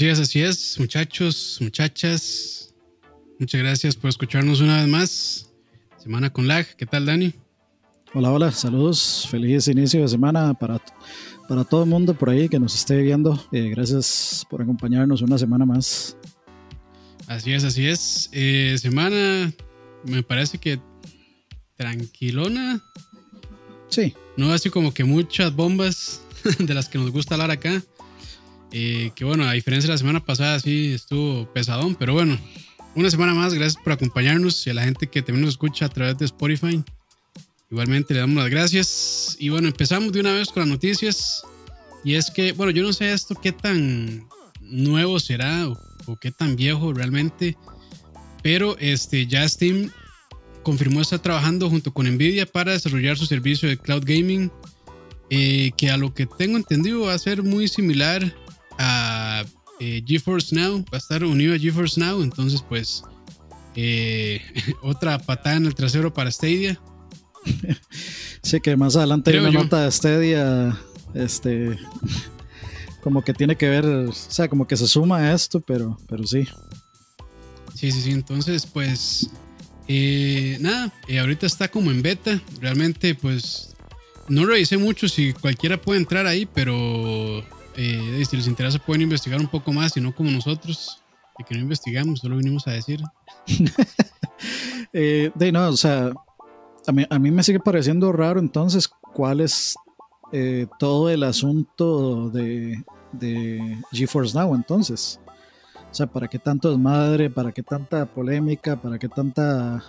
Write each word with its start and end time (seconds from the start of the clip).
Así 0.00 0.08
es, 0.08 0.18
así 0.18 0.40
es, 0.40 0.80
muchachos, 0.80 1.58
muchachas. 1.60 2.74
Muchas 3.38 3.60
gracias 3.60 3.96
por 3.96 4.08
escucharnos 4.08 4.62
una 4.62 4.78
vez 4.78 4.88
más. 4.88 5.52
Semana 5.98 6.32
con 6.32 6.48
lag. 6.48 6.66
¿Qué 6.76 6.86
tal, 6.86 7.04
Dani? 7.04 7.34
Hola, 8.14 8.32
hola, 8.32 8.50
saludos. 8.50 9.28
Feliz 9.30 9.68
inicio 9.68 10.00
de 10.00 10.08
semana 10.08 10.54
para, 10.54 10.80
para 11.46 11.64
todo 11.64 11.82
el 11.82 11.90
mundo 11.90 12.14
por 12.14 12.30
ahí 12.30 12.48
que 12.48 12.58
nos 12.58 12.74
esté 12.76 13.02
viendo. 13.02 13.46
Eh, 13.52 13.68
gracias 13.68 14.46
por 14.48 14.62
acompañarnos 14.62 15.20
una 15.20 15.36
semana 15.36 15.66
más. 15.66 16.16
Así 17.26 17.52
es, 17.52 17.64
así 17.64 17.86
es. 17.86 18.30
Eh, 18.32 18.78
semana, 18.80 19.52
me 20.06 20.22
parece 20.22 20.56
que 20.56 20.80
tranquilona. 21.76 22.82
Sí. 23.90 24.14
No 24.38 24.50
así 24.50 24.70
como 24.70 24.94
que 24.94 25.04
muchas 25.04 25.54
bombas 25.54 26.22
de 26.58 26.72
las 26.72 26.88
que 26.88 26.96
nos 26.96 27.10
gusta 27.10 27.34
hablar 27.34 27.50
acá. 27.50 27.82
Eh, 28.72 29.10
que 29.14 29.24
bueno, 29.24 29.44
a 29.44 29.52
diferencia 29.52 29.88
de 29.88 29.94
la 29.94 29.98
semana 29.98 30.24
pasada, 30.24 30.60
sí 30.60 30.92
estuvo 30.92 31.52
pesadón, 31.52 31.96
pero 31.96 32.12
bueno, 32.12 32.38
una 32.94 33.10
semana 33.10 33.34
más, 33.34 33.54
gracias 33.54 33.82
por 33.82 33.92
acompañarnos 33.92 34.66
y 34.66 34.70
a 34.70 34.74
la 34.74 34.84
gente 34.84 35.06
que 35.06 35.22
también 35.22 35.44
nos 35.44 35.54
escucha 35.54 35.86
a 35.86 35.88
través 35.88 36.18
de 36.18 36.24
Spotify. 36.24 36.82
Igualmente 37.70 38.14
le 38.14 38.20
damos 38.20 38.36
las 38.42 38.50
gracias. 38.50 39.36
Y 39.38 39.48
bueno, 39.48 39.68
empezamos 39.68 40.12
de 40.12 40.20
una 40.20 40.32
vez 40.32 40.48
con 40.48 40.62
las 40.62 40.68
noticias. 40.68 41.42
Y 42.02 42.14
es 42.14 42.30
que, 42.30 42.52
bueno, 42.52 42.72
yo 42.72 42.82
no 42.82 42.92
sé 42.92 43.12
esto 43.12 43.36
qué 43.40 43.52
tan 43.52 44.26
nuevo 44.60 45.20
será 45.20 45.68
o, 45.68 46.16
qué 46.20 46.32
tan 46.32 46.56
viejo 46.56 46.92
realmente. 46.92 47.56
Pero 48.42 48.76
este, 48.78 49.26
ya 49.26 49.48
Steam 49.48 49.90
confirmó 50.64 51.00
estar 51.00 51.20
trabajando 51.20 51.70
junto 51.70 51.92
con 51.92 52.06
Nvidia 52.06 52.44
para 52.44 52.72
desarrollar 52.72 53.16
su 53.16 53.26
servicio 53.26 53.68
de 53.68 53.78
cloud 53.78 54.02
gaming. 54.04 54.50
Eh, 55.32 55.70
que 55.76 55.90
a 55.90 55.96
lo 55.96 56.12
que 56.12 56.26
tengo 56.26 56.56
entendido 56.56 57.02
va 57.02 57.14
a 57.14 57.18
ser 57.18 57.44
muy 57.44 57.68
similar 57.68 58.34
a 58.80 59.44
eh, 59.78 60.02
GeForce 60.04 60.54
Now. 60.56 60.78
Va 60.92 60.96
a 60.96 60.98
estar 60.98 61.22
unido 61.22 61.54
a 61.54 61.58
GeForce 61.58 62.00
Now. 62.00 62.22
Entonces, 62.22 62.64
pues, 62.66 63.04
eh, 63.76 64.42
otra 64.82 65.18
patada 65.18 65.56
en 65.56 65.66
el 65.66 65.74
trasero 65.74 66.12
para 66.12 66.32
Stadia. 66.32 66.80
sí, 68.42 68.60
que 68.60 68.76
más 68.76 68.96
adelante 68.96 69.30
hay 69.30 69.38
una 69.38 69.50
nota 69.50 69.84
de 69.84 69.92
Stadia, 69.92 70.78
este, 71.14 71.78
como 73.02 73.22
que 73.22 73.32
tiene 73.32 73.56
que 73.56 73.68
ver, 73.68 73.86
o 73.86 74.12
sea, 74.12 74.48
como 74.48 74.66
que 74.66 74.76
se 74.76 74.86
suma 74.86 75.18
a 75.18 75.32
esto, 75.32 75.60
pero, 75.60 75.98
pero 76.08 76.26
sí. 76.26 76.46
Sí, 77.74 77.90
sí, 77.92 78.02
sí, 78.02 78.10
entonces 78.10 78.66
pues, 78.66 79.30
eh, 79.88 80.58
nada, 80.60 80.92
eh, 81.08 81.18
ahorita 81.18 81.46
está 81.46 81.68
como 81.68 81.90
en 81.90 82.02
beta, 82.02 82.42
realmente 82.60 83.14
pues, 83.14 83.74
no 84.28 84.44
revisé 84.44 84.76
mucho 84.76 85.08
si 85.08 85.32
cualquiera 85.32 85.80
puede 85.80 86.00
entrar 86.00 86.26
ahí, 86.26 86.46
pero 86.46 87.42
eh, 87.80 88.24
si 88.24 88.36
les 88.36 88.46
interesa 88.46 88.78
pueden 88.78 89.02
investigar 89.02 89.40
un 89.40 89.48
poco 89.48 89.72
más, 89.72 89.96
y 89.96 90.00
no 90.00 90.14
como 90.14 90.30
nosotros, 90.30 91.02
de 91.38 91.44
que 91.44 91.54
no 91.54 91.60
investigamos, 91.60 92.20
solo 92.20 92.36
vinimos 92.36 92.66
a 92.66 92.72
decir. 92.72 93.00
de 94.92 95.52
no, 95.52 95.68
o 95.68 95.76
sea, 95.76 96.12
a 96.86 97.18
mí, 97.18 97.30
me 97.30 97.42
sigue 97.42 97.60
pareciendo 97.60 98.12
raro 98.12 98.40
entonces 98.40 98.88
cuál 98.88 99.40
es 99.40 99.76
eh, 100.32 100.66
todo 100.78 101.10
el 101.10 101.22
asunto 101.22 102.30
de, 102.30 102.82
de 103.12 103.78
GeForce 103.92 104.36
Now 104.38 104.54
entonces. 104.54 105.20
O 105.90 105.94
sea, 105.94 106.06
¿para 106.06 106.28
qué 106.28 106.38
tanto 106.38 106.70
desmadre? 106.70 107.30
¿Para 107.30 107.52
qué 107.52 107.62
tanta 107.62 108.06
polémica? 108.06 108.80
¿Para 108.80 108.98
qué 108.98 109.08
tanta 109.08 109.82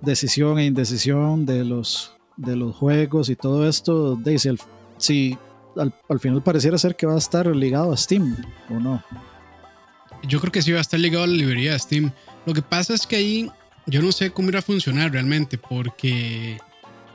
decisión 0.00 0.58
e 0.58 0.66
indecisión 0.66 1.46
de 1.46 1.64
los, 1.64 2.16
de 2.36 2.56
los 2.56 2.74
juegos 2.74 3.28
y 3.30 3.36
todo 3.36 3.68
esto? 3.68 4.16
Daisy, 4.16 4.56
si 4.96 5.38
al, 5.76 5.94
al, 6.08 6.20
final 6.20 6.42
pareciera 6.42 6.78
ser 6.78 6.96
que 6.96 7.06
va 7.06 7.14
a 7.14 7.18
estar 7.18 7.46
ligado 7.54 7.92
a 7.92 7.96
Steam, 7.96 8.36
¿o 8.68 8.74
no? 8.74 9.02
Yo 10.22 10.40
creo 10.40 10.52
que 10.52 10.62
sí 10.62 10.72
va 10.72 10.78
a 10.78 10.82
estar 10.82 11.00
ligado 11.00 11.24
a 11.24 11.26
la 11.26 11.34
librería 11.34 11.72
de 11.72 11.78
Steam. 11.78 12.12
Lo 12.46 12.52
que 12.52 12.62
pasa 12.62 12.94
es 12.94 13.06
que 13.06 13.16
ahí 13.16 13.50
yo 13.86 14.02
no 14.02 14.12
sé 14.12 14.30
cómo 14.30 14.48
irá 14.48 14.58
a 14.58 14.62
funcionar 14.62 15.12
realmente 15.12 15.58
porque 15.58 16.58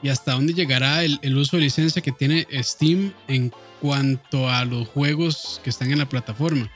y 0.02 0.10
hasta 0.10 0.34
dónde 0.34 0.54
llegará 0.54 1.04
el, 1.04 1.38
uso 1.38 1.58
de 1.58 1.64
licencia 1.64 2.02
que 2.02 2.12
tiene 2.12 2.46
Steam 2.62 3.12
en 3.28 3.52
cuanto 3.82 4.50
a 4.50 4.64
los 4.64 4.88
juegos 4.90 5.60
que 5.64 5.72
están 5.72 5.92
en 5.92 5.98
la 5.98 6.08
plataforma. 6.08 6.70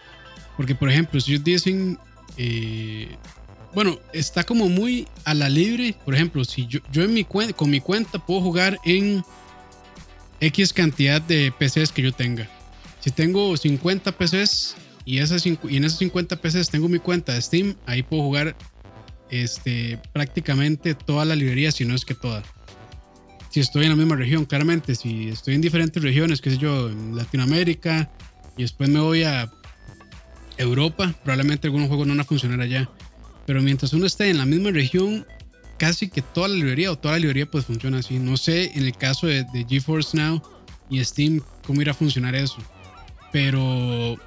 Porque 0.57 0.73
por 0.73 0.89
ejemplo, 0.89 1.19
si 1.21 1.33
ellos 1.33 1.43
dicen, 1.43 1.99
eh, 2.37 3.15
bueno, 3.75 3.99
está 4.13 4.43
como 4.43 4.67
muy 4.67 5.07
a 5.25 5.35
la 5.35 5.47
libre. 5.47 5.95
Por 6.05 6.15
ejemplo, 6.15 6.43
si 6.43 6.65
yo, 6.65 6.79
yo 6.91 7.03
en 7.03 7.13
mi 7.13 7.23
con 7.23 7.69
mi 7.69 7.81
cuenta 7.81 8.17
puedo 8.17 8.41
jugar 8.41 8.79
en 8.83 9.23
X 10.41 10.73
cantidad 10.73 11.21
de 11.21 11.51
PCs 11.57 11.91
que 11.91 12.01
yo 12.01 12.11
tenga. 12.11 12.47
Si 12.99 13.11
tengo 13.11 13.55
50 13.55 14.11
PCs 14.11 14.75
y, 15.05 15.19
esas, 15.19 15.45
y 15.45 15.57
en 15.71 15.83
esos 15.83 15.99
50 15.99 16.35
PCs 16.37 16.69
tengo 16.69 16.87
mi 16.89 16.99
cuenta 16.99 17.33
de 17.33 17.41
Steam, 17.41 17.75
ahí 17.85 18.03
puedo 18.03 18.23
jugar 18.23 18.55
este, 19.29 19.99
prácticamente 20.13 20.95
toda 20.95 21.25
la 21.25 21.35
librería, 21.35 21.71
si 21.71 21.85
no 21.85 21.95
es 21.95 22.05
que 22.05 22.15
toda. 22.15 22.43
Si 23.49 23.59
estoy 23.59 23.85
en 23.85 23.89
la 23.89 23.95
misma 23.95 24.15
región, 24.15 24.45
claramente, 24.45 24.95
si 24.95 25.29
estoy 25.29 25.55
en 25.55 25.61
diferentes 25.61 26.03
regiones, 26.03 26.41
qué 26.41 26.51
sé 26.51 26.57
yo, 26.57 26.89
en 26.89 27.15
Latinoamérica, 27.15 28.11
y 28.57 28.61
después 28.63 28.89
me 28.89 28.99
voy 28.99 29.23
a 29.23 29.51
Europa, 30.57 31.15
probablemente 31.23 31.67
algunos 31.67 31.87
juegos 31.87 32.05
no 32.05 32.13
van 32.13 32.19
a 32.19 32.25
funcionar 32.25 32.61
allá. 32.61 32.89
Pero 33.45 33.61
mientras 33.61 33.93
uno 33.93 34.05
esté 34.05 34.29
en 34.29 34.37
la 34.37 34.45
misma 34.45 34.69
región, 34.71 35.25
casi 35.79 36.09
que 36.09 36.21
toda 36.21 36.47
la 36.47 36.55
librería 36.55 36.91
o 36.91 36.97
toda 36.97 37.15
la 37.15 37.21
librería 37.21 37.49
pues 37.49 37.65
funciona 37.65 37.99
así. 37.99 38.19
No 38.19 38.37
sé 38.37 38.71
en 38.75 38.85
el 38.85 38.95
caso 38.95 39.25
de, 39.25 39.45
de 39.45 39.65
GeForce 39.67 40.15
Now 40.15 40.43
y 40.89 41.03
Steam 41.03 41.41
cómo 41.65 41.81
irá 41.81 41.91
a 41.91 41.95
funcionar 41.95 42.35
eso. 42.35 42.57
Pero 43.31 44.17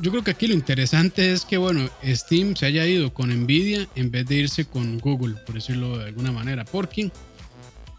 yo 0.00 0.10
creo 0.10 0.22
que 0.22 0.30
aquí 0.30 0.46
lo 0.46 0.54
interesante 0.54 1.32
es 1.32 1.44
que, 1.44 1.56
bueno, 1.56 1.88
Steam 2.04 2.54
se 2.56 2.66
haya 2.66 2.86
ido 2.86 3.12
con 3.12 3.30
Nvidia 3.30 3.88
en 3.94 4.10
vez 4.10 4.26
de 4.26 4.36
irse 4.36 4.64
con 4.64 4.98
Google, 4.98 5.34
por 5.44 5.54
decirlo 5.54 5.98
de 5.98 6.06
alguna 6.06 6.32
manera. 6.32 6.64
Porque 6.64 7.10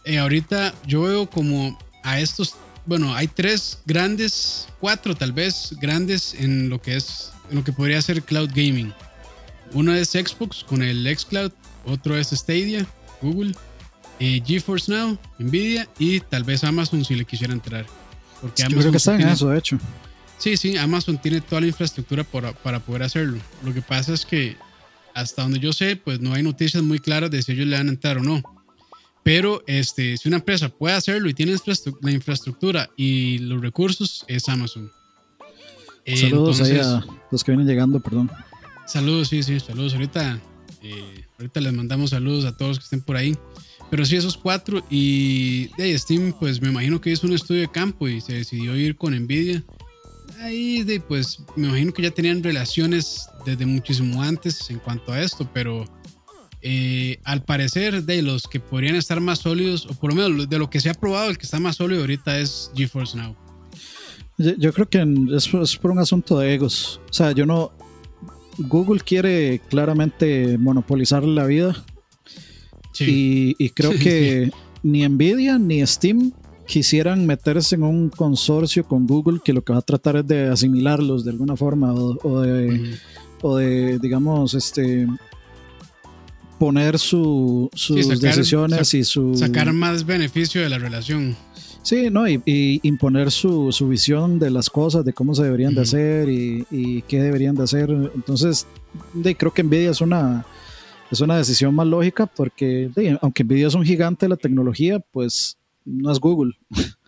eh, 0.06 0.18
ahorita 0.18 0.74
yo 0.88 1.02
veo 1.04 1.30
como 1.30 1.78
a 2.04 2.20
estos, 2.20 2.56
bueno, 2.86 3.14
hay 3.14 3.28
tres 3.28 3.80
grandes, 3.86 4.68
cuatro 4.80 5.16
tal 5.16 5.34
vez 5.34 5.76
grandes 5.82 6.34
en 6.34 6.70
lo 6.70 6.82
que 6.82 6.96
es, 6.96 7.32
en 7.50 7.58
lo 7.58 7.64
que 7.64 7.74
podría 7.74 8.02
ser 8.02 8.24
cloud 8.24 8.50
gaming. 8.50 8.94
Uno 9.74 9.94
es 9.94 10.10
Xbox 10.10 10.64
con 10.64 10.82
el 10.82 11.06
xCloud, 11.16 11.52
otro 11.90 12.18
es 12.18 12.30
Stadia, 12.30 12.86
Google, 13.22 13.54
eh, 14.20 14.42
GeForce 14.46 14.92
Now, 14.92 15.18
Nvidia 15.38 15.88
y 15.98 16.20
tal 16.20 16.44
vez 16.44 16.64
Amazon 16.64 17.04
si 17.04 17.16
le 17.16 17.26
quisiera 17.26 17.54
entrar. 17.54 17.86
Porque 18.42 18.64
Amazon 18.64 18.80
creo 18.82 18.92
que 18.92 18.98
está 18.98 19.16
en 19.16 19.28
eso, 19.28 19.50
de 19.50 19.58
hecho. 19.58 19.78
Sí, 20.38 20.56
sí, 20.56 20.78
Amazon 20.78 21.18
tiene 21.18 21.42
toda 21.42 21.62
la 21.62 21.68
infraestructura 21.68 22.24
para, 22.24 22.80
poder 22.80 23.04
hacerlo. 23.04 23.38
Lo 23.64 23.74
que 23.74 23.82
pasa 23.82 24.14
es 24.14 24.26
que 24.26 24.56
hasta 25.14 25.42
donde 25.42 25.60
yo 25.60 25.74
sé, 25.74 25.98
pues 25.98 26.22
no 26.22 26.34
hay 26.34 26.44
noticias 26.44 26.82
muy 26.82 27.00
claras 27.00 27.30
de 27.30 27.42
si 27.42 27.52
ellos 27.52 27.68
le 27.68 27.78
van 27.78 27.88
a 27.88 27.92
entrar 27.92 28.18
o 28.18 28.24
no. 28.24 28.42
Pero 29.22 29.62
este, 29.68 30.16
si 30.18 30.30
una 30.30 30.38
empresa 30.38 30.70
puede 30.70 30.96
hacerlo 30.96 31.30
y 31.30 31.34
tiene 31.34 31.56
la 32.02 32.12
infraestructura 32.12 32.90
y 32.96 33.40
los 33.40 33.62
recursos, 33.62 34.24
es 34.28 34.48
Amazon. 34.48 34.90
Saludos 36.16 36.62
a 36.62 37.06
los 37.30 37.44
que 37.44 37.52
vienen 37.52 37.68
llegando, 37.68 38.00
perdón. 38.00 38.32
Saludos, 38.88 39.28
sí, 39.28 39.44
sí, 39.44 39.60
saludos. 39.60 39.94
Ahorita, 39.94 40.40
eh, 40.82 41.26
ahorita 41.40 41.62
les 41.62 41.74
mandamos 41.74 42.12
saludos 42.12 42.46
a 42.46 42.56
todos 42.56 42.78
que 42.78 42.84
estén 42.84 43.02
por 43.02 43.16
ahí. 43.16 43.36
Pero 43.90 44.06
sí, 44.06 44.16
esos 44.16 44.38
cuatro. 44.38 44.84
Y 44.90 45.70
de 45.78 45.98
Steam, 45.98 46.34
pues 46.40 46.62
me 46.62 46.70
imagino 46.70 47.02
que 47.02 47.12
es 47.12 47.24
un 47.24 47.34
estudio 47.34 47.62
de 47.62 47.72
campo 47.72 48.08
y 48.08 48.22
se 48.22 48.34
decidió 48.34 48.76
ir 48.76 48.96
con 48.96 49.16
Nvidia 49.16 49.64
ahí 50.42 50.84
de, 50.84 51.00
pues 51.00 51.40
me 51.56 51.68
imagino 51.68 51.94
que 51.94 52.04
ya 52.04 52.12
tenían 52.12 52.44
relaciones 52.44 53.28
desde 53.46 53.66
muchísimo 53.66 54.22
antes 54.22 54.70
en 54.70 54.80
cuanto 54.80 55.12
a 55.12 55.22
esto, 55.22 55.50
pero 55.54 55.86
eh, 56.62 57.20
al 57.24 57.44
parecer 57.44 58.04
de 58.04 58.22
los 58.22 58.44
que 58.44 58.60
podrían 58.60 58.96
estar 58.96 59.20
más 59.20 59.40
sólidos, 59.40 59.86
o 59.86 59.94
por 59.94 60.14
lo 60.14 60.16
menos 60.16 60.50
de 60.50 60.60
lo 60.60 60.70
que 60.70 60.80
se 60.80 60.90
ha 60.90 60.94
probado, 60.94 61.30
el 61.30 61.38
que 61.38 61.46
está 61.46 61.60
más 61.60 61.78
sólido 61.78 62.02
ahorita 62.02 62.40
es 62.40 62.72
GeForce 62.76 63.18
Now. 63.18 63.36
Yo, 64.38 64.72
creo 64.72 64.90
que 64.90 65.06
es, 65.36 65.78
por 65.78 65.92
un 65.92 66.00
asunto 66.00 66.40
de 66.40 66.54
egos. 66.54 67.02
O 67.10 67.14
sea, 67.14 67.34
yo 67.34 67.46
no. 67.46 67.74
Google 68.60 69.00
quiere 69.00 69.62
claramente 69.70 70.58
monopolizar 70.58 71.24
la 71.24 71.46
vida. 71.46 71.84
Y, 73.00 73.70
creo 73.70 73.92
que 73.92 74.52
ni 74.84 75.08
Nvidia 75.08 75.58
ni 75.58 75.86
Steam 75.88 76.34
quisieran 76.68 77.26
meterse 77.26 77.76
en 77.76 77.84
un 77.84 78.10
consorcio 78.10 78.84
con 78.84 79.08
Google 79.08 79.40
que 79.44 79.54
lo 79.54 79.64
que 79.64 79.74
va 79.74 79.80
a 79.80 79.84
tratar 79.84 80.18
es 80.18 80.28
de 80.28 80.50
asimilarlos 80.50 81.24
de 81.24 81.32
alguna 81.32 81.56
forma 81.56 81.94
o, 81.94 82.42
de, 82.42 82.98
o 83.42 83.56
de, 83.56 84.00
digamos, 84.00 84.54
este 84.54 85.08
poner 86.60 87.00
sus 87.00 87.70
decisiones 88.20 88.94
y 88.94 89.06
su... 89.06 89.36
Sacar 89.36 89.72
más 89.72 90.06
beneficio 90.06 90.62
de 90.62 90.70
la 90.70 90.78
relación. 90.78 91.38
Sí, 91.82 92.10
¿no? 92.10 92.28
Y, 92.28 92.42
imponer 92.84 93.32
su, 93.32 93.72
visión 93.90 94.40
de 94.40 94.50
las 94.50 94.70
cosas, 94.70 95.06
de 95.06 95.14
cómo 95.14 95.34
se 95.34 95.44
deberían 95.44 95.74
de 95.74 95.82
hacer 95.82 96.30
y, 96.30 97.04
qué 97.08 97.22
deberían 97.22 97.56
de 97.56 97.64
hacer. 97.64 97.90
Entonces, 97.90 98.68
de, 99.14 99.36
creo 99.36 99.54
que 99.54 99.64
Nvidia 99.64 99.92
es 99.92 100.02
una, 100.02 100.46
es 101.12 101.22
una 101.22 101.38
decisión 101.38 101.74
más 101.74 101.88
lógica 101.88 102.26
porque, 102.26 102.92
aunque 103.22 103.44
Nvidia 103.44 103.68
es 103.68 103.76
un 103.76 103.86
gigante 103.86 104.26
de 104.26 104.30
la 104.30 104.38
tecnología, 104.38 105.00
pues 105.00 105.58
no 105.86 106.12
es 106.12 106.20
Google. 106.20 106.54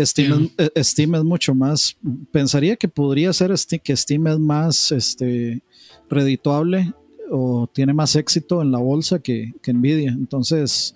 Steam, 0.00 0.50
es, 0.56 0.88
Steam, 0.88 1.14
es, 1.16 1.24
mucho 1.24 1.54
más. 1.54 1.96
Pensaría 2.30 2.76
que 2.76 2.86
podría 2.86 3.32
ser 3.32 3.52
que 3.82 3.96
Steam 3.96 4.28
es 4.28 4.38
más 4.38 4.92
este, 4.92 5.62
redituable 6.08 6.92
o 7.30 7.68
tiene 7.72 7.92
más 7.92 8.14
éxito 8.14 8.62
en 8.62 8.70
la 8.70 8.78
bolsa 8.78 9.18
que, 9.18 9.52
que 9.60 9.72
Nvidia. 9.72 10.12
Entonces, 10.12 10.94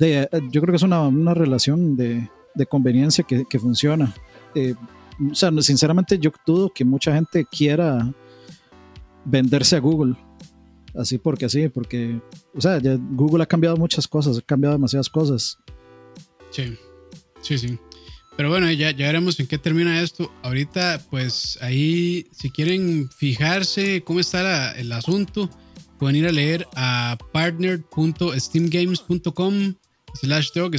de, 0.00 0.28
yo 0.50 0.60
creo 0.60 0.72
que 0.72 0.76
es 0.76 0.82
una, 0.82 1.02
una 1.02 1.34
relación 1.34 1.96
de, 1.96 2.28
de, 2.54 2.66
conveniencia 2.66 3.24
que, 3.24 3.44
que 3.48 3.58
funciona. 3.58 4.14
Eh, 4.54 4.74
o 5.30 5.34
sea, 5.34 5.50
sinceramente, 5.60 6.18
yo 6.18 6.30
dudo 6.46 6.72
que 6.74 6.84
mucha 6.84 7.14
gente 7.14 7.44
quiera 7.44 8.12
venderse 9.24 9.76
a 9.76 9.80
Google. 9.80 10.16
Así 10.94 11.18
porque 11.18 11.44
así, 11.44 11.68
porque, 11.68 12.20
o 12.54 12.60
sea, 12.60 12.80
Google 12.80 13.44
ha 13.44 13.46
cambiado 13.46 13.76
muchas 13.76 14.08
cosas, 14.08 14.38
ha 14.38 14.42
cambiado 14.42 14.74
demasiadas 14.74 15.08
cosas. 15.08 15.56
Sí, 16.50 16.76
sí, 17.42 17.58
sí. 17.58 17.78
Pero 18.36 18.48
bueno, 18.48 18.68
ya, 18.72 18.90
ya 18.90 19.06
veremos 19.06 19.38
en 19.38 19.46
qué 19.46 19.56
termina 19.58 20.00
esto. 20.00 20.32
Ahorita, 20.42 21.00
pues 21.10 21.58
ahí, 21.60 22.26
si 22.32 22.50
quieren 22.50 23.08
fijarse 23.10 24.02
cómo 24.02 24.18
está 24.20 24.72
el 24.72 24.90
asunto, 24.92 25.48
pueden 25.98 26.16
ir 26.16 26.26
a 26.26 26.32
leer 26.32 26.66
a 26.74 27.18
partner.steamgames.com 27.32 29.74
slash 30.14 30.52
dog 30.52 30.74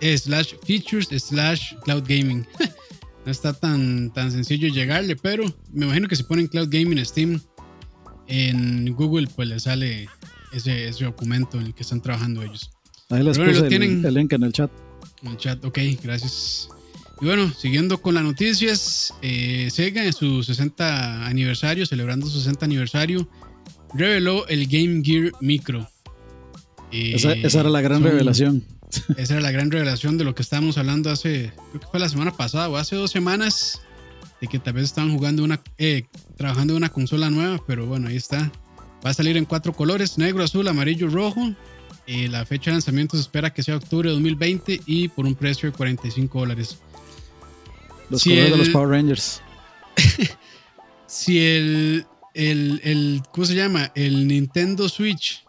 eh, 0.00 0.18
slash 0.18 0.54
features 0.64 1.08
slash 1.08 1.74
cloud 1.84 2.04
gaming. 2.06 2.46
no 3.24 3.32
está 3.32 3.52
tan, 3.52 4.12
tan 4.12 4.30
sencillo 4.30 4.68
llegarle, 4.68 5.16
pero 5.16 5.44
me 5.72 5.86
imagino 5.86 6.08
que 6.08 6.16
si 6.16 6.22
ponen 6.24 6.46
cloud 6.46 6.68
gaming 6.70 7.04
Steam 7.04 7.40
en 8.26 8.92
Google, 8.94 9.28
pues 9.34 9.48
le 9.48 9.60
sale 9.60 10.08
ese, 10.52 10.88
ese 10.88 11.04
documento 11.04 11.58
en 11.58 11.66
el 11.66 11.74
que 11.74 11.82
están 11.82 12.00
trabajando 12.00 12.42
ellos. 12.42 12.70
Ahí 13.10 13.22
les 13.22 13.38
puse 13.38 13.50
el, 13.50 13.68
tienen, 13.68 14.04
el, 14.04 14.14
link 14.14 14.32
en 14.32 14.42
el 14.42 14.52
chat. 14.52 14.70
En 15.22 15.32
el 15.32 15.36
chat, 15.36 15.64
ok, 15.64 15.78
gracias. 16.02 16.68
Y 17.20 17.26
bueno, 17.26 17.52
siguiendo 17.52 18.00
con 18.00 18.14
las 18.14 18.24
noticias, 18.24 19.14
eh, 19.22 19.68
Sega 19.70 20.04
en 20.04 20.12
su 20.12 20.42
60 20.42 21.26
aniversario, 21.26 21.86
celebrando 21.86 22.26
su 22.26 22.38
60 22.38 22.64
aniversario, 22.64 23.28
reveló 23.94 24.46
el 24.48 24.66
Game 24.66 25.02
Gear 25.04 25.32
Micro. 25.40 25.88
Esa, 26.94 27.60
era 27.60 27.70
la 27.70 27.80
gran 27.80 28.02
revelación. 28.02 28.64
Esa 29.16 29.34
era 29.34 29.42
la 29.42 29.50
gran 29.50 29.72
revelación 29.72 30.18
de 30.18 30.24
lo 30.24 30.36
que 30.36 30.42
estábamos 30.42 30.78
hablando 30.78 31.10
hace, 31.10 31.52
creo 31.70 31.80
que 31.80 31.86
fue 31.88 31.98
la 31.98 32.08
semana 32.08 32.30
pasada 32.30 32.68
o 32.68 32.76
hace 32.76 32.94
dos 32.94 33.10
semanas, 33.10 33.80
de 34.40 34.46
que 34.46 34.60
tal 34.60 34.74
vez 34.74 34.84
estaban 34.84 35.12
jugando 35.12 35.42
una, 35.42 35.60
eh, 35.78 36.04
trabajando 36.36 36.74
en 36.74 36.76
una 36.76 36.90
consola 36.90 37.28
nueva, 37.28 37.60
pero 37.66 37.86
bueno, 37.86 38.06
ahí 38.06 38.16
está. 38.16 38.52
Va 39.04 39.10
a 39.10 39.14
salir 39.14 39.36
en 39.36 39.46
cuatro 39.46 39.72
colores, 39.72 40.16
negro, 40.16 40.44
azul, 40.44 40.68
amarillo, 40.68 41.08
rojo. 41.08 41.54
Eh, 42.06 42.28
la 42.28 42.46
fecha 42.46 42.70
de 42.70 42.74
lanzamiento 42.74 43.16
se 43.16 43.22
espera 43.22 43.52
que 43.52 43.64
sea 43.64 43.76
octubre 43.76 44.08
de 44.08 44.14
2020 44.14 44.82
y 44.86 45.08
por 45.08 45.26
un 45.26 45.34
precio 45.34 45.70
de 45.70 45.76
45 45.76 46.38
dólares. 46.38 46.78
Los 48.10 48.22
colores 48.22 48.50
de 48.50 48.56
los 48.56 48.68
Power 48.68 48.90
Rangers. 48.90 49.42
si 51.06 51.40
el, 51.40 52.06
el, 52.34 52.80
el, 52.84 53.22
¿cómo 53.32 53.44
se 53.44 53.56
llama? 53.56 53.90
El 53.94 54.28
Nintendo 54.28 54.88
Switch 54.88 55.43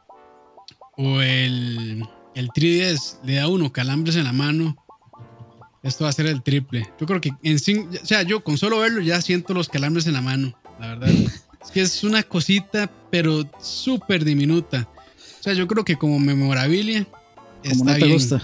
o 0.98 1.22
el, 1.22 2.08
el 2.36 2.50
3DS 2.50 3.24
le 3.24 3.36
da 3.36 3.48
uno 3.48 3.72
calambres 3.72 4.16
en 4.16 4.26
la 4.26 4.34
mano, 4.34 4.78
esto 5.84 6.04
va 6.04 6.10
a 6.10 6.14
ser 6.14 6.26
el 6.28 6.42
triple. 6.42 6.90
Yo 7.00 7.06
creo 7.06 7.22
que 7.22 7.32
en 7.44 7.56
o 7.56 8.06
sea, 8.06 8.24
yo 8.24 8.44
con 8.44 8.58
solo 8.58 8.80
verlo 8.80 9.02
ya 9.02 9.22
siento 9.22 9.54
los 9.54 9.70
calambres 9.70 10.08
en 10.08 10.14
la 10.14 10.22
mano, 10.22 10.58
la 10.80 10.96
verdad. 10.96 11.10
es 11.64 11.72
que 11.72 11.82
es 11.82 12.04
una 12.04 12.24
cosita, 12.24 12.90
pero 13.12 13.50
súper 13.62 14.26
diminuta. 14.26 14.88
O 15.40 15.44
sea, 15.44 15.54
yo 15.54 15.68
creo 15.68 15.86
que 15.86 15.96
como 15.96 16.20
memorabilia 16.20 17.08
como 17.70 17.86
no 17.86 17.94
te 17.96 18.12
gusta. 18.12 18.42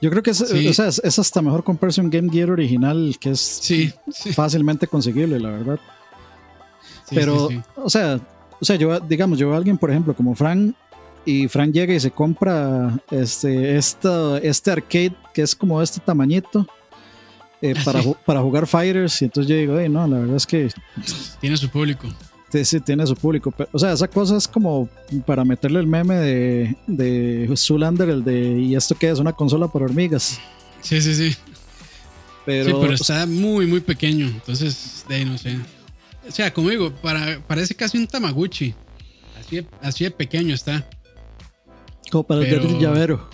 Yo 0.00 0.10
creo 0.10 0.22
que 0.22 0.30
es, 0.30 0.40
o 0.40 0.72
sea, 0.72 0.88
es, 0.88 1.18
hasta 1.18 1.42
mejor 1.42 1.64
comprarse 1.64 2.00
un 2.00 2.10
Game 2.10 2.30
Gear 2.30 2.50
original 2.50 3.16
que 3.20 3.30
es 3.30 3.40
sí, 3.40 3.92
fácilmente 4.34 4.86
conseguible, 4.86 5.38
la 5.38 5.50
verdad. 5.50 5.80
Pero, 7.10 7.48
o 7.76 7.90
sea, 7.90 8.18
o 8.60 8.64
sea, 8.64 8.76
yo, 8.76 8.98
digamos, 9.00 9.38
yo 9.38 9.52
a 9.52 9.56
alguien, 9.56 9.76
por 9.76 9.90
ejemplo, 9.90 10.14
como 10.14 10.34
Frank, 10.34 10.74
y 11.24 11.48
Frank 11.48 11.72
llega 11.72 11.94
y 11.94 12.00
se 12.00 12.10
compra 12.10 12.98
este, 13.10 13.76
este 13.76 14.70
arcade 14.70 15.14
que 15.32 15.42
es 15.42 15.54
como 15.54 15.80
este 15.82 16.00
tamañito. 16.00 16.66
Eh, 17.64 17.74
para, 17.84 18.02
para 18.26 18.40
jugar 18.40 18.66
Fighters 18.66 19.22
y 19.22 19.26
entonces 19.26 19.48
yo 19.48 19.56
digo, 19.56 19.74
no, 19.88 20.08
la 20.08 20.18
verdad 20.18 20.34
es 20.34 20.46
que 20.48 20.68
tiene 21.40 21.56
su 21.56 21.68
público 21.68 22.08
sí, 22.64 22.80
tiene 22.80 23.06
su 23.06 23.16
público. 23.16 23.52
o 23.72 23.78
sea, 23.78 23.92
esa 23.92 24.08
cosa 24.08 24.36
es 24.36 24.46
como 24.46 24.88
para 25.26 25.44
meterle 25.44 25.80
el 25.80 25.86
meme 25.86 26.16
de, 26.16 26.76
de 26.86 27.50
Zulander, 27.56 28.08
el 28.08 28.24
de 28.24 28.60
¿y 28.60 28.76
esto 28.76 28.94
qué 28.94 29.10
es? 29.10 29.18
Una 29.18 29.32
consola 29.32 29.68
para 29.68 29.86
hormigas. 29.86 30.38
Sí, 30.82 31.00
sí, 31.00 31.14
sí. 31.14 31.36
Pero, 32.44 32.70
sí, 32.70 32.76
pero 32.80 32.94
está 32.94 33.26
muy, 33.26 33.66
muy 33.66 33.80
pequeño. 33.80 34.26
Entonces, 34.26 35.04
de 35.08 35.14
ahí 35.14 35.24
no 35.24 35.38
sé. 35.38 35.56
O 36.28 36.30
sea, 36.30 36.52
como 36.52 36.70
digo, 36.70 36.92
para, 36.92 37.40
parece 37.46 37.74
casi 37.74 37.98
un 37.98 38.06
Tamaguchi. 38.06 38.74
Así 39.80 40.04
de 40.04 40.10
pequeño 40.10 40.54
está. 40.54 40.88
Como 42.10 42.24
para 42.24 42.40
andar 42.40 42.60
el 42.60 42.78
llavero. 42.78 43.28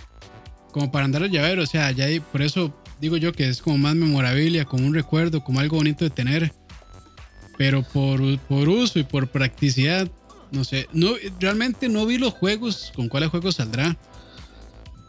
Como 0.73 0.91
para 0.91 1.05
andar 1.05 1.23
el 1.23 1.31
llavero. 1.31 1.63
O 1.63 1.67
sea, 1.67 1.91
ya 1.91 2.05
hay, 2.05 2.21
por 2.21 2.43
eso 2.43 2.73
digo 3.01 3.17
yo 3.17 3.33
que 3.33 3.49
es 3.49 3.63
como 3.63 3.79
más 3.79 3.95
memorabilia, 3.95 4.65
como 4.65 4.87
un 4.87 4.95
recuerdo, 4.95 5.43
como 5.43 5.61
algo 5.61 5.77
bonito 5.77 6.05
de 6.05 6.11
tener. 6.11 6.53
Pero 7.57 7.83
por, 7.83 8.39
por 8.41 8.69
uso 8.69 8.99
y 8.99 9.05
por 9.05 9.29
practicidad, 9.29 10.09
no 10.53 10.65
sé. 10.65 10.89
No, 10.93 11.11
realmente 11.41 11.89
no 11.89 12.07
vi 12.07 12.19
los 12.19 12.35
juegos, 12.35 12.93
con 12.95 13.09
cuáles 13.09 13.31
juegos 13.31 13.57
saldrá. 13.57 13.97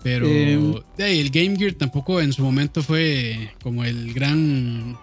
Pero 0.01 0.27
em, 0.27 0.75
el 0.97 1.29
Game 1.29 1.57
Gear 1.57 1.73
tampoco 1.73 2.21
en 2.21 2.31
su 2.31 2.41
momento 2.41 2.81
fue 2.81 3.53
como 3.61 3.83
el 3.83 4.13
gran. 4.13 4.97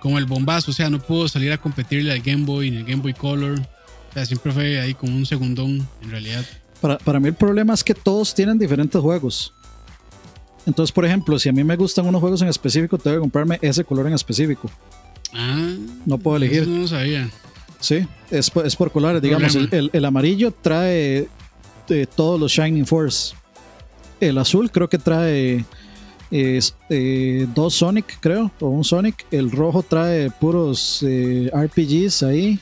Como 0.00 0.18
el 0.18 0.26
bombazo. 0.26 0.70
O 0.70 0.74
sea, 0.74 0.90
no 0.90 1.00
pudo 1.00 1.28
salir 1.28 1.52
a 1.52 1.58
competirle 1.58 2.12
al 2.12 2.20
Game 2.20 2.44
Boy 2.44 2.70
ni 2.70 2.78
al 2.78 2.84
Game 2.84 3.02
Boy 3.02 3.14
Color. 3.14 3.58
O 3.58 4.12
sea, 4.12 4.26
siempre 4.26 4.52
fue 4.52 4.80
ahí 4.80 4.94
como 4.94 5.16
un 5.16 5.26
segundón 5.26 5.88
en 6.02 6.10
realidad. 6.10 6.44
Para, 6.80 6.98
para 6.98 7.20
mí 7.20 7.28
el 7.28 7.34
problema 7.34 7.74
es 7.74 7.82
que 7.82 7.94
todos 7.94 8.34
tienen 8.34 8.58
diferentes 8.58 9.00
juegos. 9.00 9.54
Entonces, 10.66 10.92
por 10.92 11.04
ejemplo, 11.04 11.38
si 11.38 11.48
a 11.48 11.52
mí 11.52 11.62
me 11.62 11.76
gustan 11.76 12.06
unos 12.06 12.20
juegos 12.20 12.42
en 12.42 12.48
específico, 12.48 12.98
tengo 12.98 13.16
que 13.16 13.20
comprarme 13.20 13.58
ese 13.62 13.84
color 13.84 14.08
en 14.08 14.14
específico. 14.14 14.68
Ah, 15.32 15.74
no 16.04 16.18
puedo 16.18 16.36
elegir. 16.36 16.66
no 16.66 16.80
lo 16.80 16.88
sabía. 16.88 17.30
Sí, 17.78 18.06
es, 18.30 18.50
es 18.64 18.76
por 18.76 18.90
colores. 18.90 19.22
Digamos, 19.22 19.54
el, 19.54 20.04
amarillo 20.04 20.50
trae 20.50 21.28
eh, 21.88 22.06
todos 22.14 22.40
los 22.40 22.50
Shining 22.50 22.86
Force. 22.86 23.34
El 24.18 24.38
azul 24.38 24.70
creo 24.70 24.88
que 24.88 24.98
trae 24.98 25.64
eh, 26.30 27.46
dos 27.54 27.74
Sonic, 27.74 28.18
creo, 28.18 28.50
o 28.60 28.68
un 28.68 28.82
Sonic. 28.82 29.26
El 29.30 29.52
rojo 29.52 29.82
trae 29.82 30.30
puros 30.30 31.04
eh, 31.06 31.50
RPGs 31.54 32.24
ahí. 32.24 32.58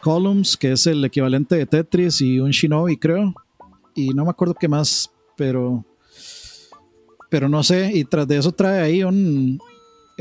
Columns, 0.00 0.56
que 0.56 0.72
es 0.72 0.86
el 0.86 1.04
equivalente 1.04 1.56
de 1.56 1.66
Tetris, 1.66 2.20
y 2.20 2.40
un 2.40 2.50
Shinobi, 2.50 2.96
creo. 2.96 3.34
Y 3.94 4.10
no 4.10 4.24
me 4.24 4.30
acuerdo 4.30 4.54
qué 4.54 4.68
más, 4.68 5.10
pero. 5.36 5.84
Pero 7.28 7.48
no 7.48 7.62
sé. 7.62 7.90
Y 7.94 8.04
tras 8.04 8.26
de 8.26 8.38
eso 8.38 8.52
trae 8.52 8.80
ahí 8.80 9.04
un, 9.04 9.60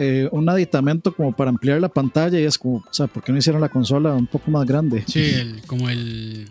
eh, 0.02 0.30
un 0.32 0.48
aditamento 0.48 1.14
como 1.14 1.36
para 1.36 1.50
ampliar 1.50 1.82
la 1.82 1.90
pantalla 1.90 2.40
y 2.40 2.44
es 2.44 2.58
como, 2.58 2.78
o 2.78 2.94
sea, 2.94 3.08
¿por 3.08 3.22
qué 3.22 3.34
no 3.34 3.38
hicieron 3.38 3.60
la 3.60 3.68
consola 3.68 4.14
un 4.14 4.28
poco 4.28 4.50
más 4.50 4.66
grande? 4.66 5.04
Sí, 5.06 5.34
como 5.68 5.90
el, 5.90 6.50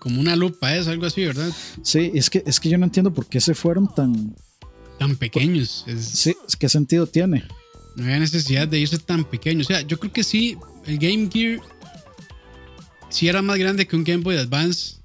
como 0.00 0.20
una 0.20 0.34
lupa 0.34 0.74
es 0.74 0.88
algo 0.88 1.06
así, 1.06 1.24
¿verdad? 1.24 1.50
Sí, 1.82 2.10
es 2.14 2.28
que, 2.28 2.42
es 2.44 2.58
que 2.58 2.68
yo 2.68 2.76
no 2.76 2.84
entiendo 2.84 3.14
por 3.14 3.26
qué 3.26 3.40
se 3.40 3.54
fueron 3.54 3.94
tan... 3.94 4.34
Tan 4.98 5.14
pequeños. 5.14 5.84
sí, 5.98 6.34
¿qué 6.58 6.68
sentido 6.68 7.06
tiene? 7.06 7.44
No 7.94 8.06
había 8.06 8.18
necesidad 8.18 8.66
de 8.66 8.80
irse 8.80 8.98
tan 8.98 9.24
pequeño. 9.24 9.60
O 9.60 9.64
sea, 9.64 9.82
yo 9.82 10.00
creo 10.00 10.12
que 10.12 10.24
sí, 10.24 10.56
el 10.84 10.98
Game 10.98 11.28
Gear 11.32 11.60
sí 13.14 13.28
era 13.28 13.42
más 13.42 13.58
grande 13.58 13.86
que 13.86 13.94
un 13.94 14.02
Game 14.02 14.24
Boy 14.24 14.36
Advance. 14.36 14.96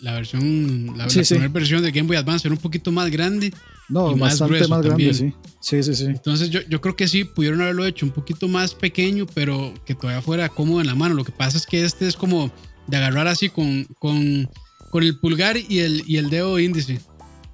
la 0.00 0.12
versión, 0.12 0.94
la, 0.96 1.06
primera 1.06 1.48
versión 1.48 1.82
del 1.82 1.90
Game 1.90 2.06
Boy 2.06 2.16
Advance 2.18 2.46
era 2.46 2.54
un 2.54 2.60
poquito 2.60 2.92
más 2.92 3.10
grande. 3.10 3.52
No, 3.88 4.14
bastante 4.16 4.68
más, 4.68 4.82
grande, 4.82 5.14
sí. 5.14 5.32
Sí, 5.60 5.82
sí, 5.82 5.94
sí. 5.94 6.04
Entonces 6.04 6.50
yo, 6.50 6.60
yo, 6.68 6.80
creo 6.80 6.94
que 6.94 7.08
sí, 7.08 7.24
pudieron 7.24 7.62
haberlo 7.62 7.86
hecho 7.86 8.04
un 8.04 8.12
poquito 8.12 8.48
más 8.48 8.74
pequeño, 8.74 9.26
pero 9.32 9.72
que 9.86 9.94
todavía 9.94 10.20
fuera 10.20 10.48
cómodo 10.50 10.82
en 10.82 10.88
la 10.88 10.94
mano. 10.94 11.14
Lo 11.14 11.24
que 11.24 11.32
pasa 11.32 11.56
es 11.56 11.64
que 11.64 11.84
este 11.84 12.06
es 12.06 12.16
como 12.16 12.52
de 12.86 12.96
agarrar 12.98 13.28
así 13.28 13.48
con, 13.48 13.84
con, 13.98 14.50
con 14.90 15.02
el 15.02 15.18
pulgar 15.18 15.56
y 15.56 15.78
el, 15.78 16.02
y 16.06 16.18
el 16.18 16.28
dedo 16.28 16.58
índice. 16.58 17.00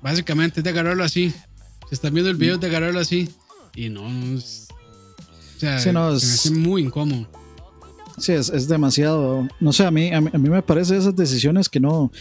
Básicamente 0.02 0.60
es 0.60 0.64
de 0.64 0.70
agarrarlo 0.70 1.04
así. 1.04 1.32
Se 1.88 1.94
están 1.94 2.12
viendo 2.12 2.30
el 2.30 2.36
video 2.36 2.58
de 2.58 2.66
agarrarlo 2.66 2.98
así. 2.98 3.28
Y 3.76 3.90
no, 3.90 4.08
es, 4.36 4.66
o 5.56 5.60
sea, 5.60 5.78
se 5.78 5.92
me 5.92 6.00
hace 6.00 6.50
muy 6.50 6.82
incómodo. 6.82 7.28
Sí, 8.22 8.32
es, 8.32 8.50
es, 8.50 8.68
demasiado. 8.68 9.48
No 9.58 9.72
sé, 9.72 9.84
a 9.84 9.90
mí, 9.90 10.12
a 10.12 10.20
mí, 10.20 10.30
a 10.32 10.38
mí 10.38 10.48
me 10.48 10.62
parece 10.62 10.96
esas 10.96 11.16
decisiones 11.16 11.68
que 11.68 11.80
no, 11.80 12.12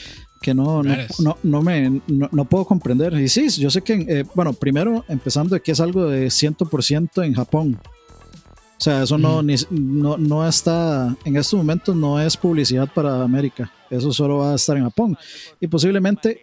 que 0.42 0.56
no, 0.56 0.82
no, 0.82 1.38
no, 1.44 1.62
me, 1.62 2.02
no, 2.08 2.46
puedo 2.46 2.66
comprender. 2.66 3.14
Y 3.14 3.30
sí, 3.30 3.48
yo 3.50 3.70
sé 3.70 3.84
que, 3.84 3.94
eh, 3.94 4.26
bueno, 4.34 4.52
primero 4.54 5.06
empezando 5.08 5.54
de 5.54 5.62
que 5.62 5.74
es 5.74 5.80
algo 5.80 6.08
de 6.08 6.26
100% 6.26 7.24
en 7.24 7.36
Japón. 7.36 7.80
O 7.84 8.84
sea, 8.84 9.04
eso 9.04 9.20
no, 9.20 9.44
ni, 9.44 9.54
no, 9.70 10.18
no 10.18 10.48
está, 10.48 11.16
en 11.24 11.38
estos 11.38 11.56
momentos 11.56 11.96
no 11.96 12.20
es 12.20 12.36
publicidad 12.36 12.90
para 12.92 13.22
América. 13.22 13.72
Eso 13.92 14.12
solo 14.12 14.40
va 14.40 14.54
a 14.54 14.56
estar 14.56 14.76
en 14.76 14.86
Japón. 14.86 15.16
Y 15.60 15.68
posiblemente 15.68 16.42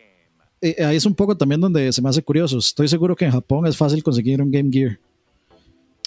eh, 0.60 0.84
ahí 0.84 0.96
es 0.96 1.04
un 1.04 1.16
poco 1.16 1.36
también 1.36 1.60
donde 1.60 1.92
se 1.92 2.00
me 2.00 2.08
hace 2.08 2.22
curioso. 2.22 2.58
Estoy 2.58 2.86
seguro 2.86 3.16
que 3.16 3.24
en 3.24 3.32
Japón 3.32 3.66
es 3.66 3.76
fácil 3.76 4.04
conseguir 4.04 4.40
un 4.40 4.52
Game 4.52 4.70
Gear. 4.70 5.00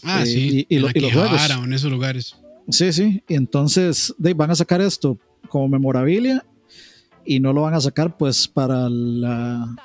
Ah, 0.04 0.26
sí. 0.26 0.66
Y, 0.70 0.80
los 0.80 0.94
juegos. 0.94 1.50
en 1.50 1.74
esos 1.74 1.92
lugares. 1.92 2.36
Sí, 2.70 2.94
sí. 2.94 3.24
Y 3.28 3.36
entonces 3.36 4.14
van 4.18 4.52
a 4.52 4.56
sacar 4.56 4.82
esto 4.82 5.18
como 5.50 5.68
memorabilia 5.68 6.46
y 7.26 7.40
no 7.40 7.54
lo 7.54 7.64
van 7.64 7.74
a 7.74 7.82
sacar 7.82 8.18
pues 8.18 8.48
para 8.48 8.90
la 8.90 9.76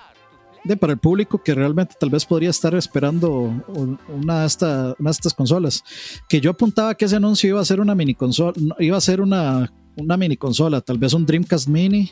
de, 0.67 0.77
para 0.77 0.93
el 0.93 0.99
público 0.99 1.43
que 1.43 1.55
realmente 1.55 1.95
tal 1.99 2.11
vez 2.11 2.25
podría 2.25 2.51
estar 2.51 2.75
esperando 2.75 3.63
una 4.09 4.41
de, 4.41 4.47
estas 4.47 5.35
consolas. 5.35 5.83
Que 6.29 6.41
yo 6.41 6.51
apuntaba 6.51 6.95
que 6.95 7.05
ese 7.05 7.17
anuncio 7.17 7.49
iba 7.51 7.61
a 7.61 7.65
ser 7.65 7.81
una 7.81 7.95
mini 7.95 8.15
consola, 8.15 8.55
iba 8.79 8.97
a 8.97 9.01
ser 9.01 9.21
una, 9.21 9.73
una 9.97 10.17
mini 10.17 10.37
consola, 10.37 10.81
tal 10.81 10.99
vez 10.99 11.13
un 11.13 11.25
Dreamcast 11.25 11.69
Mini. 11.69 12.11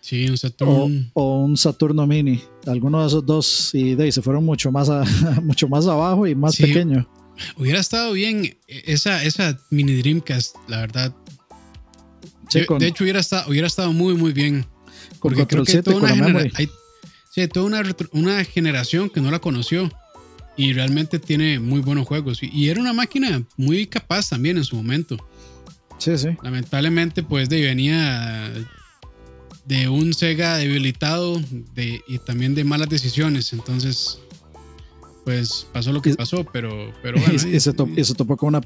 Sí, 0.00 0.28
un 0.28 0.36
Saturno. 0.36 1.10
O, 1.14 1.38
un 1.44 1.56
Saturno 1.56 2.06
Mini. 2.06 2.42
Alguno 2.66 3.00
de 3.02 3.06
esos 3.06 3.24
dos. 3.24 3.70
Y 3.72 3.94
de 3.94 4.04
ahí 4.04 4.12
se 4.12 4.20
fueron 4.20 4.44
mucho 4.44 4.72
más, 4.72 4.90
mucho 5.42 5.68
más 5.68 5.86
abajo 5.86 6.26
y 6.26 6.34
más 6.34 6.56
pequeño. 6.56 7.08
Hubiera 7.56 7.80
estado 7.80 8.12
bien 8.12 8.56
esa, 8.66 9.22
esa 9.24 9.58
mini 9.70 9.94
Dreamcast, 9.94 10.56
la 10.68 10.80
verdad. 10.80 11.14
de 12.52 12.86
hecho, 12.86 13.04
hubiera 13.04 13.20
estado, 13.20 13.50
hubiera 13.50 13.66
estado 13.66 13.92
muy, 13.92 14.14
muy 14.14 14.32
bien. 14.32 14.66
Porque 15.20 15.46
creo 15.46 15.64
que 15.64 15.82
toda 15.82 16.12
una, 16.12 16.44
hay, 16.54 16.68
toda 17.48 17.66
una, 17.66 17.82
una, 18.12 18.44
generación 18.44 19.08
que 19.08 19.20
no 19.20 19.30
la 19.30 19.38
conoció 19.38 19.90
y 20.56 20.72
realmente 20.72 21.18
tiene 21.18 21.60
muy 21.60 21.80
buenos 21.80 22.06
juegos. 22.06 22.40
Y, 22.42 22.68
era 22.68 22.80
una 22.80 22.92
máquina 22.92 23.44
muy 23.56 23.86
capaz 23.86 24.28
también 24.30 24.58
en 24.58 24.64
su 24.64 24.76
momento. 24.76 25.16
Sí, 25.98 26.18
sí. 26.18 26.28
Lamentablemente, 26.42 27.22
pues 27.22 27.48
de, 27.48 27.62
venía 27.62 28.52
de 29.64 29.88
un 29.88 30.12
Sega 30.12 30.56
debilitado 30.56 31.40
de, 31.74 32.02
y 32.08 32.18
también 32.18 32.54
de 32.54 32.64
malas 32.64 32.88
decisiones. 32.88 33.52
Entonces, 33.52 34.18
pues 35.24 35.66
pasó 35.72 35.92
lo 35.92 36.02
que 36.02 36.14
pasó, 36.14 36.44
pero, 36.52 36.92
pero 37.02 37.18
bueno. 37.20 37.34
y, 37.52 37.60
se 37.60 37.72
topó 38.14 38.36
con 38.36 38.48
una 38.48 38.60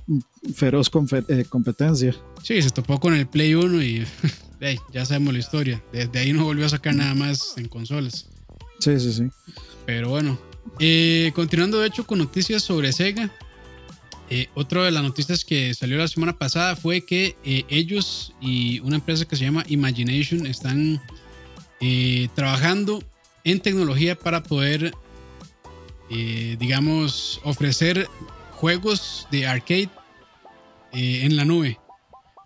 feroz 0.54 0.90
eh, 1.28 1.44
competencia. 1.48 2.14
Sí, 2.42 2.60
se 2.62 2.70
topó 2.70 2.98
con 2.98 3.14
el 3.14 3.26
Play 3.26 3.54
1 3.54 3.82
y 3.82 4.06
ya 4.92 5.04
sabemos 5.04 5.34
la 5.34 5.40
historia. 5.40 5.82
Desde 5.92 6.18
ahí 6.18 6.32
no 6.32 6.44
volvió 6.44 6.66
a 6.66 6.70
sacar 6.70 6.94
nada 6.94 7.14
más 7.14 7.54
en 7.56 7.68
consolas. 7.68 8.28
Sí, 8.78 8.98
sí, 8.98 9.12
sí. 9.12 9.24
Pero 9.84 10.10
bueno, 10.10 10.38
eh, 10.78 11.30
continuando 11.34 11.80
de 11.80 11.88
hecho 11.88 12.06
con 12.06 12.18
noticias 12.18 12.62
sobre 12.62 12.92
Sega. 12.92 13.30
Eh, 14.28 14.48
otra 14.54 14.82
de 14.82 14.90
las 14.90 15.04
noticias 15.04 15.44
que 15.44 15.72
salió 15.74 15.98
la 15.98 16.08
semana 16.08 16.36
pasada 16.36 16.74
fue 16.74 17.02
que 17.02 17.36
ellos 17.44 18.34
y 18.40 18.80
una 18.80 18.96
empresa 18.96 19.24
que 19.24 19.36
se 19.36 19.44
llama 19.44 19.64
Imagination 19.68 20.46
están 20.46 21.00
trabajando 22.34 23.04
en 23.44 23.60
tecnología 23.60 24.18
para 24.18 24.42
poder 24.42 24.92
eh, 26.10 26.56
digamos, 26.58 27.40
ofrecer 27.44 28.08
juegos 28.52 29.26
de 29.30 29.46
arcade 29.46 29.90
eh, 30.92 31.20
en 31.24 31.36
la 31.36 31.44
nube. 31.44 31.78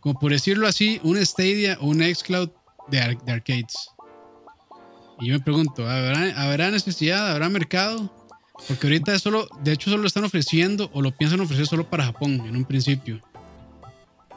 Como 0.01 0.19
por 0.19 0.33
decirlo 0.33 0.67
así, 0.67 1.01
un 1.03 1.25
Stadia 1.25 1.77
o 1.81 1.87
un 1.87 2.03
Xcloud 2.03 2.51
de, 2.89 3.01
arcades. 3.01 3.91
Y 5.21 5.29
yo 5.29 5.35
me 5.35 5.41
pregunto, 5.41 5.89
¿habrá, 5.89 6.71
necesidad? 6.71 7.31
¿Habrá 7.31 7.49
mercado? 7.49 8.11
Porque 8.67 8.87
ahorita 8.87 9.19
solo, 9.19 9.49
de 9.63 9.73
hecho, 9.73 9.91
solo 9.91 10.03
lo 10.03 10.09
están 10.09 10.25
ofreciendo 10.25 10.91
o 10.95 11.03
lo 11.03 11.17
piensan 11.17 11.41
ofrecer 11.41 11.67
solo 11.67 11.89
para 11.89 12.05
Japón 12.05 12.43
en 12.47 12.57
un 12.57 12.65
principio. 12.65 13.21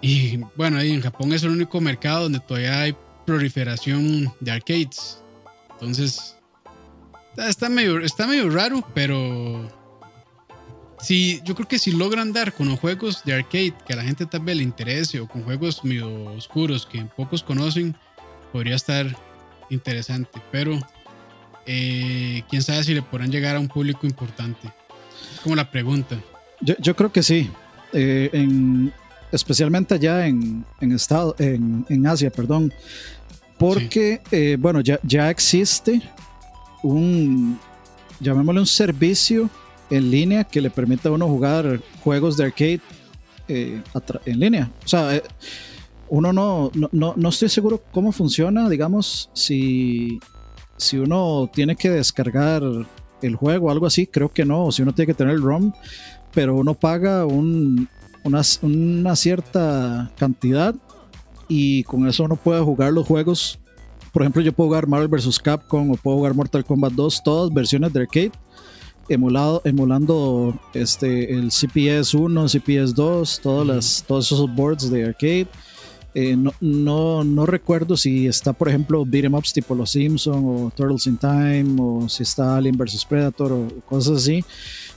Y 0.02 0.38
bueno, 0.58 0.78
ahí 0.78 0.92
en 0.92 1.02
Japón 1.02 1.32
es 1.32 1.44
el 1.44 1.52
único 1.52 1.80
mercado 1.80 2.24
donde 2.24 2.42
todavía 2.42 2.82
hay 2.82 2.96
proliferación 3.26 4.34
de 4.42 4.52
arcades. 4.52 5.22
Entonces, 5.72 6.36
Está 7.38 7.70
medio, 7.70 8.00
está 8.00 8.28
medio 8.28 8.50
raro, 8.50 8.86
pero. 8.94 9.68
Sí, 11.00 11.42
yo 11.44 11.54
creo 11.56 11.68
que 11.68 11.80
si 11.80 11.92
logran 11.92 12.32
dar 12.32 12.54
con 12.54 12.70
los 12.70 12.80
juegos 12.80 13.24
de 13.26 13.34
arcade 13.34 13.74
que 13.86 13.94
a 13.94 13.98
la 13.98 14.04
gente 14.04 14.26
tal 14.26 14.42
vez 14.42 14.56
le 14.56 14.64
interese 14.64 15.20
o 15.20 15.28
con 15.28 15.44
juegos 15.44 15.84
medio 15.84 16.26
oscuros 16.32 16.86
que 16.86 17.04
pocos 17.18 17.44
conocen, 17.44 17.96
podría 18.54 18.76
estar 18.76 19.06
interesante. 19.70 20.42
Pero 20.52 20.80
eh, 21.66 22.44
quién 22.50 22.62
sabe 22.62 22.84
si 22.84 22.94
le 22.94 23.02
podrán 23.02 23.32
llegar 23.32 23.58
a 23.58 23.60
un 23.60 23.68
público 23.68 24.06
importante. 24.08 24.72
Es 25.34 25.42
como 25.42 25.56
la 25.56 25.70
pregunta. 25.70 26.18
Yo, 26.62 26.96
creo 26.96 27.12
que 27.12 27.22
sí. 27.22 27.50
Eh, 27.92 28.30
en, 28.32 28.94
especialmente 29.32 29.96
allá 29.96 30.26
en, 30.26 30.64
en, 30.80 30.92
estado, 30.94 31.36
en, 31.38 31.86
en 31.90 32.08
Asia, 32.08 32.30
perdón. 32.30 32.74
Porque, 33.58 34.22
eh, 34.32 34.56
bueno, 34.58 34.80
ya, 34.80 35.00
ya 35.04 35.30
existe 35.30 36.02
un, 36.84 37.60
llamémosle 38.20 38.62
un 38.62 38.68
servicio 38.68 39.50
en 39.90 40.12
línea 40.12 40.44
que 40.44 40.62
le 40.62 40.70
permita 40.70 41.10
a 41.10 41.12
uno 41.12 41.28
jugar 41.28 41.80
juegos 42.04 42.38
de 42.38 42.46
arcade 42.46 42.82
eh, 43.48 43.82
en 44.26 44.40
línea. 44.40 44.72
O 44.86 44.88
sea, 44.88 45.16
eh, 45.16 45.24
uno 46.10 46.32
no, 46.32 46.72
no, 46.92 47.14
no, 47.16 47.30
estoy 47.30 47.50
seguro 47.50 47.82
cómo 47.92 48.12
funciona, 48.12 48.70
digamos, 48.70 49.30
si, 49.34 50.20
si 50.78 50.98
uno 50.98 51.50
tiene 51.52 51.76
que 51.76 51.90
descargar 51.90 52.62
el 53.22 53.36
juego 53.36 53.68
o 53.68 53.72
algo 53.72 53.86
así, 53.86 54.06
creo 54.06 54.32
que 54.32 54.46
no, 54.46 54.66
o 54.66 54.72
si 54.72 54.82
uno 54.82 54.94
tiene 54.94 55.08
que 55.08 55.18
tener 55.18 55.34
el 55.34 55.42
ROM, 55.42 55.74
pero 56.34 56.56
uno 56.56 56.74
paga 56.74 57.26
un, 57.26 57.88
una, 58.24 58.42
una 58.62 59.16
cierta 59.16 60.12
cantidad 60.18 60.76
y 61.48 61.84
con 61.84 62.08
eso 62.08 62.24
uno 62.24 62.36
puede 62.36 62.62
jugar 62.62 62.94
los 62.94 63.08
juegos 63.08 63.60
por 64.14 64.22
ejemplo, 64.22 64.44
yo 64.44 64.54
puedo 64.54 64.70
jugar 64.70 64.88
Marvel 64.88 65.08
vs. 65.08 65.40
Capcom 65.40 65.92
o 65.92 65.98
puedo 65.98 66.18
jugar 66.18 66.36
Mortal 66.36 66.64
Kombat 66.64 66.94
2, 66.94 67.24
todas 67.24 67.52
versiones 67.52 67.92
de 67.92 68.02
arcade, 68.02 68.32
emulado, 69.10 69.62
emulando 69.66 70.58
este, 70.76 71.34
el 71.34 71.50
CPS 71.50 72.14
1, 72.14 72.48
CPS 72.48 72.94
2, 72.94 73.40
todas 73.42 73.68
las, 73.68 74.06
todos 74.08 74.32
esos 74.32 74.56
boards 74.56 74.92
de 74.92 75.06
arcade. 75.06 75.48
Eh, 76.16 76.36
no, 76.36 76.54
no, 76.62 77.24
no, 77.24 77.48
recuerdo 77.48 77.98
si 77.98 78.28
está, 78.28 78.54
por 78.54 78.70
ejemplo, 78.70 79.04
beat'em 79.04 79.34
ups 79.34 79.52
tipo 79.52 79.74
Los 79.74 79.90
Simpson 79.90 80.44
o 80.46 80.72
Turtles 80.76 81.08
in 81.08 81.18
Time 81.18 81.76
o 81.80 82.08
si 82.08 82.22
está 82.22 82.56
Alien 82.58 82.78
vs 82.78 83.04
Predator 83.06 83.52
o 83.52 83.68
cosas 83.90 84.18
así. 84.18 84.46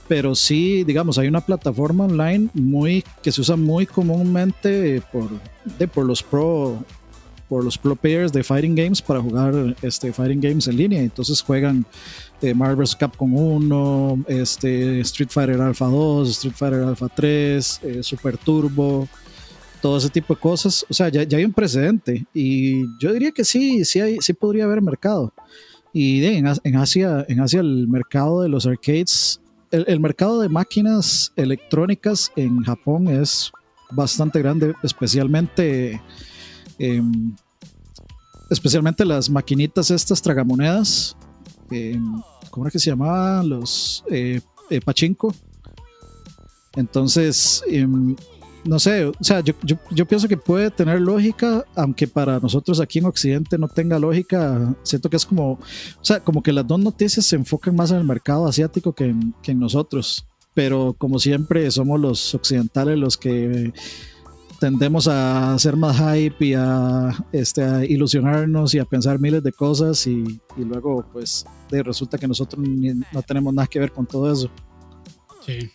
Pero 0.07 0.35
sí, 0.35 0.83
digamos, 0.83 1.17
hay 1.17 1.27
una 1.27 1.41
plataforma 1.41 2.05
online 2.05 2.49
muy 2.53 3.03
que 3.23 3.31
se 3.31 3.41
usa 3.41 3.55
muy 3.55 3.87
comúnmente 3.87 5.01
por, 5.11 5.27
de, 5.79 5.87
por 5.87 6.05
los 6.05 6.21
pro 6.21 6.85
por 7.47 7.63
los 7.63 7.77
pro 7.77 7.95
players 7.95 8.31
de 8.33 8.43
Fighting 8.43 8.75
Games 8.75 9.01
para 9.01 9.21
jugar 9.21 9.75
este, 9.81 10.11
Fighting 10.11 10.41
Games 10.41 10.67
en 10.67 10.77
línea. 10.77 11.01
Entonces 11.01 11.41
juegan 11.41 11.85
eh, 12.41 12.53
Marvel. 12.53 12.87
Capcom 12.97 13.33
1, 13.33 14.25
este, 14.27 14.99
Street 15.01 15.29
Fighter 15.29 15.61
Alpha 15.61 15.85
2, 15.85 16.29
Street 16.29 16.53
Fighter 16.55 16.81
Alpha 16.81 17.07
3, 17.13 17.81
eh, 17.83 18.03
Super 18.03 18.37
Turbo, 18.37 19.07
todo 19.81 19.97
ese 19.97 20.09
tipo 20.09 20.33
de 20.35 20.39
cosas. 20.39 20.85
O 20.89 20.93
sea, 20.93 21.09
ya, 21.09 21.23
ya, 21.23 21.37
hay 21.37 21.45
un 21.45 21.53
precedente 21.53 22.25
y 22.33 22.85
yo 22.99 23.13
diría 23.13 23.31
que 23.31 23.43
sí, 23.43 23.85
sí, 23.85 23.99
hay, 23.99 24.17
sí 24.19 24.33
podría 24.33 24.65
haber 24.65 24.81
mercado. 24.81 25.33
Y 25.93 26.23
en, 26.25 26.47
en, 26.63 26.75
Asia, 26.75 27.25
en 27.27 27.39
Asia 27.39 27.61
el 27.61 27.87
mercado 27.87 28.41
de 28.41 28.49
los 28.49 28.67
arcades, 28.67 29.41
el, 29.71 29.85
el 29.87 29.99
mercado 29.99 30.41
de 30.41 30.49
máquinas 30.49 31.31
electrónicas 31.35 32.31
en 32.35 32.61
Japón 32.63 33.07
es 33.07 33.51
bastante 33.91 34.39
grande, 34.39 34.73
especialmente 34.83 36.01
Em, 36.79 37.35
especialmente 38.49 39.05
las 39.05 39.29
maquinitas 39.29 39.91
estas 39.91 40.21
tragamonedas. 40.21 41.15
Eh, 41.71 41.99
¿Cómo 42.49 42.65
era 42.65 42.71
que 42.71 42.79
se 42.79 42.89
llamaban? 42.89 43.49
Los 43.49 44.03
eh, 44.09 44.41
eh, 44.69 44.81
pachinko. 44.81 45.33
Entonces, 46.75 47.63
em, 47.67 48.15
no 48.63 48.79
sé, 48.79 49.05
o 49.05 49.13
sea, 49.21 49.39
yo, 49.39 49.53
yo, 49.91 50.05
pienso 50.05 50.27
que 50.27 50.37
puede 50.37 50.69
tener 50.69 50.99
lógica, 50.99 51.65
aunque 51.75 52.07
para 52.07 52.39
nosotros 52.39 52.79
aquí 52.79 52.99
en 52.99 53.05
Occidente 53.05 53.57
no 53.57 53.67
tenga 53.67 53.97
lógica. 53.97 54.75
Siento 54.83 55.09
que 55.09 55.17
es 55.17 55.25
como, 55.25 55.53
o 55.53 55.59
sea, 56.01 56.19
como 56.19 56.43
que 56.43 56.53
las 56.53 56.67
dos 56.67 56.79
noticias 56.79 57.25
se 57.25 57.35
enfocan 57.35 57.75
más 57.75 57.91
en 57.91 57.97
el 57.97 58.03
mercado 58.03 58.45
asiático 58.47 58.93
que 58.93 59.05
en 59.05 59.59
nosotros. 59.59 60.25
Pero 60.53 60.95
como 60.97 61.19
siempre, 61.19 61.69
somos 61.69 61.99
los 61.99 62.33
occidentales 62.33 62.97
los 62.97 63.15
que 63.15 63.73
tendemos 64.59 65.07
a 65.07 65.53
hacer 65.53 65.75
más 65.75 65.97
hype 65.97 66.45
y 66.45 66.53
a, 66.53 67.15
este, 67.31 67.85
ilusionarnos 67.87 68.73
y 68.73 68.79
a 68.79 68.85
pensar 68.85 69.19
miles 69.19 69.43
de 69.43 69.51
cosas 69.51 70.05
y, 70.07 70.39
luego 70.57 71.05
pues 71.13 71.45
resulta 71.69 72.17
que 72.17 72.27
nosotros 72.27 72.65
no 72.65 73.21
tenemos 73.21 73.53
nada 73.53 73.67
que 73.67 73.79
ver 73.79 73.91
con 73.91 74.05
todo 74.05 74.31
eso. 74.31 74.49
Sí. 75.45 75.71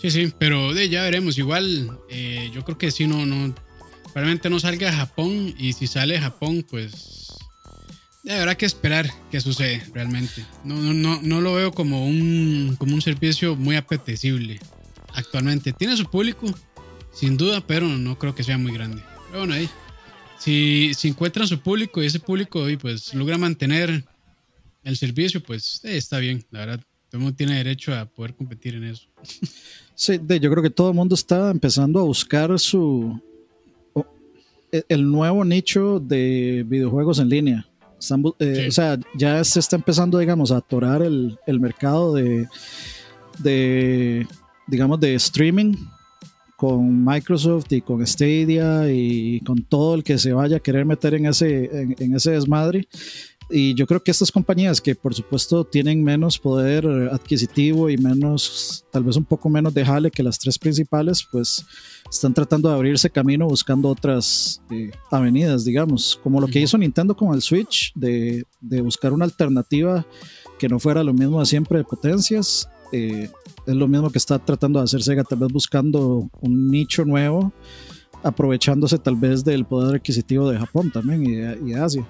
Sí, 0.00 0.10
sí, 0.10 0.32
pero 0.38 0.72
de, 0.72 0.88
ya 0.88 1.02
veremos. 1.02 1.36
Igual 1.36 1.98
eh, 2.08 2.50
yo 2.54 2.64
creo 2.64 2.78
que 2.78 2.90
si 2.90 3.06
no, 3.06 3.26
no, 3.26 3.54
probablemente 4.04 4.48
no 4.48 4.58
salga 4.58 4.88
a 4.88 4.92
Japón 4.92 5.54
y 5.58 5.74
si 5.74 5.86
sale 5.86 6.16
a 6.16 6.22
Japón 6.22 6.64
pues 6.68 7.28
habrá 8.28 8.54
que 8.54 8.66
esperar 8.66 9.10
qué 9.30 9.40
sucede 9.40 9.82
realmente. 9.92 10.44
No, 10.64 10.76
no, 10.76 10.94
no, 10.94 11.20
no 11.22 11.40
lo 11.40 11.54
veo 11.54 11.72
como 11.72 12.06
un, 12.06 12.76
como 12.78 12.94
un 12.94 13.02
servicio 13.02 13.56
muy 13.56 13.76
apetecible 13.76 14.58
actualmente. 15.14 15.72
Tiene 15.72 15.96
su 15.96 16.06
público, 16.06 16.46
sin 17.12 17.36
duda, 17.36 17.62
pero 17.66 17.86
no 17.88 18.18
creo 18.18 18.34
que 18.34 18.44
sea 18.44 18.58
muy 18.58 18.72
grande. 18.72 19.02
Pero 19.26 19.40
bueno, 19.40 19.54
ahí. 19.54 19.68
Si, 20.38 20.92
si 20.94 21.08
encuentran 21.08 21.46
su 21.46 21.60
público 21.60 22.02
y 22.02 22.06
ese 22.06 22.18
público 22.18 22.68
y 22.70 22.76
pues 22.76 23.12
logra 23.12 23.36
mantener 23.36 24.04
el 24.82 24.96
servicio, 24.96 25.42
pues 25.42 25.80
eh, 25.84 25.96
está 25.96 26.18
bien, 26.18 26.44
la 26.50 26.60
verdad. 26.60 26.80
Todo 27.10 27.18
el 27.18 27.24
mundo 27.24 27.36
tiene 27.36 27.56
derecho 27.56 27.94
a 27.94 28.06
poder 28.06 28.34
competir 28.34 28.74
en 28.74 28.84
eso. 28.84 29.06
Sí, 29.94 30.18
yo 30.18 30.50
creo 30.50 30.62
que 30.62 30.70
todo 30.70 30.88
el 30.88 30.94
mundo 30.94 31.14
está 31.14 31.50
empezando 31.50 32.00
a 32.00 32.04
buscar 32.04 32.58
su 32.58 33.20
e, 34.72 34.82
el 34.88 35.10
nuevo 35.10 35.44
nicho 35.44 36.00
de 36.00 36.64
videojuegos 36.66 37.18
en 37.18 37.28
línea. 37.28 37.66
Eh, 38.38 38.66
o 38.66 38.72
sea, 38.72 38.98
ya 39.14 39.44
se 39.44 39.60
está 39.60 39.76
empezando, 39.76 40.18
digamos, 40.18 40.52
a 40.52 40.56
atorar 40.56 41.02
el, 41.02 41.38
el 41.46 41.60
mercado 41.60 42.14
de, 42.14 42.48
de, 43.40 44.26
digamos, 44.66 44.98
de 45.00 45.16
streaming 45.16 45.74
con 46.60 47.02
Microsoft 47.02 47.72
y 47.72 47.80
con 47.80 48.06
Stadia 48.06 48.92
y 48.92 49.40
con 49.40 49.62
todo 49.62 49.94
el 49.94 50.04
que 50.04 50.18
se 50.18 50.34
vaya 50.34 50.58
a 50.58 50.60
querer 50.60 50.84
meter 50.84 51.14
en 51.14 51.24
ese, 51.24 51.94
en, 51.98 52.14
ese 52.14 52.32
desmadre. 52.32 52.86
Y 53.48 53.72
yo 53.72 53.86
creo 53.86 54.02
que 54.02 54.10
estas 54.10 54.30
compañías 54.30 54.78
que 54.78 54.94
por 54.94 55.14
supuesto 55.14 55.64
tienen 55.64 56.04
menos 56.04 56.38
poder 56.38 56.86
adquisitivo 57.12 57.88
y 57.88 57.96
menos, 57.96 58.84
tal 58.92 59.04
vez 59.04 59.16
un 59.16 59.24
poco 59.24 59.48
menos 59.48 59.72
de 59.72 59.86
jale 59.86 60.10
que 60.10 60.22
las 60.22 60.38
tres 60.38 60.58
principales, 60.58 61.26
pues 61.32 61.64
están 62.10 62.34
tratando 62.34 62.68
de 62.68 62.74
abrirse 62.74 63.08
camino 63.08 63.46
buscando 63.46 63.88
otras 63.88 64.60
eh, 64.70 64.90
avenidas, 65.10 65.64
digamos, 65.64 66.20
como 66.22 66.42
lo 66.42 66.46
que 66.46 66.60
hizo 66.60 66.76
Nintendo 66.76 67.16
con 67.16 67.34
el 67.34 67.40
Switch, 67.40 67.90
de, 67.94 68.44
de, 68.60 68.82
buscar 68.82 69.14
una 69.14 69.24
alternativa 69.24 70.06
que 70.58 70.68
no 70.68 70.78
fuera 70.78 71.02
lo 71.02 71.14
mismo 71.14 71.40
de 71.40 71.46
siempre 71.46 71.78
de 71.78 71.84
potencias. 71.84 72.68
Eh, 72.92 73.30
es 73.66 73.74
lo 73.74 73.88
mismo 73.88 74.10
que 74.10 74.18
está 74.18 74.38
tratando 74.38 74.78
de 74.78 74.84
hacer 74.84 75.02
Sega, 75.02 75.24
tal 75.24 75.38
vez 75.38 75.52
buscando 75.52 76.28
un 76.40 76.70
nicho 76.70 77.04
nuevo, 77.04 77.52
aprovechándose 78.22 78.98
tal 78.98 79.16
vez 79.16 79.44
del 79.44 79.64
poder 79.64 79.96
adquisitivo 79.96 80.50
de 80.50 80.58
Japón 80.58 80.90
también 80.90 81.26
y 81.26 81.32
de, 81.70 81.80
Asia. 81.80 82.06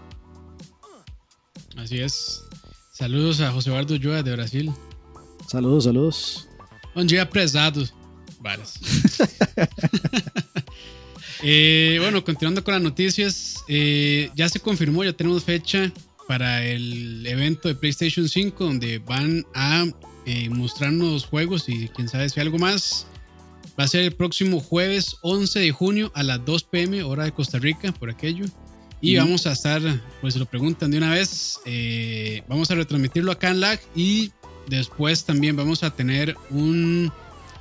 Así 1.77 2.01
es. 2.01 2.43
Saludos 2.93 3.41
a 3.41 3.53
José 3.53 3.71
Eduardo 3.71 3.97
Joa 4.01 4.23
de 4.23 4.33
Brasil. 4.33 4.73
Saludos, 5.49 5.85
saludos. 5.85 6.49
Dia, 6.95 7.29
prezados. 7.29 7.95
Várias. 8.41 8.79
Eh, 11.43 11.97
bueno, 12.01 12.23
continuando 12.23 12.63
con 12.63 12.75
las 12.75 12.83
noticias, 12.83 13.65
eh, 13.67 14.31
ya 14.37 14.47
se 14.51 14.61
confirmó, 14.61 15.05
ya 15.05 15.15
tenemos 15.15 15.43
fecha 15.43 15.91
para 16.29 16.63
el 16.67 17.27
evento 17.27 17.69
de 17.69 17.75
PlayStation 17.75 18.29
5, 18.29 18.63
donde 18.63 18.99
van 18.99 19.47
a 19.55 19.87
eh, 20.27 20.49
mostrarnos 20.51 21.27
juegos 21.27 21.69
y 21.69 21.89
quién 21.89 22.09
sabe 22.09 22.29
si 22.29 22.41
algo 22.41 22.59
más. 22.59 23.07
Va 23.79 23.85
a 23.85 23.89
ser 23.89 24.03
el 24.03 24.13
próximo 24.13 24.61
jueves 24.61 25.17
11 25.23 25.59
de 25.61 25.71
junio 25.71 26.13
a 26.15 26.23
las 26.23 26.45
2 26.45 26.65
pm, 26.65 27.03
hora 27.03 27.25
de 27.25 27.33
Costa 27.33 27.59
Rica, 27.59 27.93
por 27.93 28.11
aquello. 28.11 28.45
Y 29.01 29.17
vamos 29.17 29.47
a 29.47 29.53
estar, 29.53 29.81
pues 30.21 30.37
lo 30.37 30.45
preguntan 30.45 30.91
de 30.91 30.99
una 30.99 31.11
vez, 31.11 31.59
eh, 31.65 32.43
vamos 32.49 32.71
a 32.71 32.75
retransmitirlo 32.75 33.33
acá 33.33 33.49
en 33.49 33.61
LAG 33.61 33.81
y 33.95 34.31
después 34.67 35.25
también 35.25 35.57
vamos 35.57 35.83
a 35.83 35.91
tener 35.91 36.37
un, 36.51 37.11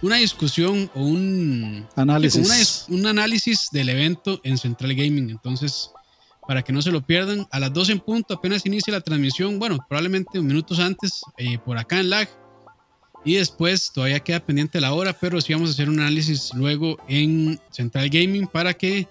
una 0.01 0.17
discusión 0.17 0.91
o 0.93 1.01
un 1.01 1.87
análisis. 1.95 2.85
un 2.89 3.05
análisis 3.05 3.69
del 3.71 3.87
evento 3.87 4.41
en 4.43 4.57
Central 4.57 4.93
Gaming. 4.95 5.29
Entonces, 5.29 5.91
para 6.49 6.63
que 6.63 6.73
no 6.73 6.81
se 6.81 6.91
lo 6.91 7.05
pierdan, 7.05 7.47
a 7.51 7.59
las 7.59 7.71
2 7.71 7.89
en 7.91 7.99
punto 7.99 8.33
apenas 8.33 8.65
inicia 8.65 8.91
la 8.91 9.01
transmisión, 9.01 9.59
bueno, 9.59 9.77
probablemente 9.87 10.41
minutos 10.41 10.79
antes, 10.79 11.21
eh, 11.37 11.59
por 11.59 11.77
acá 11.77 11.99
en 11.99 12.09
LAG. 12.09 12.27
Y 13.25 13.35
después 13.35 13.91
todavía 13.91 14.21
queda 14.21 14.39
pendiente 14.39 14.79
la 14.79 14.93
hora, 14.93 15.13
pero 15.13 15.41
sí 15.41 15.53
vamos 15.53 15.69
a 15.69 15.73
hacer 15.73 15.89
un 15.89 15.99
análisis 15.99 16.53
luego 16.53 16.97
en 17.07 17.59
Central 17.69 18.09
Gaming 18.09 18.47
para 18.47 18.73
que 18.73 19.07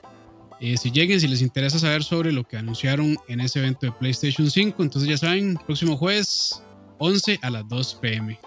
eh, 0.60 0.76
si 0.76 0.90
lleguen, 0.90 1.20
si 1.20 1.28
les 1.28 1.42
interesa 1.42 1.78
saber 1.78 2.02
sobre 2.02 2.32
lo 2.32 2.44
que 2.44 2.56
anunciaron 2.56 3.16
en 3.28 3.40
ese 3.40 3.60
evento 3.60 3.86
de 3.86 3.92
PlayStation 3.92 4.50
5, 4.50 4.82
entonces 4.82 5.08
ya 5.08 5.16
saben, 5.16 5.58
próximo 5.66 5.96
jueves 5.96 6.62
11 6.98 7.38
a 7.42 7.50
las 7.50 7.68
2 7.68 7.98
pm. 8.00 8.38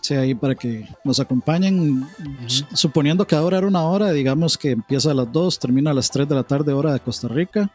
Sí, 0.00 0.14
ahí 0.14 0.34
para 0.34 0.54
que 0.54 0.86
nos 1.04 1.20
acompañen, 1.20 2.06
suponiendo 2.72 3.26
que 3.26 3.34
ahora 3.34 3.58
era 3.58 3.66
una 3.66 3.82
hora, 3.82 4.12
digamos 4.12 4.56
que 4.56 4.70
empieza 4.70 5.10
a 5.10 5.14
las 5.14 5.30
2, 5.30 5.58
termina 5.58 5.90
a 5.90 5.94
las 5.94 6.10
3 6.10 6.28
de 6.28 6.34
la 6.34 6.44
tarde 6.44 6.72
hora 6.72 6.92
de 6.92 7.00
Costa 7.00 7.28
Rica 7.28 7.70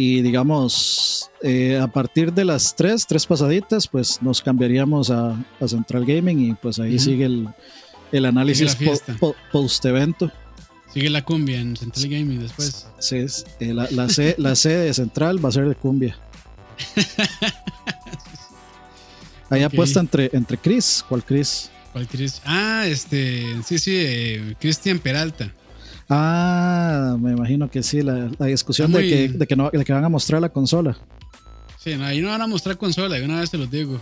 y 0.00 0.22
digamos, 0.22 1.30
eh, 1.42 1.78
a 1.78 1.86
partir 1.86 2.32
de 2.32 2.46
las 2.46 2.74
3, 2.74 3.06
3 3.06 3.26
pasaditas, 3.26 3.86
pues 3.86 4.22
nos 4.22 4.40
cambiaríamos 4.40 5.10
a, 5.10 5.36
Central 5.66 6.06
Gaming 6.06 6.40
y 6.40 6.54
pues 6.54 6.78
ahí 6.78 6.98
sigue 6.98 7.26
el, 7.26 7.48
el 8.10 8.24
análisis 8.24 8.78
post-evento. 9.52 10.32
Sigue 10.94 11.10
la 11.10 11.22
cumbia 11.22 11.60
en 11.60 11.76
Central 11.76 12.08
Gaming 12.08 12.40
después. 12.40 12.86
Sí, 12.98 13.26
eh, 13.60 13.74
la, 13.74 13.88
la, 13.90 14.08
C, 14.08 14.36
la 14.38 14.54
de 14.54 14.94
Central 14.94 15.44
va 15.44 15.50
a 15.50 15.52
ser 15.52 15.68
de 15.68 15.74
cumbia. 15.74 16.18
Ahí 19.50 19.62
apuesta 19.62 20.00
entre, 20.00 20.30
entre 20.32 20.56
Chris. 20.56 21.04
¿Cuál 21.06 21.24
Chris? 21.24 21.70
¿Cuál 21.92 22.08
Chris? 22.08 22.40
Ah, 22.46 22.84
este, 22.86 23.44
sí, 23.66 23.78
sí, 23.78 23.92
eh, 23.96 24.54
Cristian 24.58 24.98
Peralta. 24.98 25.52
Ah, 26.12 27.16
me 27.20 27.30
imagino 27.30 27.70
que 27.70 27.84
sí, 27.84 28.02
la, 28.02 28.26
discusión 28.46 28.90
de, 28.90 29.08
que, 29.08 29.28
de, 29.28 29.46
que 29.46 29.54
no, 29.54 29.70
de 29.70 29.84
que 29.84 29.92
van 29.92 30.04
a 30.04 30.08
mostrar 30.08 30.40
la 30.40 30.48
consola. 30.48 30.98
Sí, 31.78 31.92
ahí 31.92 32.20
no 32.20 32.30
van 32.30 32.42
a 32.42 32.48
mostrar 32.48 32.76
consola, 32.76 33.14
de 33.14 33.24
una 33.24 33.38
vez 33.38 33.50
te 33.50 33.56
lo 33.56 33.66
digo. 33.66 34.00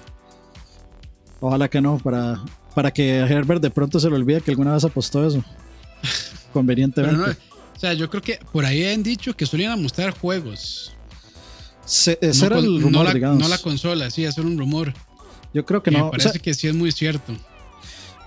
Ojalá 1.41 1.69
que 1.69 1.83
no, 1.83 1.99
para, 1.99 2.43
para 2.75 2.91
que 2.91 3.19
a 3.19 3.27
Herbert 3.27 3.63
de 3.63 3.71
pronto 3.71 4.01
se 4.01 4.09
le 4.09 4.17
olvide 4.17 4.41
que 4.41 4.51
alguna 4.51 4.73
vez 4.73 4.85
apostó 4.85 5.27
eso. 5.27 5.45
Convenientemente. 6.55 7.39
o 7.77 7.79
sea, 7.79 7.93
yo 7.93 8.09
creo 8.09 8.23
que 8.23 8.41
por 8.53 8.65
ahí 8.65 8.87
han 8.87 9.03
dicho 9.03 9.37
que 9.37 9.45
solían 9.45 9.81
mostrar 9.81 10.11
juegos. 10.13 10.97
ese 11.85 12.47
era 12.47 12.59
el 12.59 12.81
rumor, 12.81 13.05
la, 13.05 13.13
digamos. 13.13 13.39
No 13.39 13.49
la 13.49 13.59
consola, 13.59 14.11
sí, 14.11 14.25
hacer 14.25 14.47
un 14.47 14.57
rumor. 14.57 14.95
Yo 15.53 15.65
creo 15.67 15.83
que 15.83 15.91
no. 15.91 16.07
Me 16.07 16.11
parece 16.13 16.41
que 16.41 16.55
sí 16.55 16.69
es 16.69 16.75
muy 16.75 16.91
cierto. 16.91 17.37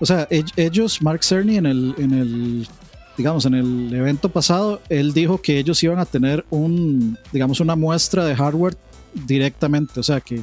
O 0.00 0.06
sea, 0.06 0.28
ellos, 0.30 1.02
Mark 1.02 1.24
Cerny, 1.24 1.56
en 1.56 1.66
el, 1.66 1.94
en 1.98 2.12
el 2.12 2.68
digamos, 3.16 3.44
en 3.46 3.54
el 3.54 3.94
evento 3.94 4.28
pasado, 4.28 4.80
él 4.88 5.12
dijo 5.12 5.40
que 5.40 5.58
ellos 5.58 5.82
iban 5.82 5.98
a 5.98 6.06
tener 6.06 6.44
un, 6.50 7.18
digamos, 7.32 7.60
una 7.60 7.76
muestra 7.76 8.24
de 8.24 8.34
hardware 8.34 8.76
directamente. 9.14 10.00
O 10.00 10.02
sea, 10.02 10.20
que 10.20 10.42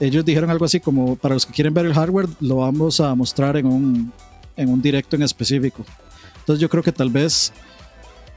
ellos 0.00 0.24
dijeron 0.24 0.50
algo 0.50 0.64
así 0.64 0.80
como, 0.80 1.16
para 1.16 1.34
los 1.34 1.46
que 1.46 1.52
quieren 1.52 1.74
ver 1.74 1.86
el 1.86 1.94
hardware, 1.94 2.28
lo 2.40 2.56
vamos 2.56 3.00
a 3.00 3.14
mostrar 3.14 3.56
en 3.56 3.66
un, 3.66 4.12
en 4.56 4.68
un 4.68 4.80
directo 4.80 5.16
en 5.16 5.22
específico. 5.22 5.84
Entonces 6.40 6.60
yo 6.60 6.68
creo 6.68 6.82
que 6.82 6.92
tal 6.92 7.10
vez, 7.10 7.52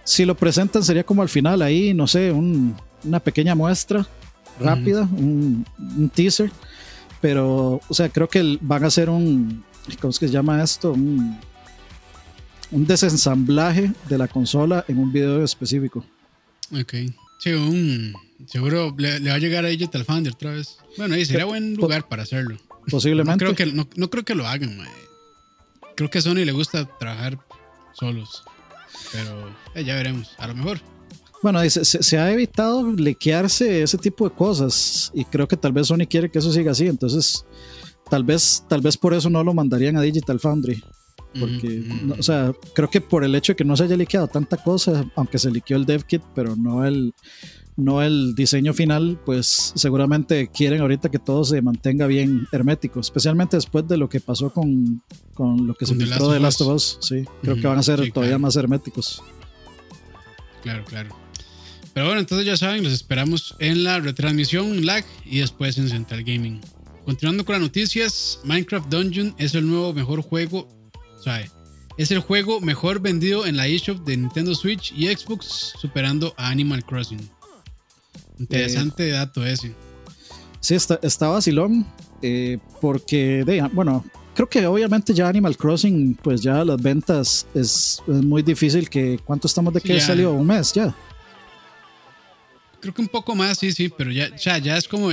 si 0.04 0.26
lo 0.26 0.36
presentan, 0.36 0.84
sería 0.84 1.04
como 1.04 1.22
al 1.22 1.30
final 1.30 1.62
ahí, 1.62 1.94
no 1.94 2.08
sé, 2.08 2.32
una 2.32 3.20
pequeña 3.20 3.54
muestra 3.54 4.08
rápida, 4.60 5.02
un, 5.02 5.66
teaser. 6.14 6.52
Pero, 7.22 7.82
o 7.88 7.94
sea, 7.94 8.10
creo 8.10 8.30
que 8.30 8.58
van 8.62 8.84
a 8.84 8.88
hacer 8.88 9.10
un, 9.10 9.64
¿cómo 10.00 10.12
es 10.12 10.20
que 10.20 10.28
se 10.28 10.34
llama 10.34 10.64
esto? 10.64 10.94
Un, 10.94 11.38
un 12.72 12.86
desensamblaje 12.86 13.92
de 14.10 14.18
la 14.18 14.28
consola 14.28 14.84
en 14.88 15.00
un 15.00 15.12
video 15.12 15.44
específico. 15.44 16.06
Ok. 16.72 16.94
Sí, 17.40 17.52
un, 17.52 18.14
seguro 18.48 18.94
le, 18.98 19.20
va 19.20 19.36
a 19.36 19.38
llegar 19.38 19.66
a 19.66 19.70
Digital 19.70 20.04
Foundry 20.04 20.34
otra 20.34 20.52
vez. 20.52 20.78
Bueno, 20.98 21.16
ahí 21.16 21.26
sería 21.26 21.46
buen 21.46 21.76
lugar 21.76 22.08
para 22.08 22.24
hacerlo. 22.24 22.58
Posiblemente. 22.90 23.46
No 23.46 23.54
creo 23.54 23.56
que, 23.56 23.86
no, 23.96 24.10
creo 24.10 24.26
que 24.26 24.36
lo 24.36 24.48
hagan, 24.48 24.78
Creo 25.96 26.10
que 26.10 26.20
a 26.20 26.22
Sony 26.22 26.46
le 26.46 26.52
gusta 26.52 26.86
trabajar 27.00 27.40
solos. 27.94 28.44
Pero 29.12 29.50
eh, 29.76 29.84
ya 29.84 29.96
veremos. 29.96 30.32
A 30.38 30.48
lo 30.48 30.56
mejor. 30.56 30.80
Bueno, 31.42 31.68
se, 31.70 31.86
se, 31.86 32.18
ha 32.18 32.32
evitado 32.32 32.92
lequearse 32.94 33.84
ese 33.84 33.98
tipo 33.98 34.28
de 34.28 34.36
cosas. 34.36 35.12
Y 35.14 35.26
creo 35.26 35.48
que 35.48 35.58
tal 35.58 35.72
vez 35.72 35.88
Sony 35.88 36.06
quiere 36.10 36.30
que 36.30 36.40
eso 36.40 36.52
siga 36.52 36.72
así. 36.72 36.88
Entonces, 36.88 37.46
tal 38.10 38.24
vez, 38.24 38.64
tal 38.68 38.82
vez 38.82 38.98
por 38.98 39.14
eso 39.14 39.30
no 39.30 39.44
lo 39.44 39.54
mandarían 39.54 39.98
a 39.98 40.02
Digital 40.02 40.40
Foundry. 40.40 40.84
Porque, 41.40 41.84
o 42.18 42.24
sea, 42.24 42.52
creo 42.74 42.90
que 42.90 43.02
por 43.02 43.24
el 43.24 43.36
hecho 43.36 43.54
de 43.54 43.58
que 43.58 43.64
no 43.64 43.78
se 43.78 43.84
haya 43.84 43.96
liqueado 43.96 44.28
tanta 44.28 44.58
cosa, 44.58 45.06
aunque 45.16 45.38
se 45.38 45.52
liqueó 45.52 45.78
el 45.78 45.86
dev 45.86 46.04
kit, 46.04 46.24
pero 46.34 46.56
no 46.56 46.86
el, 46.86 47.14
no 47.76 48.02
el 48.02 48.34
diseño 48.34 48.74
final, 48.74 49.20
pues 49.24 49.72
seguramente 49.76 50.50
quieren 50.50 50.82
ahorita 50.82 51.10
que 51.10 51.20
todo 51.20 51.44
se 51.44 51.62
mantenga 51.62 52.08
bien 52.08 52.48
hermético, 52.52 53.00
especialmente 53.00 53.56
después 53.56 53.88
de 53.88 53.98
lo 53.98 54.10
que 54.10 54.20
pasó 54.20 54.52
con, 54.52 55.04
con 55.36 55.68
lo 55.68 55.76
que 55.76 55.86
se 55.86 55.96
filtró 55.96 56.32
de 56.32 56.40
Last 56.40 56.62
of 56.62 56.74
Us. 56.74 56.98
Sí, 57.02 57.24
creo 57.44 57.56
que 57.56 57.68
van 57.68 57.78
a 57.78 57.84
ser 57.84 58.12
todavía 58.12 58.40
más 58.40 58.56
herméticos. 58.56 59.22
Claro, 60.64 60.84
claro. 60.86 61.16
Pero 61.94 62.08
bueno, 62.08 62.20
entonces 62.20 62.46
ya 62.46 62.58
saben, 62.58 62.84
los 62.84 62.94
esperamos 62.94 63.56
en 63.60 63.84
la 63.84 64.00
retransmisión 64.00 64.86
lag 64.86 65.06
y 65.26 65.40
después 65.40 65.78
en 65.78 65.90
Central 65.90 66.24
Gaming. 66.24 66.60
Continuando 67.06 67.46
con 67.46 67.54
las 67.54 67.62
noticias, 67.62 68.40
Minecraft 68.44 68.90
Dungeon 68.90 69.34
es 69.38 69.56
el 69.56 69.66
nuevo 69.66 69.94
mejor 69.94 70.22
juego 70.22 70.68
es 71.98 72.12
el 72.12 72.20
juego 72.20 72.62
mejor 72.62 73.00
vendido 73.00 73.46
en 73.46 73.58
la 73.58 73.68
eShop 73.68 74.06
de 74.06 74.18
Nintendo 74.18 74.54
Switch 74.54 74.94
y 74.96 75.08
Xbox, 75.08 75.74
superando 75.80 76.34
a 76.38 76.50
Animal 76.50 76.86
Crossing. 76.86 77.30
Interesante 78.40 79.10
eh, 79.10 79.14
dato 79.14 79.46
ese. 79.46 79.74
Sí, 80.60 80.76
está, 80.76 81.00
está 81.02 81.28
vacilón, 81.28 81.86
eh, 82.22 82.60
porque, 82.82 83.44
bueno, 83.74 84.06
creo 84.36 84.48
que 84.48 84.66
obviamente 84.68 85.14
ya 85.14 85.28
Animal 85.28 85.58
Crossing, 85.58 86.16
pues 86.16 86.42
ya 86.42 86.64
las 86.64 86.82
ventas 86.82 87.48
es, 87.54 88.02
muy 88.06 88.44
difícil 88.44 88.90
que, 88.90 89.20
¿cuánto 89.26 89.48
estamos 89.48 89.74
de 89.74 89.82
que 89.82 90.00
salió? 90.00 90.34
Un 90.34 90.46
mes 90.46 90.74
ya. 90.74 90.96
Creo 92.80 92.94
que 92.94 93.02
un 93.02 93.08
poco 93.08 93.34
más, 93.34 93.58
sí, 93.58 93.72
sí, 93.72 93.90
pero 93.90 94.12
ya, 94.12 94.36
ya, 94.36 94.60
ya 94.60 94.78
es 94.78 94.88
como, 94.88 95.12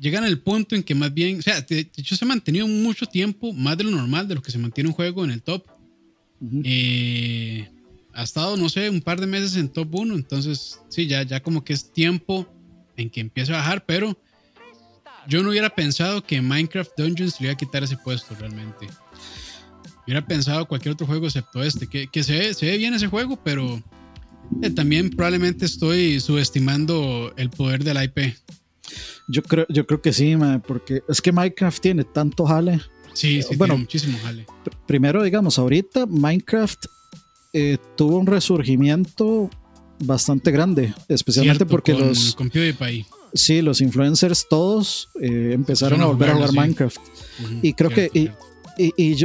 llegan 0.00 0.24
al 0.24 0.38
punto 0.38 0.74
en 0.74 0.82
que 0.82 0.94
más 0.94 1.12
bien, 1.12 1.38
o 1.38 1.42
sea, 1.42 1.60
de 1.60 1.80
hecho 1.80 2.16
se 2.16 2.24
ha 2.24 2.28
mantenido 2.28 2.66
mucho 2.66 3.06
tiempo, 3.06 3.52
más 3.52 3.76
de 3.76 3.84
lo 3.84 3.90
normal, 3.90 4.26
de 4.26 4.34
lo 4.34 4.42
que 4.42 4.50
se 4.50 4.58
mantiene 4.58 4.88
un 4.88 4.94
juego 4.94 5.24
en 5.24 5.30
el 5.30 5.42
top. 5.42 5.66
Eh, 6.64 7.68
ha 8.14 8.22
estado, 8.22 8.56
no 8.56 8.70
sé, 8.70 8.88
un 8.88 9.02
par 9.02 9.20
de 9.20 9.26
meses 9.26 9.56
en 9.56 9.68
top 9.68 9.94
1, 9.94 10.14
entonces 10.14 10.80
sí, 10.88 11.06
ya, 11.06 11.22
ya 11.22 11.42
como 11.42 11.62
que 11.62 11.74
es 11.74 11.92
tiempo 11.92 12.48
en 12.96 13.10
que 13.10 13.20
empiece 13.20 13.52
a 13.52 13.58
bajar, 13.58 13.84
pero 13.84 14.18
yo 15.28 15.42
no 15.42 15.50
hubiera 15.50 15.68
pensado 15.68 16.24
que 16.24 16.40
Minecraft 16.40 16.92
Dungeons 16.96 17.38
le 17.40 17.46
iba 17.46 17.52
a 17.52 17.56
quitar 17.56 17.84
ese 17.84 17.98
puesto 17.98 18.34
realmente. 18.34 18.88
Hubiera 20.06 20.26
pensado 20.26 20.66
cualquier 20.66 20.94
otro 20.94 21.06
juego 21.06 21.26
excepto 21.26 21.62
este, 21.62 21.86
que, 21.86 22.06
que 22.06 22.24
se, 22.24 22.54
se 22.54 22.66
ve 22.66 22.78
bien 22.78 22.94
ese 22.94 23.06
juego, 23.06 23.38
pero 23.44 23.82
eh, 24.62 24.70
también 24.70 25.10
probablemente 25.10 25.66
estoy 25.66 26.20
subestimando 26.20 27.34
el 27.36 27.50
poder 27.50 27.84
de 27.84 27.94
la 27.94 28.04
IP. 28.04 28.18
Yo 29.28 29.42
creo, 29.42 29.66
yo 29.68 29.86
creo 29.86 30.00
que 30.00 30.12
sí, 30.12 30.36
porque 30.66 31.02
es 31.08 31.20
que 31.20 31.32
Minecraft 31.32 31.80
tiene 31.80 32.04
tanto 32.04 32.46
jale. 32.46 32.80
Sí, 33.12 33.42
sí, 33.42 33.56
bueno, 33.56 33.76
muchísimo 33.76 34.18
jale. 34.22 34.46
Primero, 34.86 35.22
digamos, 35.22 35.58
ahorita 35.58 36.06
Minecraft 36.06 36.86
eh, 37.52 37.78
tuvo 37.96 38.18
un 38.18 38.26
resurgimiento 38.26 39.50
bastante 39.98 40.50
grande, 40.50 40.94
especialmente 41.08 41.66
porque 41.66 41.94
los... 41.94 42.34
Con 42.34 42.50
PewDiePie. 42.50 43.06
Sí, 43.34 43.62
los 43.62 43.80
influencers 43.80 44.46
todos 44.48 45.08
eh, 45.20 45.50
empezaron 45.52 46.00
a 46.00 46.06
volver 46.06 46.30
a 46.30 46.34
jugar 46.34 46.52
Minecraft. 46.52 47.00
y 47.62 47.72
creo 47.74 47.90
que... 47.90 48.10
Y, 48.14 48.30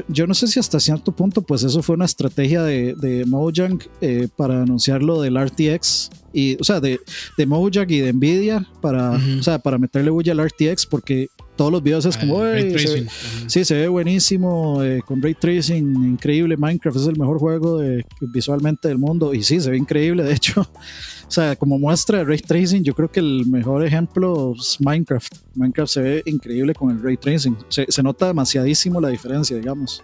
yo, 0.07 0.27
no 0.27 0.33
sé 0.33 0.47
si 0.47 0.59
hasta 0.59 0.79
cierto 0.79 1.11
punto, 1.11 1.41
pues 1.41 1.63
eso 1.63 1.81
fue 1.81 1.95
una 1.95 2.05
estrategia 2.05 2.63
de, 2.63 2.93
de 2.95 3.25
Mojang 3.25 3.79
eh, 4.01 4.27
para 4.35 4.61
anunciar 4.61 5.03
lo 5.03 5.21
del 5.21 5.37
RTX. 5.37 6.11
Y, 6.33 6.57
o 6.59 6.63
sea, 6.63 6.79
de, 6.79 6.99
de 7.37 7.45
Mojang 7.45 7.89
y 7.89 7.99
de 7.99 8.11
Nvidia 8.11 8.67
para, 8.81 9.11
o 9.11 9.43
sea, 9.43 9.59
para 9.59 9.77
meterle 9.77 10.09
bulla 10.11 10.33
al 10.33 10.45
RTX, 10.45 10.85
porque 10.85 11.29
todos 11.55 11.71
los 11.71 11.81
videos 11.81 12.05
es 12.05 12.17
como, 12.17 12.41
se 12.43 13.07
sí, 13.47 13.65
se 13.65 13.75
ve 13.75 13.87
buenísimo, 13.87 14.83
eh, 14.83 15.01
con 15.05 15.21
ray 15.21 15.33
tracing, 15.33 15.85
increíble. 16.05 16.57
Minecraft 16.57 16.97
es 16.97 17.07
el 17.07 17.17
mejor 17.17 17.39
juego 17.39 17.79
de, 17.79 18.05
visualmente 18.19 18.87
del 18.87 18.97
mundo. 18.97 19.33
Y 19.33 19.43
sí, 19.43 19.61
se 19.61 19.71
ve 19.71 19.77
increíble, 19.77 20.23
de 20.23 20.33
hecho. 20.33 20.69
O 21.27 21.31
sea, 21.31 21.55
como 21.55 21.79
muestra 21.79 22.19
de 22.19 22.23
ray 22.25 22.39
tracing, 22.39 22.83
yo 22.83 22.93
creo 22.93 23.11
que 23.11 23.19
el 23.19 23.45
mejor 23.47 23.85
ejemplo 23.85 24.53
es 24.57 24.77
Minecraft. 24.79 25.33
Minecraft 25.55 25.91
se 25.91 26.01
ve 26.01 26.23
increíble 26.25 26.73
con 26.73 26.91
el 26.91 27.01
ray 27.01 27.17
tracing. 27.17 27.57
Se, 27.69 27.85
se 27.89 28.03
nota 28.03 28.27
demasiadísimo 28.27 29.01
la 29.01 29.09
diferencia, 29.09 29.57
digamos. 29.57 30.03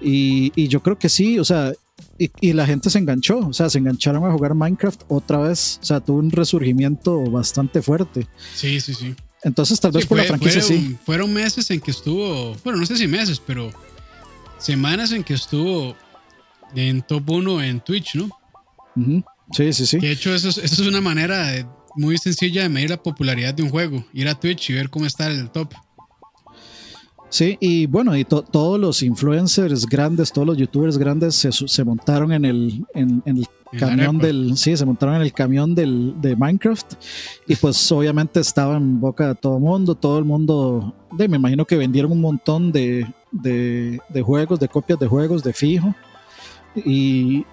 Y, 0.00 0.52
y, 0.54 0.68
yo 0.68 0.82
creo 0.82 0.98
que 0.98 1.08
sí, 1.08 1.38
o 1.38 1.44
sea, 1.44 1.72
y, 2.18 2.30
y, 2.40 2.52
la 2.52 2.66
gente 2.66 2.90
se 2.90 2.98
enganchó, 2.98 3.38
o 3.38 3.52
sea, 3.52 3.70
se 3.70 3.78
engancharon 3.78 4.24
a 4.24 4.32
jugar 4.32 4.54
Minecraft 4.54 5.02
otra 5.08 5.38
vez, 5.38 5.78
o 5.82 5.84
sea, 5.84 6.00
tuvo 6.00 6.18
un 6.18 6.30
resurgimiento 6.30 7.22
bastante 7.30 7.80
fuerte. 7.80 8.26
Sí, 8.54 8.80
sí, 8.80 8.92
sí. 8.92 9.14
Entonces, 9.42 9.78
tal 9.78 9.92
vez 9.92 10.06
por 10.06 10.16
la 10.16 10.24
franquicia 10.24 10.62
sí. 10.62 10.96
Fueron 11.04 11.32
meses 11.32 11.70
en 11.70 11.80
que 11.80 11.90
estuvo, 11.90 12.56
bueno, 12.64 12.80
no 12.80 12.86
sé 12.86 12.96
si 12.96 13.06
meses, 13.06 13.40
pero 13.46 13.70
semanas 14.58 15.12
en 15.12 15.22
que 15.22 15.34
estuvo 15.34 15.94
en 16.74 17.02
top 17.02 17.30
1 17.30 17.62
en 17.62 17.80
Twitch, 17.80 18.16
¿no? 18.16 18.30
Sí, 19.52 19.72
sí, 19.72 19.86
sí. 19.86 19.98
De 19.98 20.10
hecho, 20.10 20.34
eso 20.34 20.48
es, 20.48 20.78
una 20.78 21.00
manera 21.00 21.68
muy 21.96 22.18
sencilla 22.18 22.62
de 22.62 22.68
medir 22.68 22.90
la 22.90 23.02
popularidad 23.02 23.54
de 23.54 23.62
un 23.62 23.70
juego. 23.70 24.04
Ir 24.12 24.28
a 24.28 24.38
Twitch 24.38 24.70
y 24.70 24.74
ver 24.74 24.90
cómo 24.90 25.06
está 25.06 25.28
el 25.28 25.50
top. 25.50 25.74
Sí, 27.28 27.56
y 27.60 27.86
bueno, 27.86 28.16
y 28.16 28.24
todos 28.24 28.78
los 28.78 29.02
influencers 29.02 29.86
grandes, 29.86 30.30
todos 30.30 30.46
los 30.46 30.56
youtubers 30.56 30.96
grandes 30.96 31.34
se, 31.34 31.50
se 31.50 31.82
montaron 31.82 32.32
en 32.32 32.44
el, 32.44 32.86
en, 32.94 33.22
el 33.26 33.48
camión 33.76 34.18
del. 34.18 34.56
Sí, 34.56 34.76
se 34.76 34.86
montaron 34.86 35.16
en 35.16 35.22
el 35.22 35.32
camión 35.32 35.74
del, 35.74 36.14
de 36.20 36.36
Minecraft. 36.36 36.94
Y 37.48 37.56
pues 37.56 37.90
obviamente 37.90 38.38
estaba 38.38 38.76
en 38.76 39.00
boca 39.00 39.28
de 39.28 39.34
todo 39.34 39.56
el 39.56 39.62
mundo. 39.62 39.96
Todo 39.96 40.18
el 40.20 40.24
mundo. 40.24 40.94
De, 41.10 41.28
me 41.28 41.36
imagino 41.36 41.64
que 41.64 41.76
vendieron 41.76 42.12
un 42.12 42.20
montón 42.20 42.70
de, 42.70 43.04
de, 43.32 43.98
de 44.08 44.22
juegos, 44.22 44.60
de 44.60 44.68
copias 44.68 45.00
de 45.00 45.08
juegos 45.08 45.42
de 45.42 45.52
fijo. 45.52 45.92
Y, 46.76 47.44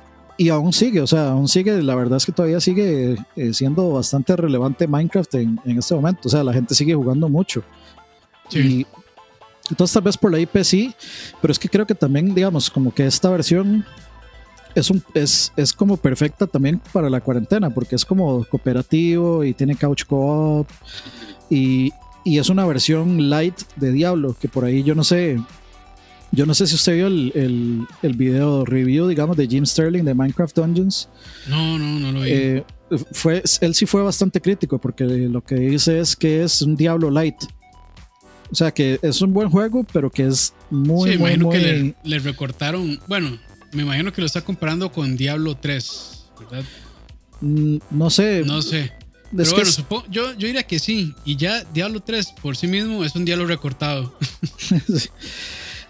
y 0.41 0.49
aún 0.49 0.73
sigue, 0.73 1.01
o 1.01 1.05
sea, 1.05 1.29
aún 1.29 1.47
sigue, 1.47 1.83
la 1.83 1.93
verdad 1.93 2.17
es 2.17 2.25
que 2.25 2.31
todavía 2.31 2.59
sigue 2.59 3.15
eh, 3.35 3.53
siendo 3.53 3.91
bastante 3.91 4.35
relevante 4.35 4.87
Minecraft 4.87 5.35
en, 5.35 5.59
en, 5.65 5.77
este 5.77 5.93
momento, 5.93 6.21
o 6.27 6.31
sea, 6.31 6.43
la 6.43 6.51
gente 6.51 6.73
sigue 6.73 6.95
jugando 6.95 7.29
mucho. 7.29 7.61
Sí. 8.49 8.87
entonces 9.69 9.93
tal 9.93 10.01
vez 10.01 10.17
por 10.17 10.31
la 10.31 10.39
IP 10.39 10.63
sí, 10.63 10.95
pero 11.39 11.51
es 11.51 11.59
que 11.59 11.69
creo 11.69 11.85
que 11.85 11.93
también, 11.93 12.33
digamos, 12.33 12.71
como 12.71 12.91
que 12.91 13.05
esta 13.05 13.29
versión 13.29 13.85
es, 14.73 14.89
un, 14.89 15.03
es, 15.13 15.53
es 15.55 15.73
como 15.73 15.95
perfecta 15.97 16.47
también 16.47 16.81
para 16.91 17.07
la 17.07 17.21
cuarentena, 17.21 17.69
porque 17.69 17.95
es 17.95 18.03
como 18.03 18.43
cooperativo 18.45 19.43
y 19.43 19.53
tiene 19.53 19.75
couch 19.75 20.05
co-op 20.05 20.67
y, 21.51 21.93
y 22.23 22.39
es 22.39 22.49
una 22.49 22.65
versión 22.65 23.29
light 23.29 23.61
de 23.75 23.91
Diablo, 23.91 24.35
que 24.41 24.47
por 24.47 24.65
ahí 24.65 24.81
yo 24.81 24.95
no 24.95 25.03
sé, 25.03 25.39
yo 26.31 26.45
no 26.45 26.53
sé 26.53 26.65
si 26.65 26.75
usted 26.75 26.95
vio 26.95 27.07
el, 27.07 27.31
el, 27.35 27.87
el, 28.01 28.13
video 28.13 28.63
review, 28.63 29.07
digamos, 29.07 29.35
de 29.35 29.47
Jim 29.47 29.65
Sterling 29.65 30.03
de 30.03 30.13
Minecraft 30.13 30.55
Dungeons. 30.55 31.09
No, 31.47 31.77
no, 31.77 31.99
no 31.99 32.11
lo 32.11 32.21
vi. 32.21 32.29
Eh, 32.31 32.63
fue, 33.11 33.43
él 33.61 33.75
sí 33.75 33.85
fue 33.85 34.01
bastante 34.01 34.39
crítico 34.39 34.79
porque 34.79 35.03
lo 35.03 35.43
que 35.43 35.55
dice 35.55 35.99
es 35.99 36.15
que 36.15 36.43
es 36.43 36.61
un 36.61 36.75
Diablo 36.75 37.09
Light. 37.09 37.35
O 38.49 38.55
sea, 38.55 38.71
que 38.71 38.99
es 39.01 39.21
un 39.21 39.33
buen 39.33 39.49
juego, 39.49 39.85
pero 39.91 40.09
que 40.09 40.27
es 40.27 40.53
muy, 40.69 41.11
sí, 41.11 41.17
muy, 41.17 41.31
imagino 41.31 41.45
muy... 41.47 41.57
que 41.57 41.65
le, 41.65 41.95
le, 42.03 42.19
recortaron. 42.19 42.99
Bueno, 43.07 43.37
me 43.73 43.83
imagino 43.83 44.11
que 44.11 44.21
lo 44.21 44.27
está 44.27 44.41
comparando 44.41 44.91
con 44.91 45.15
Diablo 45.15 45.55
3, 45.55 46.25
¿verdad? 46.39 46.65
Mm, 47.41 47.77
no 47.91 48.09
sé. 48.09 48.43
No 48.45 48.61
sé. 48.61 48.91
Pero 49.35 49.51
bueno, 49.51 49.71
supongo, 49.71 50.05
yo, 50.09 50.33
yo 50.33 50.47
diría 50.47 50.63
que 50.63 50.79
sí. 50.79 51.13
Y 51.23 51.37
ya 51.37 51.63
Diablo 51.73 52.01
3 52.01 52.33
por 52.41 52.57
sí 52.57 52.67
mismo 52.67 53.03
es 53.03 53.15
un 53.15 53.23
Diablo 53.25 53.45
recortado. 53.45 54.13
sí. 54.97 55.09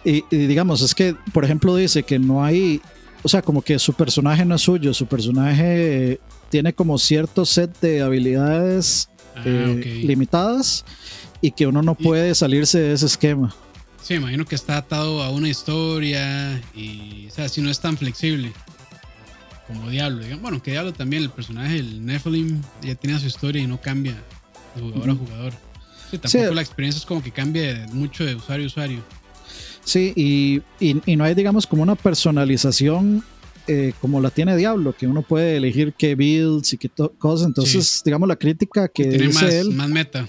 Y, 0.03 0.23
y, 0.31 0.47
digamos, 0.47 0.81
es 0.81 0.95
que, 0.95 1.15
por 1.33 1.45
ejemplo, 1.45 1.75
dice 1.75 2.03
que 2.03 2.17
no 2.17 2.43
hay, 2.43 2.81
o 3.23 3.29
sea, 3.29 3.41
como 3.41 3.61
que 3.61 3.77
su 3.79 3.93
personaje 3.93 4.45
no 4.45 4.55
es 4.55 4.61
suyo, 4.61 4.93
su 4.93 5.05
personaje 5.05 6.19
tiene 6.49 6.73
como 6.73 6.97
cierto 6.97 7.45
set 7.45 7.79
de 7.79 8.01
habilidades 8.01 9.09
ah, 9.35 9.43
eh, 9.45 9.75
okay. 9.79 10.03
limitadas 10.03 10.85
y 11.39 11.51
que 11.51 11.67
uno 11.67 11.81
no 11.81 11.95
puede 11.95 12.35
salirse 12.35 12.79
de 12.79 12.93
ese 12.93 13.05
esquema. 13.05 13.55
Sí, 14.01 14.15
imagino 14.15 14.45
que 14.45 14.55
está 14.55 14.77
atado 14.77 15.21
a 15.21 15.29
una 15.29 15.47
historia 15.47 16.61
y, 16.75 17.27
o 17.27 17.31
sea, 17.31 17.47
si 17.47 17.61
no 17.61 17.69
es 17.69 17.79
tan 17.79 17.97
flexible 17.97 18.51
como 19.67 19.89
Diablo. 19.89 20.19
Digamos. 20.23 20.41
Bueno, 20.41 20.61
que 20.61 20.71
Diablo 20.71 20.93
también, 20.93 21.23
el 21.23 21.29
personaje, 21.29 21.77
el 21.77 22.05
Nephilim, 22.05 22.61
ya 22.81 22.95
tiene 22.95 23.19
su 23.19 23.27
historia 23.27 23.61
y 23.61 23.67
no 23.67 23.79
cambia 23.79 24.15
de 24.75 24.81
jugador 24.81 25.09
uh 25.09 25.13
-huh. 25.13 25.15
a 25.15 25.19
jugador. 25.19 25.53
Sí, 26.09 26.17
tampoco 26.17 26.49
sí. 26.49 26.55
la 26.55 26.61
experiencia 26.61 26.99
es 26.99 27.05
como 27.05 27.23
que 27.23 27.31
cambia 27.31 27.87
mucho 27.93 28.25
de 28.25 28.35
usuario 28.35 28.65
a 28.65 28.67
usuario. 28.67 29.03
Sí, 29.83 30.13
y, 30.15 30.61
y, 30.79 31.01
y 31.05 31.15
no 31.15 31.23
hay, 31.23 31.33
digamos, 31.33 31.65
como 31.65 31.83
una 31.83 31.95
personalización 31.95 33.23
eh, 33.67 33.93
como 34.01 34.19
la 34.19 34.31
tiene 34.31 34.57
Diablo, 34.57 34.95
que 34.97 35.07
uno 35.07 35.21
puede 35.21 35.57
elegir 35.57 35.93
qué 35.93 36.15
builds 36.15 36.73
y 36.73 36.77
qué 36.77 36.89
cosas. 37.17 37.47
Entonces, 37.47 37.87
sí. 37.87 38.01
digamos, 38.03 38.27
la 38.27 38.35
crítica 38.35 38.87
que 38.87 39.05
tiene 39.05 39.27
dice 39.27 39.45
más, 39.45 39.53
él. 39.53 39.71
Más 39.71 39.89
meta. 39.89 40.27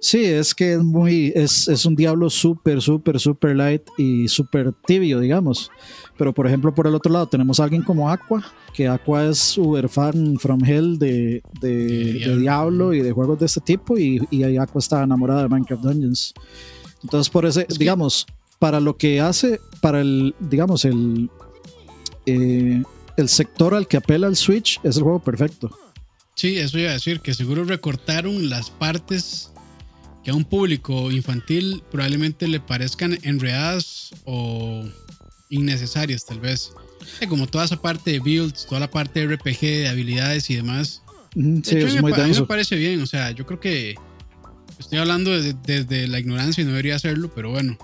Sí, 0.00 0.24
es 0.24 0.54
que 0.54 0.74
es 0.74 0.82
muy, 0.82 1.32
es, 1.34 1.66
es 1.66 1.84
un 1.86 1.96
Diablo 1.96 2.28
súper, 2.30 2.80
súper, 2.80 3.18
súper 3.18 3.56
light 3.56 3.82
y 3.96 4.28
súper 4.28 4.72
tibio, 4.86 5.18
digamos. 5.18 5.70
Pero 6.16 6.32
por 6.32 6.46
ejemplo, 6.46 6.74
por 6.74 6.86
el 6.86 6.94
otro 6.94 7.10
lado 7.12 7.26
tenemos 7.26 7.58
a 7.58 7.64
alguien 7.64 7.82
como 7.82 8.10
Aqua, 8.10 8.44
que 8.74 8.86
Aqua 8.86 9.26
es 9.26 9.56
uber 9.56 9.88
fan 9.88 10.38
from 10.38 10.62
hell 10.62 10.98
de, 10.98 11.42
de, 11.60 11.74
de, 12.24 12.36
Diablo. 12.36 12.92
y 12.92 13.00
de 13.00 13.12
juegos 13.12 13.40
de 13.40 13.46
este 13.46 13.62
tipo, 13.62 13.98
y, 13.98 14.20
y 14.30 14.42
Aqua 14.58 14.78
está 14.78 15.02
enamorada 15.02 15.42
de 15.42 15.48
Minecraft 15.48 15.82
Dungeons. 15.82 16.34
Entonces, 17.02 17.30
por 17.30 17.46
ese, 17.46 17.66
es 17.68 17.78
digamos, 17.78 18.26
que 18.26 18.33
para 18.64 18.80
lo 18.80 18.96
que 18.96 19.20
hace, 19.20 19.60
para 19.82 20.00
el, 20.00 20.34
digamos, 20.40 20.86
el, 20.86 21.28
eh, 22.24 22.82
el 23.18 23.28
sector 23.28 23.74
al 23.74 23.86
que 23.86 23.98
apela 23.98 24.26
el 24.26 24.36
Switch, 24.36 24.80
es 24.82 24.96
el 24.96 25.02
juego 25.02 25.22
perfecto. 25.22 25.78
Sí, 26.34 26.56
eso 26.56 26.78
iba 26.78 26.88
a 26.88 26.94
decir, 26.94 27.20
que 27.20 27.34
seguro 27.34 27.64
recortaron 27.64 28.48
las 28.48 28.70
partes 28.70 29.52
que 30.24 30.30
a 30.30 30.34
un 30.34 30.46
público 30.46 31.10
infantil 31.10 31.82
probablemente 31.90 32.48
le 32.48 32.58
parezcan 32.58 33.18
enredadas 33.22 34.14
o 34.24 34.82
innecesarias, 35.50 36.24
tal 36.24 36.40
vez. 36.40 36.72
Como 37.28 37.46
toda 37.46 37.66
esa 37.66 37.82
parte 37.82 38.12
de 38.12 38.20
builds, 38.20 38.64
toda 38.64 38.80
la 38.80 38.90
parte 38.90 39.26
de 39.26 39.36
RPG, 39.36 39.60
de 39.60 39.88
habilidades 39.88 40.48
y 40.48 40.56
demás. 40.56 41.02
Sí, 41.34 41.76
hecho, 41.76 41.86
es 41.86 41.94
me, 41.96 42.00
muy 42.00 42.14
a 42.14 42.26
mí 42.26 42.32
me 42.32 42.46
parece 42.46 42.76
bien, 42.76 43.02
o 43.02 43.06
sea, 43.06 43.30
yo 43.32 43.44
creo 43.44 43.60
que 43.60 43.94
estoy 44.78 45.00
hablando 45.00 45.32
desde, 45.32 45.52
desde 45.66 46.08
la 46.08 46.18
ignorancia 46.18 46.62
y 46.62 46.64
no 46.64 46.70
debería 46.70 46.96
hacerlo, 46.96 47.30
pero 47.34 47.50
bueno, 47.50 47.76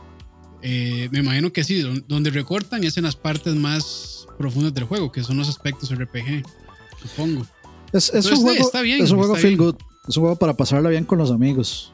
eh, 0.63 1.09
me 1.11 1.21
imagino 1.21 1.53
que 1.53 1.65
sí, 1.65 1.83
donde 2.07 2.31
recortan 2.31 2.85
es 2.85 2.97
en 2.97 3.05
las 3.05 3.17
partes 3.17 3.55
más 3.55 4.27
profundas 4.39 4.75
del 4.75 4.85
juego, 4.85 5.11
que 5.11 5.23
son 5.23 5.39
los 5.39 5.49
aspectos 5.49 5.95
RPG, 5.95 6.43
supongo. 7.03 7.47
Es, 7.93 8.13
es 8.13 8.27
un 8.27 8.37
juego, 8.37 8.65
está 8.65 8.83
bien, 8.83 9.03
es 9.03 9.11
un 9.11 9.19
juego 9.19 9.35
feel 9.37 9.57
bien. 9.57 9.71
good, 9.71 9.77
es 10.09 10.17
un 10.17 10.23
juego 10.23 10.37
para 10.37 10.55
pasarla 10.55 10.91
bien 10.91 11.05
con 11.05 11.19
los 11.19 11.31
amigos, 11.31 11.93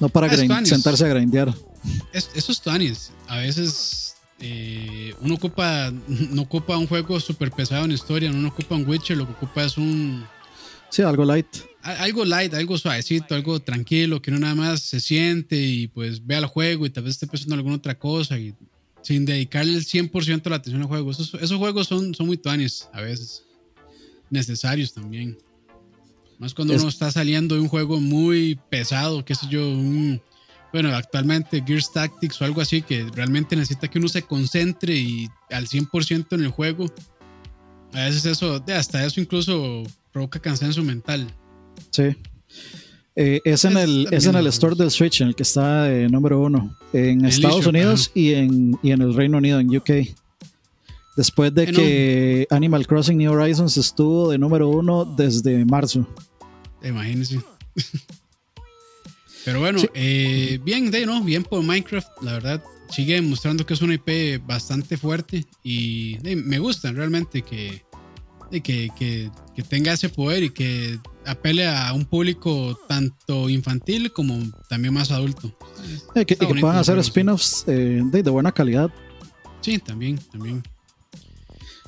no 0.00 0.08
para 0.08 0.26
ah, 0.26 0.64
sentarse 0.64 1.04
a 1.04 1.08
grindear. 1.08 1.54
Es, 2.12 2.30
esos 2.34 2.60
tuanis, 2.60 3.12
a 3.28 3.38
veces 3.38 4.14
eh, 4.40 5.14
uno 5.20 5.34
ocupa, 5.34 5.92
no 6.08 6.42
ocupa 6.42 6.76
un 6.78 6.86
juego 6.86 7.20
súper 7.20 7.50
pesado 7.50 7.84
en 7.84 7.92
historia, 7.92 8.30
uno 8.30 8.40
no 8.40 8.48
ocupa 8.48 8.74
un 8.74 8.88
Witcher, 8.88 9.16
lo 9.16 9.26
que 9.26 9.32
ocupa 9.32 9.64
es 9.64 9.76
un... 9.76 10.24
Sí, 10.88 11.02
algo 11.02 11.24
light. 11.24 11.46
Algo 11.82 12.24
light, 12.24 12.52
algo 12.54 12.76
suavecito, 12.76 13.34
algo 13.34 13.60
tranquilo, 13.60 14.20
que 14.20 14.30
uno 14.30 14.40
nada 14.40 14.54
más 14.54 14.80
se 14.80 15.00
siente 15.00 15.56
y 15.56 15.88
pues 15.88 16.26
vea 16.26 16.38
el 16.38 16.46
juego 16.46 16.86
y 16.86 16.90
tal 16.90 17.04
vez 17.04 17.14
esté 17.14 17.26
pensando 17.26 17.54
en 17.54 17.58
alguna 17.60 17.76
otra 17.76 17.98
cosa 17.98 18.38
y 18.38 18.54
sin 19.02 19.24
dedicarle 19.24 19.74
el 19.74 19.84
100% 19.84 20.42
de 20.42 20.50
la 20.50 20.56
atención 20.56 20.82
al 20.82 20.88
juego. 20.88 21.10
Esos, 21.10 21.34
esos 21.34 21.58
juegos 21.58 21.86
son, 21.86 22.14
son 22.14 22.26
muy 22.26 22.36
tuanis 22.36 22.88
a 22.92 23.00
veces, 23.00 23.44
necesarios 24.28 24.92
también. 24.92 25.38
Más 26.38 26.54
cuando 26.54 26.74
uno 26.74 26.88
está 26.88 27.10
saliendo 27.10 27.54
de 27.54 27.60
un 27.60 27.68
juego 27.68 28.00
muy 28.00 28.58
pesado, 28.70 29.24
qué 29.24 29.34
sé 29.34 29.46
yo, 29.48 29.68
un, 29.68 30.22
bueno, 30.72 30.94
actualmente 30.94 31.62
Gears 31.66 31.92
Tactics 31.92 32.40
o 32.40 32.44
algo 32.44 32.60
así, 32.60 32.82
que 32.82 33.06
realmente 33.14 33.56
necesita 33.56 33.88
que 33.88 33.98
uno 33.98 34.08
se 34.08 34.22
concentre 34.22 34.94
y 34.94 35.28
al 35.50 35.66
100% 35.66 36.26
en 36.30 36.40
el 36.40 36.48
juego. 36.48 36.86
A 37.92 38.04
veces 38.04 38.24
eso, 38.24 38.64
hasta 38.74 39.04
eso 39.04 39.20
incluso 39.20 39.82
provoca 40.12 40.40
cansancio 40.40 40.82
mental. 40.82 41.34
Sí. 41.90 42.16
Eh, 43.16 43.40
es, 43.44 43.64
en 43.64 43.76
el, 43.76 44.08
es 44.10 44.26
en 44.26 44.36
el 44.36 44.46
store 44.46 44.76
del 44.76 44.90
Switch, 44.90 45.20
en 45.20 45.28
el 45.28 45.34
que 45.34 45.42
está 45.42 45.84
de 45.84 46.08
número 46.08 46.40
uno, 46.40 46.76
en 46.92 47.24
Estados 47.24 47.66
Unidos 47.66 48.10
y 48.14 48.32
en, 48.32 48.78
y 48.82 48.92
en 48.92 49.02
el 49.02 49.14
Reino 49.14 49.38
Unido, 49.38 49.60
en 49.60 49.76
UK. 49.76 49.90
Después 51.16 51.52
de 51.54 51.66
que 51.66 52.46
Animal 52.50 52.86
Crossing 52.86 53.18
New 53.18 53.32
Horizons 53.32 53.76
estuvo 53.76 54.30
de 54.30 54.38
número 54.38 54.68
uno 54.68 55.04
desde 55.04 55.64
marzo. 55.64 56.06
Imagínense. 56.82 57.40
Pero 59.44 59.60
bueno, 59.60 59.80
eh, 59.94 60.60
bien, 60.64 60.90
de, 60.90 61.06
¿no? 61.06 61.22
bien 61.22 61.42
por 61.44 61.62
Minecraft, 61.62 62.08
la 62.22 62.32
verdad. 62.34 62.62
Sigue 62.90 63.20
mostrando 63.22 63.64
que 63.64 63.74
es 63.74 63.82
una 63.82 63.94
IP 63.94 64.44
bastante 64.46 64.96
fuerte 64.96 65.44
y 65.62 66.18
me 66.22 66.58
gusta 66.58 66.90
realmente 66.90 67.42
que, 67.42 67.84
que, 68.50 68.90
que, 68.98 69.30
tenga 69.68 69.92
ese 69.92 70.08
poder 70.08 70.42
y 70.42 70.50
que 70.50 70.98
apele 71.30 71.66
a 71.66 71.92
un 71.92 72.04
público 72.04 72.78
tanto 72.88 73.48
infantil 73.48 74.12
como 74.12 74.38
también 74.68 74.94
más 74.94 75.10
adulto. 75.10 75.52
Eh, 76.14 76.24
que, 76.24 76.36
puedan 76.36 76.76
hacer 76.76 76.98
spin-offs 76.98 77.64
eh, 77.66 78.00
de, 78.04 78.22
buena 78.30 78.52
calidad. 78.52 78.90
Sí, 79.60 79.78
también, 79.78 80.18
también. 80.30 80.62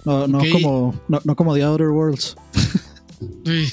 No, 0.05 0.27
no, 0.27 0.41
como, 0.51 1.01
no, 1.09 1.21
no, 1.25 1.37
como 1.37 1.55
The 1.55 1.63
Outer 1.63 1.89
Worlds. 1.89 2.37
Uy, 3.47 3.71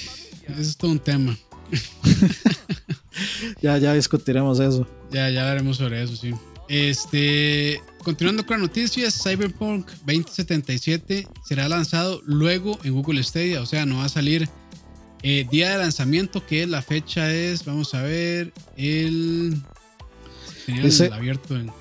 eso 0.47 0.61
es 0.61 0.77
todo 0.77 0.91
un 0.91 0.99
tema. 0.99 1.37
ya, 3.61 3.77
ya 3.77 3.93
discutiremos 3.93 4.59
eso. 4.59 4.87
Ya, 5.11 5.29
ya 5.29 5.41
hablaremos 5.41 5.77
sobre 5.77 6.03
eso, 6.03 6.15
sí. 6.15 6.33
Este, 6.69 7.81
continuando 8.03 8.45
con 8.45 8.59
las 8.59 8.69
noticias, 8.69 9.23
Cyberpunk 9.23 9.87
2077 10.05 11.27
será 11.43 11.67
lanzado 11.67 12.21
luego 12.25 12.77
en 12.83 12.93
Google 12.93 13.23
Stadia, 13.23 13.61
o 13.61 13.65
sea, 13.65 13.87
no 13.87 13.97
va 13.97 14.05
a 14.05 14.09
salir 14.09 14.47
eh, 15.21 15.45
día 15.49 15.71
de 15.71 15.77
lanzamiento, 15.77 16.45
que 16.45 16.65
la 16.65 16.81
fecha 16.81 17.31
es, 17.33 17.65
vamos 17.65 17.93
a 17.93 18.01
ver, 18.03 18.53
el... 18.77 19.61
Tenía 20.65 21.15
abierto 21.15 21.55
en... 21.55 21.71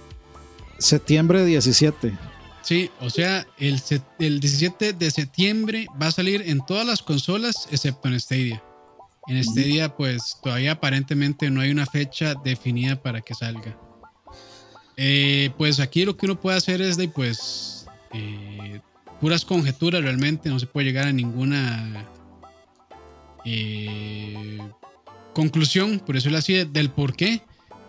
Septiembre 0.78 1.44
17. 1.44 2.16
Sí, 2.62 2.90
o 3.00 3.10
sea, 3.10 3.46
el, 3.58 3.80
el 4.18 4.40
17 4.40 4.92
de 4.92 5.10
septiembre 5.10 5.86
va 6.00 6.08
a 6.08 6.12
salir 6.12 6.42
en 6.46 6.64
todas 6.64 6.86
las 6.86 7.02
consolas 7.02 7.68
excepto 7.70 8.08
en 8.08 8.20
Stadia. 8.20 8.62
En 9.26 9.36
este 9.36 9.60
día, 9.60 9.94
pues 9.94 10.36
todavía 10.42 10.72
aparentemente 10.72 11.50
no 11.50 11.60
hay 11.60 11.70
una 11.70 11.86
fecha 11.86 12.34
definida 12.34 13.00
para 13.00 13.20
que 13.20 13.34
salga. 13.34 13.76
Eh, 14.96 15.50
pues 15.56 15.80
aquí 15.80 16.04
lo 16.04 16.16
que 16.16 16.26
uno 16.26 16.40
puede 16.40 16.56
hacer 16.56 16.80
es 16.80 16.96
de, 16.96 17.08
pues, 17.08 17.86
eh, 18.12 18.80
puras 19.20 19.44
conjeturas 19.44 20.02
realmente, 20.02 20.48
no 20.48 20.58
se 20.58 20.66
puede 20.66 20.86
llegar 20.86 21.06
a 21.06 21.12
ninguna 21.12 22.08
eh, 23.44 24.58
conclusión, 25.34 26.00
por 26.00 26.16
eso 26.16 26.30
le 26.30 26.38
así, 26.38 26.64
del 26.64 26.90
por 26.90 27.14
qué. 27.14 27.42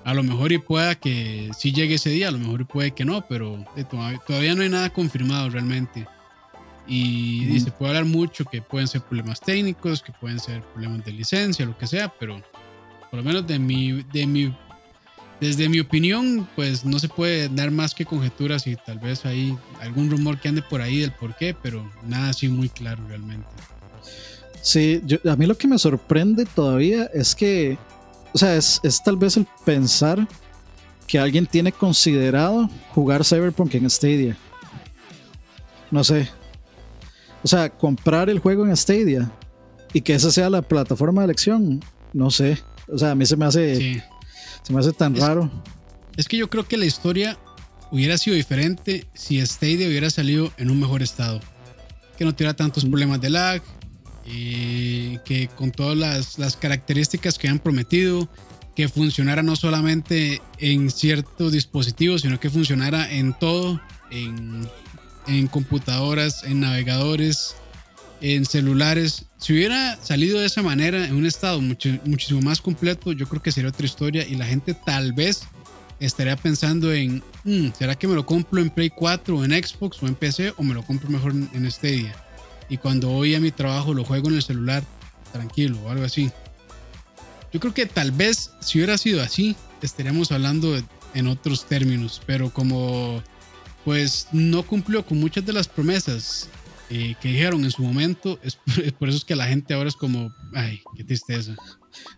A 0.05 0.13
lo 0.13 0.23
mejor 0.23 0.51
y 0.51 0.57
pueda 0.57 0.95
que 0.95 1.51
sí 1.57 1.73
llegue 1.73 1.95
ese 1.95 2.09
día, 2.09 2.29
a 2.29 2.31
lo 2.31 2.39
mejor 2.39 2.62
y 2.62 2.63
puede 2.63 2.91
que 2.91 3.05
no, 3.05 3.27
pero 3.27 3.63
todavía 4.25 4.55
no 4.55 4.62
hay 4.62 4.69
nada 4.69 4.89
confirmado 4.91 5.49
realmente. 5.49 6.07
Y, 6.88 7.59
se 7.59 7.71
puede 7.71 7.89
hablar 7.91 8.05
mucho 8.05 8.45
que 8.45 8.62
pueden 8.62 8.88
ser 8.88 9.01
problemas 9.01 9.39
técnicos, 9.41 10.01
que 10.01 10.12
pueden 10.12 10.39
ser 10.39 10.63
problemas 10.63 11.05
de 11.05 11.12
licencia, 11.12 11.65
lo 11.65 11.77
que 11.77 11.85
sea, 11.85 12.12
pero 12.19 12.41
por 13.12 13.19
lo 13.19 13.23
menos 13.23 13.45
de 13.45 13.59
mi, 13.59 14.03
de 14.12 14.25
mi, 14.25 14.55
desde 15.39 15.69
mi 15.69 15.79
opinión, 15.79 16.47
pues 16.55 16.85
no 16.85 16.97
se 16.97 17.07
puede 17.07 17.47
dar 17.49 17.69
más 17.69 17.93
que 17.93 18.05
conjeturas 18.05 18.65
y 18.65 18.75
tal 18.75 18.97
vez 18.97 19.25
hay 19.25 19.55
algún 19.81 20.09
rumor 20.09 20.39
que 20.39 20.49
ande 20.49 20.63
por 20.63 20.81
ahí 20.81 20.99
del 20.99 21.12
por 21.12 21.35
qué, 21.35 21.53
pero 21.53 21.88
nada 22.07 22.29
así 22.29 22.47
muy 22.47 22.69
claro 22.69 23.07
realmente. 23.07 23.47
Sí, 24.61 25.01
a 25.25 25.35
mí 25.35 25.45
lo 25.45 25.57
que 25.57 25.67
me 25.67 25.79
sorprende 25.79 26.45
todavía 26.45 27.09
es 27.13 27.33
que, 27.33 27.77
o 28.33 28.37
sea, 28.37 28.55
es, 28.55 28.79
es 28.83 29.01
tal 29.03 29.17
vez 29.17 29.37
el 29.37 29.47
pensar 29.65 30.27
que 31.07 31.17
alguien 31.17 31.45
tiene 31.47 31.71
considerado 31.71 32.69
jugar 32.93 33.25
Cyberpunk 33.25 33.73
en 33.75 33.89
Stadia. 33.89 34.37
No 35.91 36.03
sé, 36.03 36.29
o 37.43 37.47
sea, 37.47 37.69
comprar 37.69 38.29
el 38.29 38.39
juego 38.39 38.65
en 38.65 38.75
Stadia 38.75 39.31
y 39.93 40.01
que 40.01 40.13
esa 40.13 40.31
sea 40.31 40.49
la 40.49 40.61
plataforma 40.61 41.21
de 41.21 41.25
elección, 41.25 41.83
no 42.13 42.31
sé. 42.31 42.59
O 42.87 42.97
sea, 42.97 43.11
a 43.11 43.15
mí 43.15 43.25
se 43.25 43.37
me 43.37 43.45
hace, 43.45 44.03
se 44.63 44.73
me 44.73 44.79
hace 44.79 44.91
tan 44.91 45.15
raro. 45.15 45.49
Es 46.17 46.27
que 46.27 46.37
yo 46.37 46.49
creo 46.49 46.67
que 46.67 46.77
la 46.77 46.85
historia 46.85 47.37
hubiera 47.91 48.17
sido 48.17 48.35
diferente 48.35 49.07
si 49.13 49.43
Stadia 49.45 49.87
hubiera 49.87 50.09
salido 50.09 50.51
en 50.57 50.69
un 50.69 50.79
mejor 50.79 51.01
estado. 51.01 51.39
Que 52.17 52.25
no 52.25 52.33
tuviera 52.33 52.53
tantos 52.53 52.83
mm. 52.83 52.89
problemas 52.89 53.21
de 53.21 53.29
lag, 53.29 53.61
eh, 54.29 55.19
que 55.25 55.47
con 55.47 55.71
todas 55.71 55.97
las, 55.97 56.37
las, 56.39 56.55
características 56.55 57.37
que 57.37 57.47
han 57.47 57.59
prometido, 57.59 58.29
que 58.75 58.87
funcionara 58.87 59.43
no 59.43 59.55
solamente 59.55 60.41
en 60.57 60.89
ciertos 60.89 61.51
dispositivos, 61.51 62.21
sino 62.21 62.39
que 62.39 62.49
funcionara 62.49 63.11
en 63.11 63.33
todo, 63.37 63.81
en 64.11 64.67
en 65.29 65.47
computadoras, 65.47 66.43
en 66.43 66.59
navegadores, 66.59 67.55
en 68.21 68.45
celulares. 68.45 69.25
Si 69.37 69.53
hubiera 69.53 69.97
salido 70.03 70.39
de 70.39 70.47
esa 70.47 70.61
manera, 70.61 71.05
en 71.05 71.15
un 71.15 71.25
estado 71.25 71.61
muchísimo 71.61 72.41
más 72.41 72.61
completo, 72.61 73.11
yo 73.11 73.27
creo 73.27 73.41
que 73.41 73.51
sería 73.51 73.69
otra 73.69 73.85
historia 73.85 74.27
y 74.27 74.35
la 74.35 74.45
gente 74.45 74.73
tal 74.73 75.13
vez 75.13 75.43
estaría 75.99 76.35
pensando 76.35 76.91
en, 76.93 77.23
mm, 77.43 77.69
¿será 77.77 77.95
que 77.95 78.07
me 78.07 78.15
lo 78.15 78.25
compro 78.25 78.61
en 78.61 78.69
Play 78.69 78.89
4 78.89 79.37
o 79.37 79.45
en 79.45 79.51
Xbox 79.51 80.01
o 80.01 80.07
en 80.07 80.15
PC 80.15 80.53
o 80.57 80.63
me 80.63 80.73
lo 80.73 80.83
compro 80.83 81.09
mejor 81.09 81.31
en 81.31 81.71
Stadia? 81.71 82.15
Y 82.69 82.77
cuando 82.77 83.10
voy 83.10 83.36
a 83.36 83.39
mi 83.39 83.51
trabajo 83.51 83.93
lo 83.93 84.03
juego 84.03 84.29
en 84.29 84.36
el 84.36 84.43
celular, 84.43 84.84
tranquilo 85.32 85.77
o 85.84 85.89
algo 85.89 86.05
así. 86.05 86.32
Yo 87.51 87.60
creo 87.60 87.73
que 87.73 87.86
tal 87.86 88.12
vez 88.12 88.51
si 88.62 88.77
hubiera 88.77 88.97
sido 88.97 89.21
así, 89.21 89.55
estaríamos 89.82 90.32
hablando 90.32 90.77
en 91.15 91.27
otros 91.27 91.65
términos, 91.65 92.21
pero 92.25 92.51
como 92.51 93.23
pues 93.86 94.27
no 94.32 94.63
cumplió 94.63 95.05
con 95.05 95.19
muchas 95.19 95.45
de 95.45 95.53
las 95.53 95.67
promesas 95.67 96.49
eh, 96.89 97.15
que 97.21 97.29
dijeron 97.29 97.63
en 97.63 97.71
su 97.71 97.82
momento. 97.82 98.39
Es 98.43 98.55
por, 98.99 99.10
eso 99.10 99.17
es 99.17 99.25
que 99.25 99.36
la 99.36 99.47
gente 99.47 99.73
ahora 99.73 99.89
es 99.89 99.95
como, 99.95 100.34
ay, 100.53 100.82
qué 100.95 101.03
tristeza. 101.03 101.55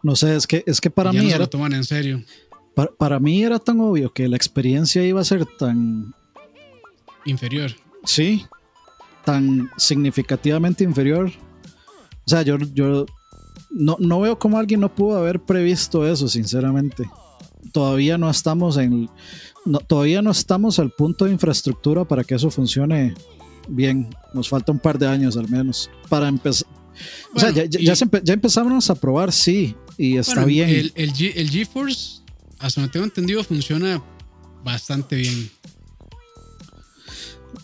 No 0.03 0.15
sé, 0.15 0.35
es 0.35 0.47
que, 0.47 0.63
es 0.65 0.81
que 0.81 0.89
para 0.89 1.11
mí. 1.11 1.29
No 1.29 1.37
lo 1.37 1.49
toman 1.49 1.73
en 1.73 1.83
serio. 1.83 2.23
Para, 2.97 3.19
mí 3.19 3.43
era 3.43 3.59
tan 3.59 3.79
obvio 3.81 4.13
que 4.13 4.27
la 4.27 4.37
experiencia 4.37 5.03
iba 5.03 5.21
a 5.21 5.25
ser 5.25 5.45
tan. 5.45 6.13
Inferior. 7.25 7.71
Sí, 8.05 8.45
tan 9.25 9.69
significativamente 9.77 10.83
inferior. 10.83 11.31
O 12.25 12.29
sea, 12.29 12.41
yo, 12.43 12.57
yo 12.57 13.05
no, 13.69 13.97
no 13.99 14.21
veo 14.21 14.37
cómo 14.37 14.57
alguien 14.57 14.79
no 14.79 14.93
pudo 14.93 15.17
haber 15.17 15.39
previsto 15.39 16.07
eso, 16.07 16.27
sinceramente. 16.27 17.09
Todavía 17.71 18.17
no 18.17 18.29
estamos 18.29 18.77
en 18.77 19.09
todavía 19.87 20.23
no 20.23 20.31
estamos 20.31 20.79
al 20.79 20.91
punto 20.91 21.25
de 21.25 21.31
infraestructura 21.31 22.03
para 22.03 22.23
que 22.23 22.35
eso 22.35 22.49
funcione 22.49 23.13
bien. 23.67 24.09
Nos 24.33 24.49
falta 24.49 24.71
un 24.71 24.79
par 24.79 24.97
de 24.97 25.07
años 25.07 25.37
al 25.37 25.49
menos 25.49 25.89
para 26.09 26.27
empezar. 26.27 26.67
o 27.33 27.39
sea, 27.39 27.51
ya, 27.51 27.65
ya, 27.65 28.33
empezamos 28.33 28.89
a 28.89 28.95
probar, 28.95 29.31
sí, 29.31 29.75
y 29.97 30.17
está 30.17 30.45
bien. 30.45 30.69
El, 30.69 30.93
el, 30.95 31.13
el 31.35 31.49
GeForce, 31.49 32.21
hasta 32.59 32.81
donde 32.81 32.91
tengo 32.91 33.05
entendido, 33.05 33.43
funciona 33.43 34.01
bastante 34.63 35.15
bien. 35.15 35.51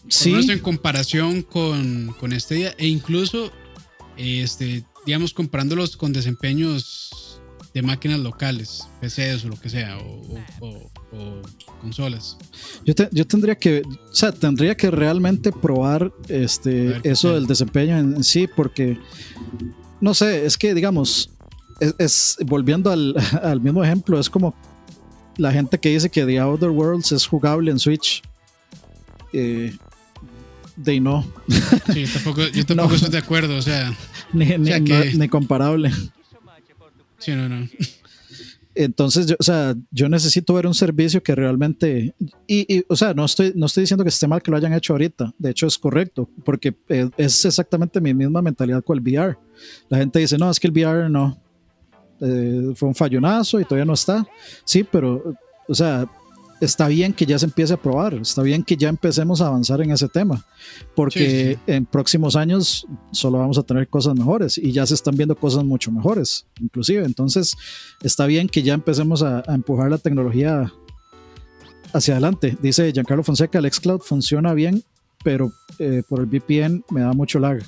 Sí. 0.10 0.34
en 0.34 0.60
comparación 0.60 1.42
con, 1.42 2.16
con 2.20 2.38
Stadia 2.40 2.74
e 2.78 2.88
incluso, 2.88 3.52
este, 4.18 4.84
digamos, 5.06 5.34
comparándolos 5.34 5.98
con 5.98 6.14
desempeños 6.14 7.42
de 7.74 7.82
máquinas 7.82 8.20
locales, 8.20 8.88
PCs 9.02 9.46
o 9.46 9.50
lo 9.50 9.60
que 9.60 9.70
sea, 9.70 9.98
o, 10.00 10.82
consolas. 11.82 12.38
Yo, 12.86 12.94
yo, 13.12 13.28
tendría 13.28 13.56
que, 13.56 13.82
o 13.82 14.16
sea, 14.16 14.32
tendría 14.32 14.76
que 14.76 14.90
realmente 14.90 15.52
probar 15.52 16.12
este, 16.28 17.00
eso 17.04 17.34
del 17.36 17.46
desempeño 17.46 17.98
en, 17.98 18.24
sí, 18.24 18.48
porque, 18.48 18.98
no 20.02 20.14
sé, 20.14 20.46
es 20.46 20.58
que, 20.58 20.74
digamos, 20.74 21.30
es, 22.00 22.38
volviendo 22.46 22.92
al, 22.92 23.16
al, 23.44 23.62
mismo 23.62 23.84
ejemplo, 23.84 24.20
es 24.20 24.30
como 24.30 24.56
la 25.38 25.52
gente 25.52 25.78
que 25.78 25.90
dice 25.90 26.10
que 26.10 26.26
The 26.26 26.40
Outer 26.40 26.70
Worlds 26.70 27.12
es 27.12 27.28
jugable 27.28 27.72
en 27.72 27.80
Switch. 27.80 28.24
Eh, 29.34 29.76
de 30.78 31.00
no. 31.02 31.26
Sí, 31.94 32.06
tampoco, 32.14 32.48
yo 32.48 32.66
tampoco 32.66 32.96
estoy 32.96 33.10
de 33.10 33.18
acuerdo, 33.18 33.58
o 33.58 33.62
sea, 33.62 33.94
ni, 34.32 34.46
ni 34.46 35.28
comparable. 35.28 35.92
Sí, 37.20 37.32
no, 37.32 37.50
no. 37.50 37.68
Entonces, 38.76 39.26
yo, 39.26 39.36
o 39.40 39.44
sea, 39.44 39.76
yo 39.90 40.08
necesito 40.08 40.54
ver 40.54 40.68
un 40.68 40.76
servicio 40.76 41.24
que 41.24 41.34
realmente, 41.34 42.14
y, 42.46 42.86
o 42.88 42.96
sea, 42.96 43.16
no 43.16 43.26
estoy, 43.26 43.52
no 43.56 43.66
estoy 43.66 43.82
diciendo 43.82 44.04
que 44.04 44.10
esté 44.10 44.28
mal 44.28 44.44
que 44.44 44.52
lo 44.52 44.58
hayan 44.58 44.74
hecho 44.74 44.94
ahorita, 44.94 45.34
de 45.36 45.50
hecho 45.50 45.66
es 45.66 45.80
correcto, 45.80 46.30
porque 46.46 46.76
eh, 46.90 47.10
es 47.18 47.44
exactamente 47.44 48.00
mi 48.00 48.14
misma 48.14 48.44
mentalidad 48.44 48.84
con 48.84 48.98
el 48.98 49.04
VR. 49.04 49.36
La 49.90 49.98
gente 49.98 50.20
dice, 50.20 50.38
no, 50.38 50.52
es 50.52 50.60
que 50.60 50.68
el 50.68 50.74
VR 50.74 51.10
no, 51.10 51.42
eh, 52.22 52.74
fue 52.76 52.90
un 52.90 52.94
fallonazo 52.94 53.60
y 53.60 53.64
todavía 53.64 53.86
no 53.86 53.94
está. 53.94 54.28
Sí, 54.64 54.84
pero, 54.84 55.34
o 55.68 55.74
sea, 55.74 56.08
está 56.62 56.88
bien 56.88 57.14
que 57.14 57.26
ya 57.26 57.38
se 57.38 57.46
empiece 57.46 57.74
a 57.74 57.78
probar, 57.78 58.16
está 58.16 58.42
bien 58.42 58.64
que 58.64 58.78
ya 58.78 58.90
empecemos 58.90 59.42
a 59.42 59.48
avanzar 59.48 59.82
en 59.82 59.92
ese 59.92 60.08
tema, 60.08 60.46
porque 60.96 61.58
en 61.68 61.86
próximos 61.86 62.36
años 62.36 62.88
solo 63.12 63.40
vamos 63.40 63.58
a 63.58 63.64
tener 63.64 63.88
cosas 63.88 64.16
mejores 64.16 64.58
y 64.58 64.72
ya 64.72 64.86
se 64.86 64.94
están 64.94 65.16
viendo 65.16 65.36
cosas 65.36 65.64
mucho 65.64 65.92
mejores, 65.92 66.46
inclusive. 66.60 67.06
Entonces, 67.06 67.56
está 68.02 68.26
bien 68.26 68.48
que 68.48 68.64
ya 68.64 68.74
empecemos 68.74 69.24
a, 69.24 69.44
empujar 69.48 69.90
la 69.90 69.98
tecnología 69.98 70.72
hacia 71.94 72.16
adelante. 72.16 72.58
Dice 72.62 72.92
Giancarlo 72.92 73.24
Fonseca, 73.24 73.60
el 73.60 73.72
xCloud 73.72 74.02
funciona 74.02 74.54
bien, 74.54 74.84
pero 75.24 75.52
eh, 75.80 76.04
por 76.08 76.20
el 76.20 76.26
VPN 76.26 76.84
me 76.90 77.02
da 77.02 77.14
mucho 77.14 77.40
lag. 77.40 77.64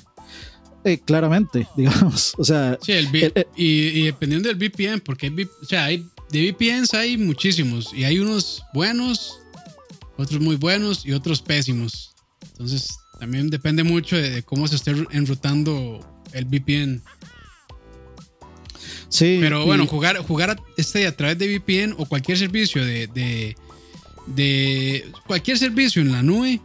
Eh, 0.84 0.98
claramente, 0.98 1.66
digamos. 1.76 2.34
O 2.38 2.44
sea, 2.44 2.78
sí, 2.80 2.92
el, 2.92 3.08
y, 3.56 4.04
dependiendo 4.04 4.48
del 4.48 4.56
VPN, 4.56 5.00
porque 5.00 5.26
hay, 5.26 5.44
o 5.44 5.64
sea, 5.64 5.84
hay 5.84 6.06
de 6.30 6.52
VPNs 6.52 6.94
hay 6.94 7.16
muchísimos 7.18 7.92
y 7.92 8.04
hay 8.04 8.18
unos 8.18 8.62
buenos, 8.72 9.40
otros 10.16 10.40
muy 10.40 10.56
buenos 10.56 11.04
y 11.04 11.12
otros 11.12 11.42
pésimos. 11.42 12.14
Entonces 12.52 12.98
también 13.18 13.50
depende 13.50 13.82
mucho 13.82 14.16
de, 14.16 14.42
cómo 14.42 14.68
se 14.68 14.76
esté 14.76 14.92
enrutando 15.10 16.00
el 16.32 16.44
VPN. 16.44 17.02
Sí. 19.08 19.38
Pero 19.40 19.66
bueno, 19.66 19.86
jugar, 19.86 20.18
jugar 20.18 20.60
este 20.76 21.06
a 21.06 21.16
través 21.16 21.36
de 21.38 21.58
VPN 21.58 21.94
o 21.98 22.06
cualquier 22.06 22.38
servicio 22.38 22.84
de, 22.84 23.08
de, 23.08 23.56
de 24.26 25.10
cualquier 25.26 25.58
servicio 25.58 26.00
en 26.00 26.12
la 26.12 26.22
nube 26.22 26.60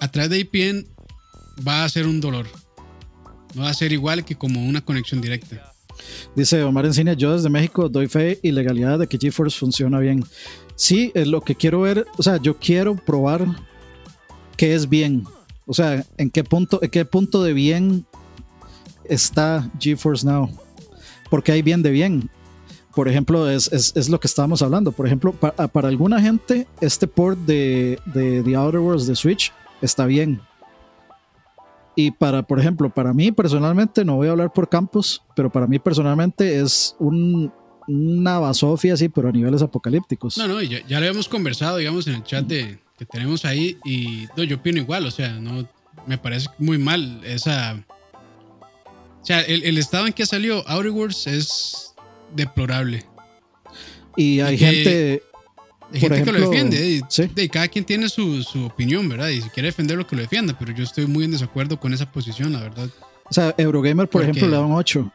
a 0.00 0.10
través 0.10 0.30
de 0.30 0.42
VPN 0.44 0.86
va 1.66 1.84
a 1.84 1.88
ser 1.88 2.06
un 2.06 2.20
dolor. 2.20 2.48
No 3.54 3.62
va 3.62 3.70
a 3.70 3.74
ser 3.74 3.92
igual 3.92 4.24
que 4.24 4.34
como 4.34 4.66
una 4.66 4.84
conexión 4.84 5.20
directa. 5.20 5.73
Dice 6.34 6.62
Omar 6.62 6.86
Encina, 6.86 7.12
yo 7.12 7.32
desde 7.32 7.48
México 7.48 7.88
doy 7.88 8.08
fe 8.08 8.38
y 8.42 8.52
legalidad 8.52 8.98
de 8.98 9.06
que 9.06 9.18
GeForce 9.18 9.58
funciona 9.58 9.98
bien. 9.98 10.24
Sí, 10.76 11.12
es 11.14 11.28
lo 11.28 11.40
que 11.40 11.54
quiero 11.54 11.80
ver, 11.82 12.06
o 12.16 12.22
sea, 12.22 12.38
yo 12.38 12.56
quiero 12.58 12.96
probar 12.96 13.46
qué 14.56 14.74
es 14.74 14.88
bien. 14.88 15.24
O 15.66 15.72
sea, 15.72 16.04
en 16.18 16.30
qué 16.30 16.44
punto, 16.44 16.82
en 16.82 16.90
qué 16.90 17.04
punto 17.04 17.42
de 17.42 17.52
bien 17.52 18.06
está 19.04 19.70
GeForce 19.78 20.26
Now. 20.26 20.50
Porque 21.30 21.52
hay 21.52 21.62
bien 21.62 21.82
de 21.82 21.90
bien. 21.90 22.30
Por 22.94 23.08
ejemplo, 23.08 23.50
es, 23.50 23.72
es, 23.72 24.08
lo 24.08 24.20
que 24.20 24.28
estábamos 24.28 24.62
hablando. 24.62 24.92
Por 24.92 25.06
ejemplo, 25.06 25.32
para, 25.32 25.88
alguna 25.88 26.20
gente, 26.20 26.68
este 26.80 27.08
port 27.08 27.38
de, 27.40 27.98
de 28.06 28.42
The 28.42 28.54
Outer 28.54 28.80
Worlds 28.80 29.06
de 29.06 29.16
Switch 29.16 29.52
está 29.80 30.06
bien 30.06 30.40
y 31.96 32.10
para, 32.10 32.42
por 32.42 32.58
ejemplo, 32.58 32.92
para 32.92 33.12
mí 33.12 33.30
personalmente, 33.32 34.04
no 34.04 34.16
voy 34.16 34.28
a 34.28 34.32
hablar 34.32 34.52
por 34.52 34.68
campos, 34.68 35.22
pero 35.36 35.50
para 35.50 35.66
mí 35.66 35.78
personalmente 35.78 36.60
es 36.60 36.96
un, 36.98 37.52
una 37.86 38.38
basofia 38.38 38.94
así, 38.94 39.08
pero 39.08 39.28
a 39.28 39.32
niveles 39.32 39.62
apocalípticos. 39.62 40.36
No, 40.36 40.48
no, 40.48 40.60
ya, 40.62 40.84
ya 40.86 40.98
lo 41.00 41.06
habíamos 41.06 41.28
conversado, 41.28 41.76
digamos, 41.76 42.06
en 42.06 42.14
el 42.14 42.24
chat 42.24 42.44
de, 42.46 42.78
que 42.98 43.04
tenemos 43.06 43.44
ahí 43.44 43.78
y 43.84 44.26
no, 44.36 44.42
yo 44.42 44.56
opino 44.56 44.78
igual, 44.78 45.06
o 45.06 45.10
sea, 45.10 45.32
no 45.40 45.68
me 46.06 46.18
parece 46.18 46.48
muy 46.58 46.78
mal 46.78 47.20
esa... 47.24 47.84
O 49.22 49.26
sea, 49.26 49.40
el, 49.40 49.78
estado 49.78 50.06
en 50.06 50.12
que 50.12 50.24
ha 50.24 50.26
salido 50.26 50.62
Outer 50.68 50.90
Worlds 50.90 51.26
es 51.26 51.94
deplorable. 52.34 53.06
Y 54.16 54.40
hay 54.40 54.58
gente 54.58 55.22
hay 55.94 56.00
gente 56.00 56.22
que 56.24 56.32
lo 56.32 56.50
defiende. 56.50 57.02
Y, 57.36 57.48
cada 57.48 57.68
quien 57.68 57.84
tiene 57.84 58.08
su, 58.08 58.42
su, 58.42 58.64
opinión, 58.66 59.08
¿verdad? 59.08 59.28
Y 59.28 59.40
si 59.40 59.48
quiere 59.50 59.68
defender 59.68 59.96
lo 59.96 60.06
que 60.06 60.16
lo 60.16 60.22
defienda, 60.22 60.56
pero 60.58 60.72
yo 60.72 60.82
estoy 60.82 61.06
muy 61.06 61.24
en 61.24 61.30
desacuerdo 61.30 61.78
con 61.78 61.94
esa 61.94 62.10
posición, 62.10 62.52
la 62.52 62.60
verdad. 62.60 62.88
O 63.30 63.32
sea, 63.32 63.54
Eurogamer, 63.56 64.08
por 64.08 64.22
ejemplo, 64.22 64.46
le 64.46 64.54
da 64.54 64.60
un 64.60 64.72
8. 64.72 65.10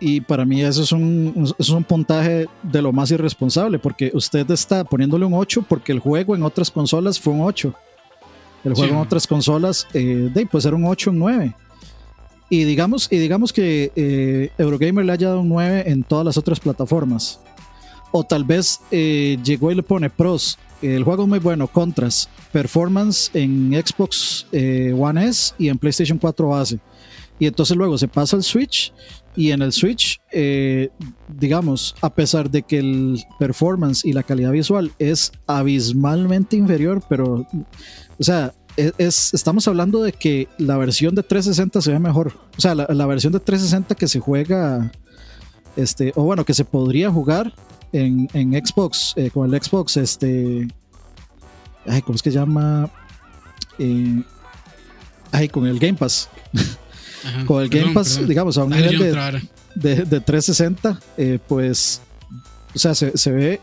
Y 0.00 0.20
para 0.20 0.44
mí 0.44 0.62
eso 0.62 0.82
es 0.82 0.92
un, 0.92 1.54
es 1.58 1.68
un 1.68 1.84
puntaje 1.84 2.46
de 2.62 2.82
lo 2.82 2.92
más 2.92 3.10
irresponsable, 3.10 3.78
porque 3.78 4.10
usted 4.12 4.50
está 4.50 4.84
poniéndole 4.84 5.24
un 5.24 5.34
8 5.34 5.64
porque 5.68 5.92
el 5.92 6.00
juego 6.00 6.34
en 6.34 6.42
otras 6.42 6.70
consolas 6.70 7.20
fue 7.20 7.32
un 7.32 7.42
8. 7.42 7.72
El 8.64 8.74
juego 8.74 8.94
en 8.94 9.00
otras 9.00 9.26
consolas 9.26 9.86
eh, 9.94 10.30
de, 10.32 10.46
puede 10.46 10.62
ser 10.62 10.74
un 10.74 10.84
8, 10.84 11.10
un 11.10 11.18
9. 11.20 11.54
Y 12.50 12.64
digamos, 12.64 13.08
y 13.10 13.18
digamos 13.18 13.52
que 13.52 13.92
eh, 13.94 14.50
Eurogamer 14.58 15.04
le 15.04 15.12
haya 15.12 15.28
dado 15.28 15.40
un 15.40 15.48
9 15.48 15.84
en 15.86 16.02
todas 16.02 16.24
las 16.24 16.36
otras 16.36 16.60
plataformas. 16.60 17.40
O 18.16 18.22
tal 18.22 18.44
vez 18.44 18.80
eh, 18.92 19.36
llegó 19.42 19.72
y 19.72 19.74
le 19.74 19.82
pone 19.82 20.08
pros. 20.08 20.56
El 20.80 21.02
juego 21.02 21.24
es 21.24 21.28
muy 21.28 21.40
bueno, 21.40 21.66
contras, 21.66 22.28
performance 22.52 23.28
en 23.34 23.72
Xbox 23.72 24.46
eh, 24.52 24.94
One 24.96 25.26
S 25.26 25.52
y 25.58 25.68
en 25.68 25.76
PlayStation 25.76 26.16
4 26.16 26.48
base. 26.48 26.78
Y 27.40 27.48
entonces 27.48 27.76
luego 27.76 27.98
se 27.98 28.06
pasa 28.06 28.36
al 28.36 28.44
Switch 28.44 28.92
y 29.34 29.50
en 29.50 29.62
el 29.62 29.72
Switch, 29.72 30.20
eh, 30.30 30.90
digamos, 31.26 31.96
a 32.02 32.14
pesar 32.14 32.48
de 32.48 32.62
que 32.62 32.78
el 32.78 33.20
performance 33.40 34.04
y 34.04 34.12
la 34.12 34.22
calidad 34.22 34.52
visual 34.52 34.92
es 35.00 35.32
abismalmente 35.48 36.54
inferior, 36.54 37.02
pero, 37.08 37.44
o 38.16 38.22
sea, 38.22 38.54
e-, 38.76 38.92
es, 38.96 39.34
estamos 39.34 39.66
hablando 39.66 40.04
de 40.04 40.12
que 40.12 40.46
la 40.58 40.76
versión 40.76 41.16
de 41.16 41.24
360 41.24 41.80
se 41.80 41.90
ve 41.90 41.98
mejor. 41.98 42.32
O 42.56 42.60
sea, 42.60 42.76
la, 42.76 42.86
la 42.88 43.06
versión 43.06 43.32
de 43.32 43.40
360 43.40 43.96
que 43.96 44.06
se 44.06 44.20
juega, 44.20 44.92
este, 45.74 46.12
o 46.14 46.22
bueno, 46.22 46.44
que 46.44 46.54
se 46.54 46.64
podría 46.64 47.10
jugar 47.10 47.52
en, 47.94 48.28
en 48.32 48.52
Xbox, 48.52 49.14
eh, 49.16 49.30
con 49.30 49.52
el 49.52 49.62
Xbox, 49.62 49.96
este. 49.96 50.66
Ay, 51.86 52.02
¿cómo 52.02 52.16
es 52.16 52.22
que 52.22 52.30
se 52.30 52.38
llama? 52.38 52.90
Eh, 53.78 54.22
ay, 55.30 55.48
con 55.48 55.66
el 55.66 55.78
Game 55.78 55.94
Pass. 55.94 56.28
con 57.46 57.62
el 57.62 57.68
Game 57.68 57.92
Pass, 57.92 58.26
digamos, 58.26 58.58
a 58.58 58.64
un 58.64 58.70
nivel 58.70 58.98
de, 59.76 60.04
de, 60.04 60.20
360, 60.20 61.00
eh, 61.16 61.38
pues, 61.46 62.00
o 62.74 62.78
sea, 62.78 62.94
se, 62.94 63.16
se, 63.16 63.30
ve 63.30 63.60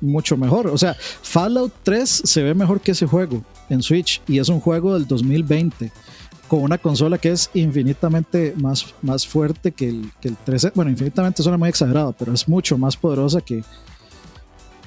mucho 0.00 0.38
mejor. 0.38 0.68
O 0.68 0.78
sea, 0.78 0.96
Fallout 1.22 1.72
3 1.82 2.22
se 2.24 2.42
ve 2.42 2.54
mejor 2.54 2.80
que 2.80 2.92
ese 2.92 3.06
juego 3.06 3.44
en 3.68 3.82
Switch 3.82 4.22
y 4.26 4.38
es 4.38 4.48
un 4.48 4.60
juego 4.60 4.94
del 4.94 5.06
2020 5.06 5.92
con 6.48 6.62
una 6.62 6.78
consola 6.78 7.18
que 7.18 7.32
es 7.32 7.50
infinitamente 7.54 8.54
más, 8.56 8.94
más 9.02 9.26
fuerte 9.26 9.72
que 9.72 9.88
el, 9.88 10.10
que 10.20 10.28
el 10.28 10.36
13. 10.36 10.72
Bueno, 10.74 10.90
infinitamente 10.90 11.42
suena 11.42 11.58
muy 11.58 11.68
exagerado, 11.68 12.14
pero 12.18 12.32
es 12.32 12.48
mucho 12.48 12.78
más 12.78 12.96
poderosa 12.96 13.40
que, 13.40 13.62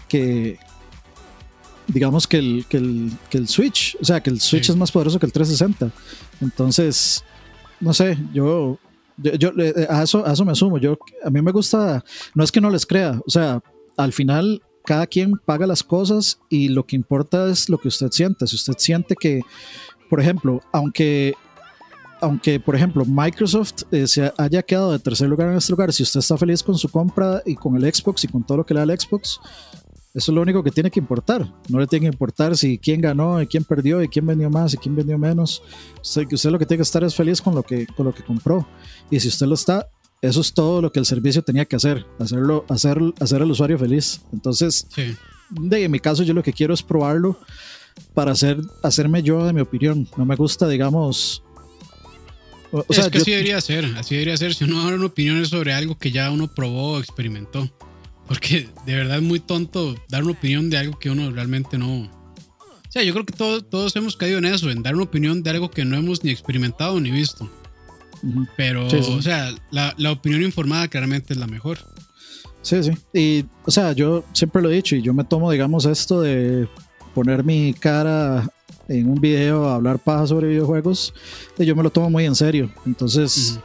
que 0.08 0.58
digamos 1.88 2.28
que 2.28 2.38
el, 2.38 2.66
que 2.70 2.78
el, 2.78 3.12
que 3.30 3.38
el 3.38 3.48
Switch. 3.48 3.98
O 4.02 4.06
sea, 4.06 4.22
que 4.22 4.30
el 4.30 4.40
Switch 4.40 4.70
es 4.70 4.76
más 4.76 4.92
poderoso 4.92 5.20
que 5.20 5.26
el 5.26 5.32
360. 5.32 5.92
Entonces, 6.42 7.24
no 7.80 7.94
sé, 7.94 8.18
yo, 8.34 8.78
yo, 9.18 9.50
eh, 9.58 9.88
a, 9.90 10.04
eso, 10.04 10.26
a 10.26 10.34
eso 10.34 10.46
me 10.46 10.56
sumo. 10.56 10.78
Yo, 10.78 10.98
a 11.24 11.30
mí 11.30 11.42
me 11.42 11.52
gusta, 11.52 12.04
no 12.34 12.44
es 12.44 12.52
que 12.52 12.62
no 12.62 12.70
les 12.70 12.86
crea, 12.86 13.20
o 13.26 13.30
sea, 13.30 13.62
al 13.98 14.14
final 14.14 14.62
cada 14.86 15.06
quien 15.08 15.34
paga 15.46 15.68
las 15.68 15.84
cosas 15.84 16.40
y 16.50 16.70
lo 16.70 16.86
que 16.86 16.96
importa 16.96 17.50
es 17.50 17.70
lo 17.70 17.78
que 17.78 17.90
usted 17.90 18.10
siente. 18.12 18.48
Si 18.48 18.56
usted 18.56 18.74
siente 18.78 19.16
que, 19.16 19.42
por 20.10 20.20
ejemplo, 20.20 20.62
aunque 20.72 21.36
aunque 22.22 22.60
por 22.60 22.76
ejemplo 22.76 23.04
Microsoft 23.06 23.84
eh, 23.92 24.08
se 24.08 24.32
haya 24.38 24.62
quedado 24.62 24.92
de 24.92 25.00
tercer 25.00 25.30
lugar 25.30 25.50
en 25.50 25.58
este 25.58 25.72
lugar, 25.72 25.94
si 25.94 26.04
usted 26.04 26.20
está 26.20 26.38
feliz 26.38 26.64
con 26.64 26.78
su 26.78 26.90
compra 26.90 27.42
y 27.46 27.56
con 27.56 27.76
el 27.76 27.94
Xbox 27.94 28.24
y 28.24 28.28
con 28.28 28.44
todo 28.44 28.58
lo 28.58 28.66
que 28.66 28.74
le 28.74 28.80
da 28.80 28.92
el 28.92 29.00
Xbox, 29.00 29.40
eso 30.14 30.32
es 30.32 30.36
lo 30.36 30.42
único 30.42 30.64
que 30.64 30.72
tiene 30.72 30.90
que 30.90 31.00
importar. 31.00 31.54
No 31.68 31.80
le 31.80 31.86
tiene 31.86 32.08
que 32.08 32.12
importar 32.12 32.58
si 32.58 32.80
quién 32.80 33.00
ganó 33.00 33.42
y 33.42 33.48
quién 33.48 33.64
perdió 33.64 34.02
y 34.02 34.08
quién 34.08 34.26
vendió 34.26 34.50
más 34.50 34.74
y 34.74 34.78
quién 34.78 34.96
vendió 34.96 35.18
menos. 35.20 35.62
Usted, 36.02 36.26
usted 36.32 36.50
lo 36.50 36.58
que 36.58 36.66
tiene 36.66 36.80
que 36.80 36.84
estar 36.84 37.04
es 37.04 37.14
feliz 37.14 37.42
con 37.42 37.54
lo 37.54 37.62
que, 37.62 37.86
con 37.86 38.08
lo 38.08 38.14
que 38.14 38.24
compró. 38.24 38.68
Y 39.12 39.20
si 39.20 39.28
usted 39.28 39.46
lo 39.46 39.54
está, 39.54 39.88
eso 40.22 40.42
es 40.42 40.54
todo 40.54 40.82
lo 40.82 40.92
que 40.92 41.00
el 41.00 41.06
servicio 41.06 41.44
tenía 41.44 41.66
que 41.66 41.76
hacer, 41.76 42.06
hacerlo, 42.18 42.66
hacer, 42.70 43.00
hacer 43.20 43.42
al 43.42 43.52
usuario 43.52 43.78
feliz. 43.78 44.22
Entonces, 44.34 44.88
de, 45.50 45.84
en 45.84 45.92
mi 45.92 46.00
caso, 46.00 46.24
yo 46.24 46.34
lo 46.34 46.44
que 46.44 46.54
quiero 46.54 46.74
es 46.74 46.82
probarlo 46.82 47.38
para 48.14 48.32
hacer, 48.32 48.60
hacerme 48.82 49.22
yo 49.22 49.46
de 49.46 49.54
mi 49.54 49.62
opinión. 49.62 50.08
No 50.18 50.26
me 50.26 50.36
gusta, 50.36 50.68
digamos, 50.68 51.44
es 52.90 53.10
que 53.10 53.18
así 53.18 53.32
debería 53.32 53.60
ser, 53.62 53.86
así 53.98 54.16
debería 54.16 54.38
ser. 54.38 54.54
Si 54.54 54.64
uno 54.64 54.84
da 54.84 54.94
una 54.94 55.06
opinión 55.06 55.46
sobre 55.46 55.74
algo 55.74 55.98
que 55.98 56.12
ya 56.12 56.32
uno 56.32 56.48
probó 56.48 56.94
o 56.94 57.00
experimentó. 57.00 57.70
Porque 58.28 58.70
de 58.86 58.96
verdad 58.96 59.18
es 59.18 59.24
muy 59.24 59.40
tonto 59.40 59.96
dar 60.08 60.24
una 60.24 60.34
opinión 60.34 60.70
de 60.70 60.78
algo 60.78 61.00
que 61.00 61.10
uno 61.10 61.32
realmente 61.32 61.80
no. 61.80 62.02
O 62.02 62.92
sea, 62.92 63.02
yo 63.02 63.12
creo 63.14 63.26
que 63.26 63.34
todos, 63.34 63.68
todos 63.70 63.96
hemos 63.96 64.16
caído 64.16 64.38
en 64.38 64.46
eso, 64.46 64.70
en 64.70 64.84
dar 64.84 64.94
una 64.94 65.06
opinión 65.06 65.42
de 65.42 65.50
algo 65.50 65.72
que 65.72 65.84
no 65.84 65.98
hemos 65.98 66.24
ni 66.24 66.30
experimentado 66.30 67.00
ni 67.00 67.10
visto. 67.10 67.50
Pero, 68.56 68.86
o 68.86 69.22
sea, 69.22 69.52
la, 69.72 69.96
la, 69.98 70.12
opinión 70.12 70.44
informada 70.44 70.88
claramente 70.88 71.34
es 71.34 71.40
la 71.40 71.48
mejor. 71.48 71.80
Sí, 72.62 72.84
sí. 72.84 72.92
Y, 73.14 73.46
o 73.66 73.72
sea, 73.72 73.94
yo 73.94 74.26
siempre 74.34 74.62
lo 74.62 74.70
he 74.70 74.76
dicho 74.76 74.96
y 74.96 75.02
yo 75.02 75.14
me 75.14 75.24
tomo, 75.24 75.52
digamos, 75.52 75.86
esto 75.86 76.22
de 76.22 76.68
poner 77.16 77.44
mi 77.44 77.74
cara 77.74 78.48
en 78.88 79.10
un 79.10 79.20
video 79.20 79.66
a 79.66 79.76
hablar 79.76 80.00
paja 80.00 80.28
sobre 80.28 80.48
videojuegos, 80.48 81.14
yo 81.58 81.76
me 81.76 81.84
lo 81.84 81.90
tomo 81.90 82.10
muy 82.10 82.26
en 82.26 82.36
serio. 82.36 82.72
Entonces, 82.86 83.60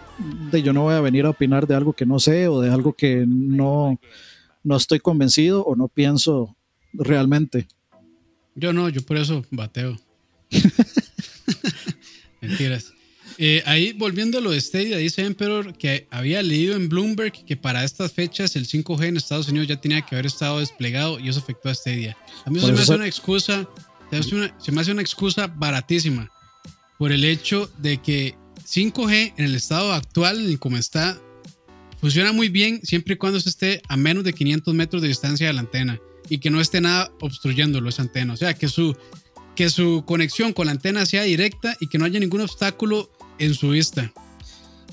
yo 0.53 0.73
no 0.73 0.83
voy 0.83 0.95
a 0.95 1.01
venir 1.01 1.25
a 1.27 1.31
opinar 1.31 1.67
de 1.67 1.75
algo 1.75 1.93
que 1.93 2.07
no 2.07 2.19
sé 2.19 2.49
o 2.49 2.61
de 2.61 2.71
algo 2.71 2.93
que 2.93 3.25
no, 3.27 3.99
no 4.63 4.77
estoy 4.77 5.01
convencido 5.01 5.65
o 5.65 5.77
no 5.77 5.89
pienso 5.89 6.55
realmente. 6.93 7.67
Yo 8.55 8.73
no, 8.73 8.89
yo 8.89 9.03
por 9.03 9.17
eso 9.17 9.45
bateo. 9.51 9.99
Mentiras. 12.41 12.93
Eh, 13.37 13.63
ahí 13.67 13.93
volviendo 13.93 14.39
a 14.39 14.41
lo 14.41 14.53
de 14.53 14.61
Stadia, 14.61 14.97
dice 14.97 15.25
Emperor 15.25 15.77
que 15.77 16.07
había 16.11 16.41
leído 16.43 16.77
en 16.77 16.89
Bloomberg 16.89 17.33
que 17.45 17.57
para 17.57 17.83
estas 17.83 18.13
fechas 18.13 18.55
el 18.55 18.67
5G 18.67 19.07
en 19.07 19.17
Estados 19.17 19.49
Unidos 19.49 19.67
ya 19.67 19.81
tenía 19.81 20.03
que 20.03 20.15
haber 20.15 20.27
estado 20.27 20.61
desplegado 20.61 21.19
y 21.19 21.29
eso 21.29 21.41
afectó 21.41 21.69
a 21.69 21.75
Stadia. 21.75 22.17
A 22.45 22.51
mí 22.51 22.59
eso 22.59 22.69
se 22.69 22.73
me 22.73 22.81
hace 22.81 22.95
una 22.95 23.07
excusa, 23.07 23.69
se 24.11 24.73
me 24.73 24.81
hace 24.81 24.93
una 24.93 25.03
excusa 25.03 25.47
baratísima 25.47 26.31
por 26.99 27.13
el 27.13 27.25
hecho 27.25 27.71
de 27.79 27.99
que 27.99 28.37
5G 28.67 29.35
en 29.37 29.45
el 29.45 29.55
estado 29.55 29.93
actual, 29.93 30.59
como 30.59 30.77
está, 30.77 31.19
funciona 32.01 32.33
muy 32.33 32.49
bien 32.49 32.81
siempre 32.83 33.15
y 33.15 33.17
cuando 33.17 33.41
se 33.41 33.49
esté 33.49 33.83
a 33.89 33.97
menos 33.97 34.25
de 34.25 34.33
500 34.33 34.75
metros 34.75 35.03
de 35.03 35.09
distancia 35.09 35.47
de 35.47 35.53
la 35.53 35.61
antena 35.61 36.01
y 36.29 36.39
que 36.39 36.51
no 36.51 36.61
esté 36.61 36.81
nada 36.81 37.11
obstruyéndolo 37.21 37.89
esa 37.89 38.03
antena. 38.03 38.33
O 38.33 38.37
sea, 38.37 38.55
que 38.55 38.69
su, 38.69 38.97
que 39.55 39.71
su 39.71 40.05
conexión 40.07 40.53
con 40.53 40.67
la 40.67 40.73
antena 40.73 41.05
sea 41.07 41.23
directa 41.23 41.77
y 41.81 41.89
que 41.89 41.99
no 41.99 42.05
haya 42.05 42.21
ningún 42.21 42.41
obstáculo 42.41 43.11
en 43.39 43.55
su 43.55 43.71
vista. 43.71 44.13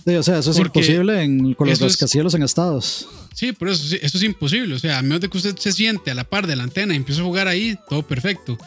o 0.06 0.24
sea, 0.24 0.40
eso 0.40 0.52
es 0.52 0.58
imposible 0.58 1.22
en, 1.22 1.54
con 1.54 1.70
los 1.70 1.80
rascacielos 1.80 2.34
en 2.34 2.44
estados. 2.44 3.08
Sí, 3.34 3.54
por 3.54 3.70
eso, 3.70 3.96
eso 4.02 4.18
es 4.18 4.24
imposible. 4.24 4.76
O 4.76 4.80
sea, 4.80 5.00
a 5.00 5.02
menos 5.02 5.22
de 5.22 5.30
que 5.30 5.38
usted 5.38 5.56
se 5.58 5.72
siente 5.72 6.12
a 6.12 6.16
la 6.16 6.26
par 6.26 6.48
de 6.48 6.56
la 6.56 6.64
antena 6.64 6.94
y 6.94 6.98
empiece 6.98 7.22
a 7.22 7.24
jugar 7.24 7.48
ahí, 7.48 7.78
todo 7.90 8.04
perfecto. 8.04 8.58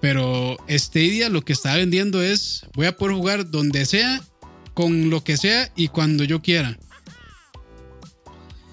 Pero 0.00 0.56
Stadia 0.68 1.28
lo 1.28 1.42
que 1.42 1.52
está 1.52 1.76
vendiendo 1.76 2.22
es, 2.22 2.66
voy 2.74 2.86
a 2.86 2.96
poder 2.96 3.16
jugar 3.16 3.50
donde 3.50 3.84
sea, 3.84 4.22
con 4.74 5.10
lo 5.10 5.22
que 5.22 5.36
sea 5.36 5.70
y 5.76 5.88
cuando 5.88 6.24
yo 6.24 6.40
quiera. 6.40 6.78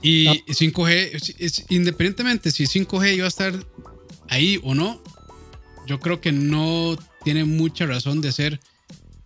Y 0.02 0.28
5G, 0.28 1.66
independientemente 1.70 2.52
si 2.52 2.64
5G 2.64 3.16
iba 3.16 3.26
a 3.26 3.30
estar 3.30 3.54
ahí 4.30 4.60
o 4.64 4.74
no, 4.74 5.02
yo 5.86 6.00
creo 6.00 6.22
que 6.22 6.32
no 6.32 6.98
tiene 7.24 7.44
mucha 7.44 7.86
razón 7.86 8.22
de 8.22 8.32
ser 8.32 8.60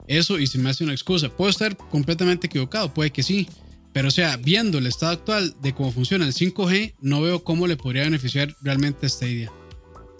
eso 0.08 0.40
y 0.40 0.48
se 0.48 0.58
me 0.58 0.70
hace 0.70 0.84
una 0.84 0.94
excusa. 0.94 1.30
Puedo 1.30 1.52
estar 1.52 1.78
completamente 1.78 2.48
equivocado, 2.48 2.94
puede 2.94 3.12
que 3.12 3.22
sí. 3.24 3.48
Pero 3.94 4.08
o 4.08 4.12
sea, 4.12 4.38
viendo 4.38 4.78
el 4.78 4.88
estado 4.88 5.12
actual 5.12 5.54
de 5.62 5.74
cómo 5.74 5.92
funciona 5.92 6.26
el 6.26 6.34
5G, 6.34 6.96
no 7.02 7.22
veo 7.22 7.44
cómo 7.44 7.68
le 7.68 7.76
podría 7.76 8.04
beneficiar 8.04 8.56
realmente 8.62 9.06
a 9.06 9.10
Stadia. 9.10 9.52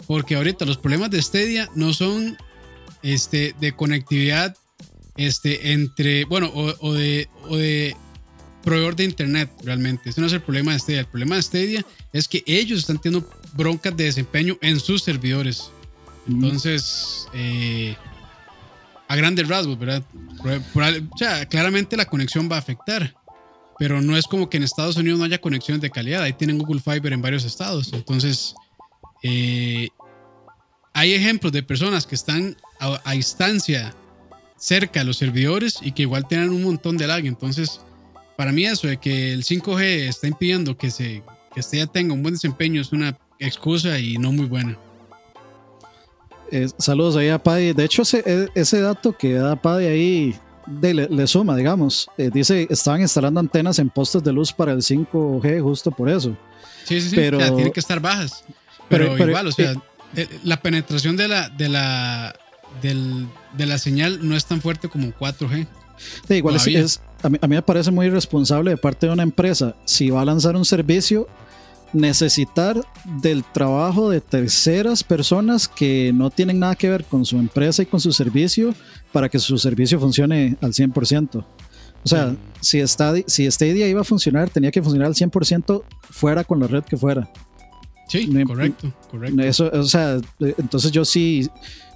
Porque 0.08 0.36
ahorita 0.36 0.66
los 0.66 0.78
problemas 0.78 1.12
de 1.12 1.22
Stadia 1.22 1.70
no 1.76 1.94
son 1.94 2.38
este, 3.04 3.56
de 3.60 3.74
conectividad 3.74 4.56
este, 5.18 5.74
entre, 5.74 6.26
bueno, 6.26 6.52
o, 6.54 6.94
de, 6.94 7.30
o 7.48 7.58
de 7.58 7.96
proveedor 8.64 8.96
de 8.96 9.04
internet 9.04 9.50
realmente. 9.64 10.10
Ese 10.10 10.22
no 10.22 10.28
es 10.28 10.34
el 10.34 10.42
problema 10.42 10.74
de 10.74 10.80
Stadia. 10.80 11.00
El 11.02 11.08
problema 11.08 11.36
de 11.36 11.42
Stadia 11.42 11.86
es 12.14 12.28
que 12.28 12.44
ellos 12.46 12.80
están 12.80 13.00
teniendo 13.00 13.28
broncas 13.54 13.96
de 13.96 14.06
desempeño 14.06 14.58
en 14.62 14.80
sus 14.80 15.04
servidores. 15.04 15.72
Entonces, 16.28 17.28
eh, 17.34 17.96
a 19.08 19.16
grandes 19.16 19.48
rasgos, 19.48 19.78
¿verdad? 19.78 20.04
o 20.14 21.18
sea, 21.18 21.46
claramente 21.46 21.98
la 21.98 22.06
conexión 22.06 22.50
va 22.50 22.56
a 22.56 22.60
afectar, 22.60 23.14
pero 23.78 24.02
no 24.02 24.16
es 24.16 24.26
como 24.26 24.50
que 24.50 24.58
en 24.58 24.64
Estados 24.64 24.96
Unidos 24.96 25.20
no 25.20 25.26
haya 25.26 25.42
conexiones 25.42 25.82
de 25.82 25.90
calidad. 25.90 26.22
Ahí 26.22 26.34
tienen 26.34 26.58
Google 26.58 26.80
Fiber 26.80 27.12
en 27.12 27.22
varios 27.22 27.44
estados. 27.44 27.92
Entonces, 27.92 28.56
eh, 29.24 29.90
hay 30.94 31.14
ejemplos 31.14 31.52
de 31.54 31.64
personas 31.64 32.06
que 32.06 32.16
están 32.16 32.58
a, 32.80 33.00
a, 33.04 33.14
distancia 33.14 33.94
cerca 34.58 35.00
de 35.02 35.06
los 35.06 35.18
servidores 35.18 35.80
y 35.82 35.92
que 35.92 36.04
igual 36.04 36.28
tienen 36.28 36.50
un 36.50 36.64
montón 36.64 36.98
de 36.98 37.08
lag. 37.08 37.26
Entonces, 37.26 37.82
para 38.36 38.52
mí 38.52 38.66
eso 38.66 38.88
de 38.88 38.98
que 38.98 39.34
el 39.34 39.44
5G 39.44 39.82
está 40.08 40.28
impidiendo 40.28 40.78
que, 40.78 40.92
se, 40.92 41.24
que 41.54 41.60
este 41.60 41.78
ya 41.78 41.88
tenga 41.88 42.14
un 42.14 42.24
buen 42.24 42.34
desempeño 42.34 42.82
es 42.82 42.92
una 42.92 43.18
excusa 43.40 44.00
y 44.00 44.18
no 44.18 44.32
muy 44.32 44.46
buena. 44.46 44.78
Eh, 46.52 46.68
saludos 46.78 47.16
ahí 47.16 47.30
a 47.30 47.42
Paddy. 47.42 47.74
De 47.74 47.86
hecho, 47.86 48.02
ese, 48.02 48.24
e, 48.26 48.50
ese 48.56 48.82
dato 48.82 49.18
que 49.18 49.34
da 49.34 49.56
Paddy 49.56 49.86
ahí 49.86 50.36
le, 50.82 51.28
suma, 51.28 51.56
digamos. 51.56 52.10
Eh, 52.18 52.30
dice, 52.34 52.68
estaban 52.70 53.02
instalando 53.02 53.40
antenas 53.40 53.80
en 53.80 53.90
postes 53.90 54.24
de 54.24 54.34
luz 54.34 54.52
para 54.52 54.74
el 54.74 54.80
5G 54.80 55.62
justo 55.62 55.92
por 55.92 56.10
eso. 56.10 56.36
Sí, 56.84 57.00
sí, 57.00 57.10
sí. 57.10 57.16
Pero, 57.16 57.38
tienen 57.38 57.72
que 57.72 57.80
estar 57.80 58.00
bajas. 58.00 58.44
Pero, 58.92 59.18
igual, 59.18 59.48
o 59.48 59.52
sea, 59.52 59.74
eh, 60.16 60.28
la 60.44 60.62
penetración 60.62 61.18
de 61.18 61.28
la, 61.28 61.50
de, 61.50 61.70
la, 61.70 62.36
de 62.82 63.66
la 63.66 63.78
señal 63.78 64.28
no 64.28 64.36
es 64.36 64.46
tan 64.46 64.62
fuerte 64.62 64.90
como 64.90 65.08
4G. 65.08 65.68
Sí, 66.28 66.34
igual 66.36 66.56
es, 66.56 67.02
a, 67.24 67.30
mí, 67.30 67.38
me 67.48 67.62
parece 67.62 67.92
muy 67.92 68.08
irresponsable 68.08 68.72
de 68.72 68.78
parte 68.78 69.08
de 69.08 69.14
una 69.14 69.24
empresa, 69.24 69.76
si 69.86 70.10
va 70.10 70.22
a 70.22 70.26
lanzar 70.26 70.56
un 70.56 70.66
servicio, 70.66 71.28
necesitar 71.94 72.82
del 73.22 73.44
trabajo 73.44 74.10
de 74.10 74.22
terceras 74.22 75.04
personas 75.04 75.68
que 75.68 76.12
no 76.14 76.30
tienen 76.30 76.60
nada 76.60 76.76
que 76.76 76.90
ver 76.90 77.04
con 77.06 77.26
su 77.26 77.38
empresa 77.38 77.84
y 77.84 77.86
con 77.86 78.00
su 78.00 78.12
servicio 78.14 78.74
para 79.12 79.30
que 79.30 79.40
su 79.40 79.58
servicio 79.58 80.00
funcione 80.00 80.58
al 80.62 80.74
100%. 80.74 81.46
O 82.04 82.08
sea, 82.08 82.36
si, 82.62 82.80
está, 82.80 83.14
si 83.28 83.50
Stadia 83.52 83.88
iba 83.88 84.02
a 84.02 84.04
funcionar, 84.04 84.50
tenía 84.50 84.72
que 84.72 84.82
funcionar 84.82 85.08
al 85.08 85.14
100% 85.14 85.84
fuera 86.10 86.44
con 86.44 86.60
la 86.60 86.68
red 86.68 86.84
que 86.84 86.98
fuera. 86.98 87.30
Sí, 88.08 88.30
correcto, 88.46 88.94
correcto. 89.10 89.42
Eso, 89.42 89.70
o 89.72 89.84
sea, 89.84 90.20
entonces 90.40 90.92
yo 90.92 91.06
sí, 91.06 91.50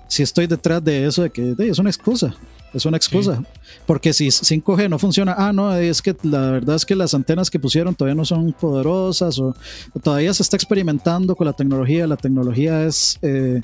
sí 0.08 0.24
estoy 0.24 0.48
detrás 0.48 0.84
de 0.84 1.06
eso, 1.06 1.24
de 1.24 1.30
que 1.30 1.56
es 1.60 1.80
una 1.80 1.90
excusa. 1.90 2.36
Es 2.76 2.86
una 2.86 2.98
excusa. 2.98 3.42
Porque 3.86 4.12
si 4.12 4.28
5G 4.28 4.90
no 4.90 5.00
funciona, 5.00 5.34
ah, 5.38 5.54
no, 5.54 5.74
es 5.78 6.02
que 6.02 6.14
la 6.24 6.52
verdad 6.52 6.76
es 6.76 6.86
que 6.86 6.94
las 6.94 7.14
antenas 7.14 7.50
que 7.50 7.58
pusieron 7.58 7.96
todavía 7.96 8.16
no 8.16 8.26
son 8.26 8.52
poderosas 8.52 9.40
o, 9.40 9.56
todavía 10.04 10.34
se 10.34 10.44
está 10.44 10.58
experimentando 10.58 11.38
con 11.38 11.48
la 11.48 11.54
tecnología, 11.54 12.06
la 12.06 12.18
tecnología 12.18 12.84
es, 12.84 13.18
eh, 13.22 13.62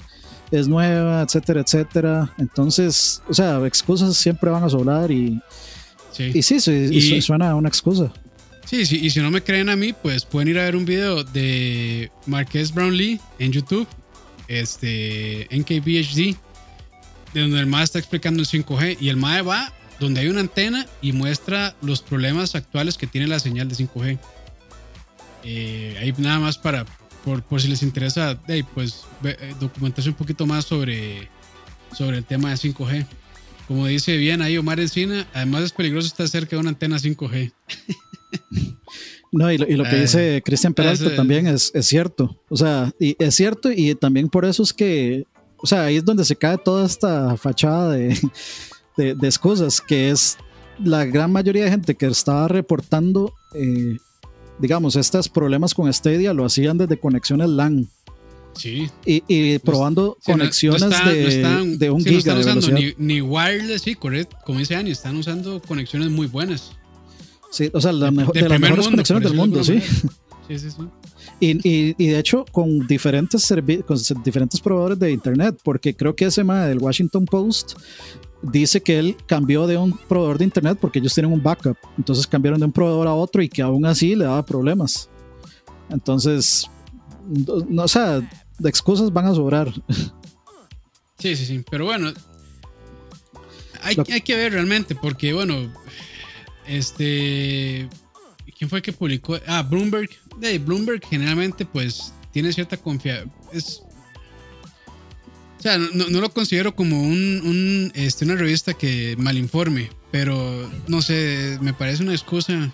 es 0.49 0.69
nueva, 0.69 1.23
etcétera, 1.23 1.59
etcétera. 1.59 2.33
Entonces, 2.37 3.21
o 3.27 3.33
sea, 3.33 3.65
excusas 3.65 4.15
siempre 4.15 4.49
van 4.49 4.63
a 4.63 4.69
sobrar 4.69 5.11
y 5.11 5.41
sí, 6.11 6.31
y 6.33 6.41
sí, 6.41 6.61
sí 6.61 7.21
suena 7.21 7.51
a 7.51 7.55
una 7.55 7.67
excusa. 7.67 8.13
Sí, 8.71 8.85
sí, 8.85 9.01
y 9.03 9.09
si 9.09 9.19
no 9.19 9.29
me 9.31 9.43
creen 9.43 9.67
a 9.67 9.75
mí, 9.75 9.91
pues 9.91 10.23
pueden 10.23 10.47
ir 10.47 10.57
a 10.57 10.63
ver 10.63 10.77
un 10.77 10.85
video 10.85 11.25
de 11.25 12.09
Marqués 12.25 12.73
Brownlee 12.73 13.19
en 13.37 13.51
YouTube, 13.51 13.85
este, 14.47 15.45
NKBHD 15.51 16.37
de 17.33 17.41
donde 17.41 17.59
el 17.59 17.65
MAE 17.65 17.83
está 17.83 17.99
explicando 17.99 18.41
el 18.41 18.47
5G 18.47 18.95
y 19.01 19.09
el 19.09 19.17
MAE 19.17 19.41
va 19.41 19.73
donde 19.99 20.21
hay 20.21 20.29
una 20.29 20.39
antena 20.39 20.87
y 21.01 21.11
muestra 21.11 21.75
los 21.81 22.01
problemas 22.01 22.55
actuales 22.55 22.97
que 22.97 23.07
tiene 23.07 23.27
la 23.27 23.39
señal 23.39 23.67
de 23.67 23.75
5G. 23.75 24.17
Eh, 25.43 25.97
ahí 25.99 26.13
nada 26.17 26.39
más 26.39 26.57
para, 26.57 26.85
por, 27.25 27.43
por 27.43 27.61
si 27.61 27.67
les 27.67 27.83
interesa, 27.83 28.39
pues 28.73 29.03
eh, 29.25 29.53
documentarse 29.59 30.11
un 30.11 30.15
poquito 30.15 30.45
más 30.45 30.63
sobre, 30.63 31.27
sobre 31.91 32.19
el 32.19 32.23
tema 32.23 32.51
de 32.51 32.55
5G. 32.55 33.05
Como 33.67 33.87
dice 33.87 34.15
bien 34.15 34.41
ahí 34.41 34.57
Omar 34.57 34.79
Encina, 34.79 35.27
además 35.33 35.63
es 35.63 35.71
peligroso 35.73 36.07
estar 36.07 36.29
cerca 36.29 36.55
de 36.55 36.61
una 36.61 36.69
antena 36.69 36.95
5G. 36.95 37.51
No, 39.33 39.49
y 39.49 39.57
lo, 39.57 39.65
y 39.65 39.77
lo 39.77 39.85
que 39.85 39.95
dice 39.95 40.37
eh, 40.37 40.41
Cristian 40.41 40.73
Peralta 40.73 41.15
también 41.15 41.47
es, 41.47 41.71
es, 41.73 41.85
cierto. 41.85 42.37
O 42.49 42.57
sea, 42.57 42.91
y 42.99 43.15
es 43.17 43.33
cierto, 43.33 43.71
y 43.71 43.95
también 43.95 44.27
por 44.27 44.43
eso 44.43 44.61
es 44.61 44.73
que 44.73 45.25
o 45.61 45.67
sea, 45.67 45.85
ahí 45.85 45.97
es 45.97 46.05
donde 46.05 46.25
se 46.25 46.35
cae 46.35 46.57
toda 46.57 46.85
esta 46.85 47.37
fachada 47.37 47.91
de, 47.91 48.17
de, 48.97 49.27
excusas, 49.27 49.79
que 49.79 50.09
es 50.09 50.37
la 50.83 51.05
gran 51.05 51.31
mayoría 51.31 51.65
de 51.65 51.69
gente 51.69 51.95
que 51.95 52.07
estaba 52.07 52.47
reportando, 52.47 53.33
eh, 53.53 53.97
digamos, 54.59 54.95
estos 54.95 55.29
problemas 55.29 55.73
con 55.73 55.91
Stadia 55.93 56.33
lo 56.33 56.45
hacían 56.45 56.77
desde 56.77 56.99
conexiones 56.99 57.49
LAN. 57.49 57.87
Sí. 58.53 58.89
Y, 59.05 59.59
probando 59.59 60.17
conexiones 60.25 60.89
de, 61.05 61.77
de, 61.77 61.89
un 61.89 62.03
giga 62.03 62.33
no 62.33 62.41
están 62.41 62.57
usando 62.57 62.77
ni, 62.77 62.93
ni, 62.97 63.21
wireless, 63.21 63.83
sí, 63.83 63.95
correcto. 63.95 64.35
Como 64.45 64.59
dice 64.59 64.75
Ani, 64.75 64.91
están 64.91 65.15
usando 65.15 65.61
conexiones 65.61 66.09
muy 66.09 66.27
buenas. 66.27 66.73
Sí, 67.51 67.69
o 67.73 67.81
sea, 67.81 67.91
la 67.91 68.11
mejor, 68.11 68.33
de, 68.33 68.47
las 68.47 68.59
mejores 68.59 68.87
conexiones 68.87 69.23
del 69.23 69.37
mundo, 69.37 69.63
sí. 69.63 69.79
Sí, 70.47 70.59
sí, 70.59 70.71
sí. 70.71 70.83
Y, 71.39 71.95
y, 71.97 72.07
de 72.07 72.19
hecho, 72.19 72.45
con 72.51 72.85
diferentes, 72.87 73.53
con 73.85 73.97
diferentes 74.23 74.61
proveedores 74.61 74.99
de 74.99 75.11
Internet, 75.11 75.59
porque 75.63 75.95
creo 75.95 76.15
que 76.15 76.25
ese 76.25 76.41
tema 76.41 76.65
del 76.65 76.79
Washington 76.79 77.25
Post 77.25 77.73
dice 78.41 78.81
que 78.81 78.99
él 78.99 79.17
cambió 79.25 79.67
de 79.67 79.77
un 79.77 79.97
proveedor 79.97 80.37
de 80.37 80.45
Internet 80.45 80.77
porque 80.79 80.99
ellos 80.99 81.13
tienen 81.13 81.31
un 81.31 81.41
backup. 81.41 81.77
Entonces 81.97 82.27
cambiaron 82.27 82.59
de 82.59 82.65
un 82.67 82.71
proveedor 82.71 83.07
a 83.07 83.13
otro 83.13 83.41
y 83.41 83.49
que 83.49 83.61
aún 83.61 83.85
así 83.85 84.15
le 84.15 84.25
daba 84.25 84.45
problemas. 84.45 85.09
Entonces, 85.89 86.69
no, 87.69 87.83
o 87.83 87.87
sea, 87.87 88.19
de 88.59 88.69
excusas 88.69 89.11
van 89.11 89.25
a 89.25 89.35
sobrar. 89.35 89.71
Sí, 91.17 91.35
sí, 91.35 91.45
sí. 91.45 91.63
Pero 91.69 91.85
bueno, 91.85 92.11
hay, 93.83 93.95
hay 94.11 94.21
que 94.21 94.35
ver 94.35 94.53
realmente, 94.53 94.95
porque 94.95 95.33
bueno, 95.33 95.71
este 96.71 97.89
¿Quién 98.61 98.69
fue 98.69 98.83
que 98.83 98.93
publicó? 98.93 99.39
Ah, 99.47 99.63
Bloomberg. 99.63 100.09
De 100.37 100.59
Bloomberg 100.59 101.03
generalmente 101.03 101.65
pues 101.65 102.13
tiene 102.31 102.53
cierta 102.53 102.77
confianza. 102.77 103.27
Es, 103.51 103.81
O 105.57 105.61
sea, 105.61 105.79
no, 105.79 106.07
lo 106.09 106.29
considero 106.29 106.75
como 106.75 107.01
un, 107.01 107.91
este, 107.95 108.23
una 108.23 108.35
revista 108.35 108.75
que 108.75 109.15
malinforme, 109.17 109.89
pero 110.11 110.71
no 110.87 111.01
sé, 111.01 111.57
me 111.59 111.73
parece 111.73 112.03
una 112.03 112.11
excusa 112.11 112.71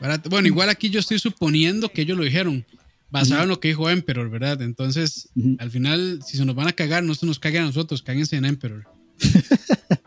barata. 0.00 0.28
Bueno, 0.28 0.48
igual 0.48 0.70
aquí 0.70 0.90
yo 0.90 0.98
estoy 0.98 1.20
suponiendo 1.20 1.88
que 1.88 2.02
ellos 2.02 2.18
lo 2.18 2.24
dijeron, 2.24 2.66
basado 3.10 3.44
en 3.44 3.48
lo 3.48 3.60
que 3.60 3.68
dijo 3.68 3.88
Emperor, 3.90 4.28
¿verdad? 4.30 4.60
Entonces, 4.62 5.28
al 5.60 5.70
final, 5.70 6.18
si 6.26 6.36
se 6.36 6.44
nos 6.44 6.56
van 6.56 6.66
a 6.66 6.72
cagar, 6.72 7.04
no 7.04 7.14
se 7.14 7.26
nos 7.26 7.38
caguen 7.38 7.62
a 7.62 7.66
nosotros, 7.66 8.02
cáguense 8.02 8.34
en 8.34 8.44
Emperor. 8.44 8.86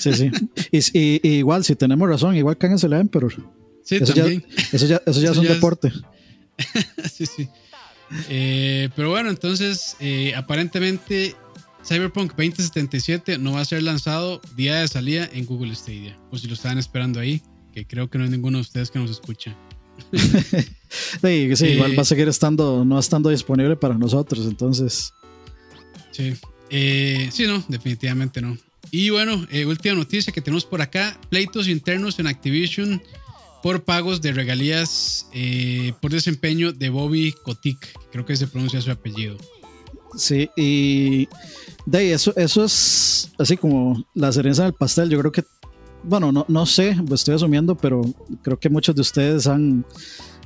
sí, 0.00 0.12
sí. 0.12 0.30
Y, 0.70 1.28
igual, 1.38 1.64
si 1.64 1.74
tenemos 1.76 2.08
razón, 2.08 2.36
igual 2.36 2.56
cáguense 2.56 2.86
en 2.86 2.94
Emperor. 2.94 3.34
Sí, 3.84 3.96
eso 3.96 4.12
también. 4.12 4.44
Ya, 4.48 4.64
eso 4.72 4.86
ya, 4.86 5.02
eso 5.06 5.20
ya 5.20 5.30
es 5.30 5.36
un 5.36 5.46
deporte. 5.46 5.92
sí, 7.12 7.26
sí. 7.26 7.48
Eh, 8.28 8.88
pero 8.96 9.10
bueno, 9.10 9.30
entonces, 9.30 9.96
eh, 10.00 10.34
aparentemente 10.34 11.34
Cyberpunk 11.84 12.30
2077 12.30 13.38
no 13.38 13.52
va 13.52 13.60
a 13.60 13.64
ser 13.64 13.82
lanzado 13.82 14.40
día 14.56 14.76
de 14.76 14.88
salida 14.88 15.28
en 15.32 15.46
Google 15.46 15.74
Stadia. 15.74 16.18
Pues 16.30 16.42
si 16.42 16.48
lo 16.48 16.54
estaban 16.54 16.78
esperando 16.78 17.20
ahí, 17.20 17.42
que 17.72 17.86
creo 17.86 18.08
que 18.08 18.18
no 18.18 18.24
hay 18.24 18.30
ninguno 18.30 18.58
de 18.58 18.62
ustedes 18.62 18.90
que 18.90 18.98
nos 18.98 19.10
escucha. 19.10 19.56
sí, 20.12 21.56
sí 21.56 21.66
igual 21.66 21.98
va 21.98 22.02
a 22.02 22.04
seguir 22.04 22.28
estando, 22.28 22.84
no 22.84 22.98
estando 22.98 23.30
disponible 23.30 23.76
para 23.76 23.94
nosotros, 23.94 24.46
entonces. 24.46 25.12
Sí, 26.10 26.34
eh, 26.70 27.28
sí, 27.32 27.46
no, 27.46 27.62
definitivamente 27.68 28.40
no. 28.40 28.56
Y 28.90 29.10
bueno, 29.10 29.46
eh, 29.50 29.66
última 29.66 29.94
noticia 29.94 30.32
que 30.32 30.40
tenemos 30.40 30.64
por 30.64 30.80
acá: 30.82 31.18
pleitos 31.28 31.68
internos 31.68 32.18
en 32.18 32.26
Activision 32.26 33.02
por 33.62 33.84
pagos 33.84 34.20
de 34.20 34.32
regalías 34.32 35.26
eh, 35.32 35.92
por 36.00 36.12
desempeño 36.12 36.72
de 36.72 36.90
Bobby 36.90 37.32
Kotick, 37.32 37.88
creo 38.12 38.24
que 38.24 38.36
se 38.36 38.46
pronuncia 38.46 38.80
su 38.80 38.90
apellido. 38.90 39.36
Sí, 40.16 40.48
y 40.56 41.28
de 41.84 42.12
eso, 42.12 42.32
eso 42.36 42.64
es 42.64 43.30
así 43.38 43.56
como 43.56 44.06
la 44.14 44.32
cereza 44.32 44.64
del 44.64 44.72
pastel. 44.72 45.10
Yo 45.10 45.18
creo 45.18 45.32
que, 45.32 45.44
bueno, 46.02 46.32
no, 46.32 46.44
no 46.48 46.66
sé, 46.66 46.96
estoy 47.12 47.34
asumiendo, 47.34 47.76
pero 47.76 48.02
creo 48.42 48.58
que 48.58 48.70
muchos 48.70 48.94
de 48.94 49.02
ustedes 49.02 49.46
han, 49.46 49.84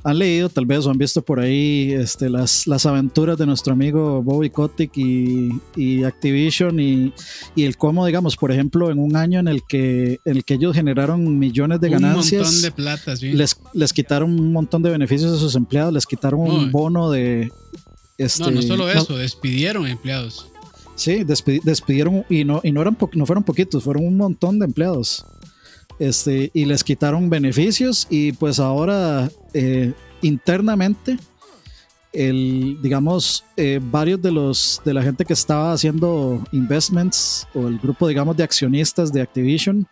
han 0.03 0.17
leído 0.17 0.49
tal 0.49 0.65
vez 0.65 0.85
o 0.85 0.91
han 0.91 0.97
visto 0.97 1.21
por 1.21 1.39
ahí 1.39 1.93
este, 1.93 2.29
las, 2.29 2.67
las 2.67 2.85
aventuras 2.85 3.37
de 3.37 3.45
nuestro 3.45 3.73
amigo 3.73 4.21
Bobby 4.21 4.49
Kotick 4.49 4.97
y, 4.97 5.49
y 5.75 6.03
Activision 6.03 6.79
y, 6.79 7.13
y, 7.55 7.63
el 7.63 7.77
cómo, 7.77 8.05
digamos, 8.05 8.35
por 8.35 8.51
ejemplo, 8.51 8.91
en 8.91 8.99
un 8.99 9.15
año 9.15 9.39
en 9.39 9.47
el 9.47 9.63
que, 9.63 10.19
en 10.25 10.37
el 10.37 10.43
que 10.43 10.55
ellos 10.55 10.75
generaron 10.75 11.39
millones 11.39 11.79
de 11.79 11.89
ganancias. 11.89 12.41
Un 12.41 12.53
montón 12.53 12.61
de 12.61 12.71
plata, 12.71 13.15
sí. 13.15 13.31
les, 13.31 13.57
les 13.73 13.93
quitaron 13.93 14.37
un 14.37 14.51
montón 14.51 14.83
de 14.83 14.89
beneficios 14.89 15.31
a 15.31 15.39
sus 15.39 15.55
empleados, 15.55 15.93
les 15.93 16.05
quitaron 16.05 16.41
un 16.41 16.71
bono 16.71 17.09
de... 17.09 17.51
Este, 18.17 18.43
no, 18.43 18.51
no 18.51 18.61
solo 18.61 18.89
eso, 18.89 19.17
despidieron 19.17 19.87
empleados. 19.87 20.47
Sí, 20.95 21.23
despidieron 21.23 22.23
y 22.29 22.43
no, 22.43 22.61
y 22.63 22.71
no, 22.71 22.81
eran 22.81 22.97
no 23.13 23.25
fueron 23.25 23.43
poquitos, 23.43 23.83
fueron 23.83 24.05
un 24.05 24.17
montón 24.17 24.59
de 24.59 24.65
empleados. 24.65 25.25
Este, 25.99 26.49
y 26.53 26.65
les 26.65 26.83
quitaron 26.83 27.29
beneficios 27.29 28.07
y 28.09 28.31
pues 28.33 28.59
ahora 28.59 29.29
eh, 29.53 29.93
internamente 30.21 31.17
el, 32.13 32.77
digamos, 32.81 33.43
eh, 33.57 33.79
varios 33.81 34.21
de 34.21 34.31
los 34.31 34.81
de 34.85 34.93
la 34.93 35.01
gente 35.01 35.25
que 35.25 35.33
estaba 35.33 35.73
haciendo 35.73 36.41
investments 36.51 37.47
o 37.55 37.67
el 37.67 37.79
grupo, 37.79 38.07
digamos, 38.07 38.37
de 38.37 38.43
accionistas 38.43 39.11
de 39.11 39.21
Activision, 39.21 39.87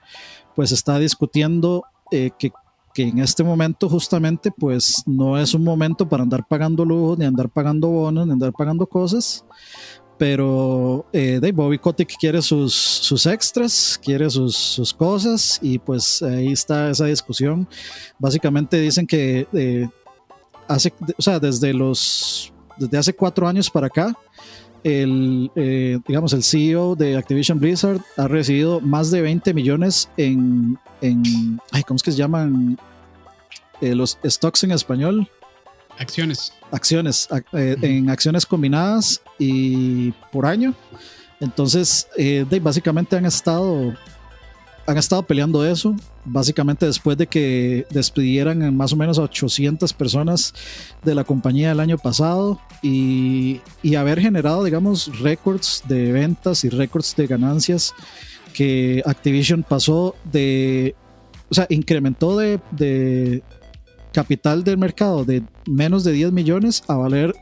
pues 0.56 0.72
está 0.72 0.99
discutiendo 0.99 1.84
eh, 2.12 2.30
que, 2.38 2.52
que, 2.93 3.04
en 3.04 3.20
este 3.20 3.43
momento 3.43 3.89
justamente, 3.89 4.52
pues 4.52 5.04
no 5.08 5.38
es 5.38 5.54
un 5.56 5.64
momento 5.64 6.08
para 6.08 6.24
andar 6.24 6.45
pagando 6.47 6.86
lujos, 6.86 7.18
ni 7.18 7.26
andar 7.26 7.49
pagando 7.49 7.88
bonos, 7.88 8.28
ni 8.28 8.34
andar 8.34 8.54
pagando 8.54 8.86
cosas, 8.86 9.43
pero 10.22 11.03
eh, 11.13 11.51
Bobby 11.51 11.80
Kotick 11.80 12.15
quiere 12.19 12.43
sus, 12.43 12.76
sus 12.76 13.26
extras, 13.26 13.99
quiere 14.03 14.30
sus, 14.30 14.93
cosas 14.95 15.57
y 15.63 15.80
pues 15.80 16.22
ahí 16.22 16.51
está 16.51 16.91
esa 16.91 17.05
discusión. 17.05 17.67
Básicamente 18.19 18.80
dicen 18.80 19.07
que 19.07 19.47
eh, 19.51 19.89
hace, 20.67 20.93
o 21.17 21.22
sea, 21.24 21.39
desde 21.39 21.74
los, 21.74 22.53
desde 22.78 22.99
hace 22.99 23.13
cuatro 23.13 23.47
años 23.47 23.67
para 23.67 23.88
acá, 23.88 24.15
el, 24.84 25.49
eh, 25.55 25.97
digamos, 26.07 26.34
el 26.34 26.43
CEO 26.43 26.95
de 26.95 27.17
Activision 27.17 27.59
Blizzard 27.59 27.99
ha 28.15 28.28
recibido 28.28 28.80
más 28.80 29.09
de 29.09 29.22
20 29.22 29.55
millones 29.55 30.07
en, 30.17 30.78
en 31.01 31.59
¿cómo 31.88 31.95
es 31.95 32.03
que 32.03 32.11
se 32.11 32.17
llaman? 32.17 32.78
Eh, 33.82 33.95
los 33.95 34.19
stocks 34.24 34.65
en 34.65 34.72
español. 34.74 35.28
Acciones. 36.02 36.52
Acciones, 36.72 37.30
eh, 37.54 37.76
en 37.80 38.10
acciones 38.10 38.43
combinadas 38.43 39.22
y 39.38 40.12
por 40.32 40.47
año. 40.47 40.74
Entonces, 41.39 42.08
eh, 42.18 42.43
básicamente 42.60 43.16
han 43.16 43.26
estado, 43.26 43.95
han 44.88 44.97
estado 44.97 45.22
peleando 45.22 45.64
eso. 45.64 45.95
Básicamente 46.26 46.88
después 46.88 47.18
de 47.18 47.28
que 47.28 47.86
despidieran 47.91 48.76
más 48.76 48.93
o 48.93 48.95
menos 48.95 49.20
a 49.20 49.24
800 49.24 49.93
personas 49.93 50.56
de 51.04 51.14
la 51.14 51.24
compañía 51.24 51.72
el 51.72 51.80
año 51.80 51.99
pasado 51.99 52.60
y, 52.82 53.62
y 53.84 53.93
haber 53.93 54.20
generado, 54.20 54.64
digamos, 54.64 55.20
récords 55.20 55.84
de 55.88 56.12
ventas 56.12 56.64
y 56.64 56.70
récords 56.70 57.16
de 57.16 57.28
ganancias 57.28 57.93
que 58.56 59.04
Activision 59.06 59.62
pasó 59.62 60.16
de, 60.32 60.95
o 61.49 61.54
sea, 61.54 61.68
incrementó 61.70 62.38
de, 62.38 62.60
de 62.72 63.43
capital 64.12 64.64
del 64.64 64.78
mercado 64.78 65.24
de 65.24 65.43
menos 65.66 66.03
de 66.03 66.12
10 66.12 66.32
millones 66.32 66.84
a 66.88 66.95
valer 66.95 67.34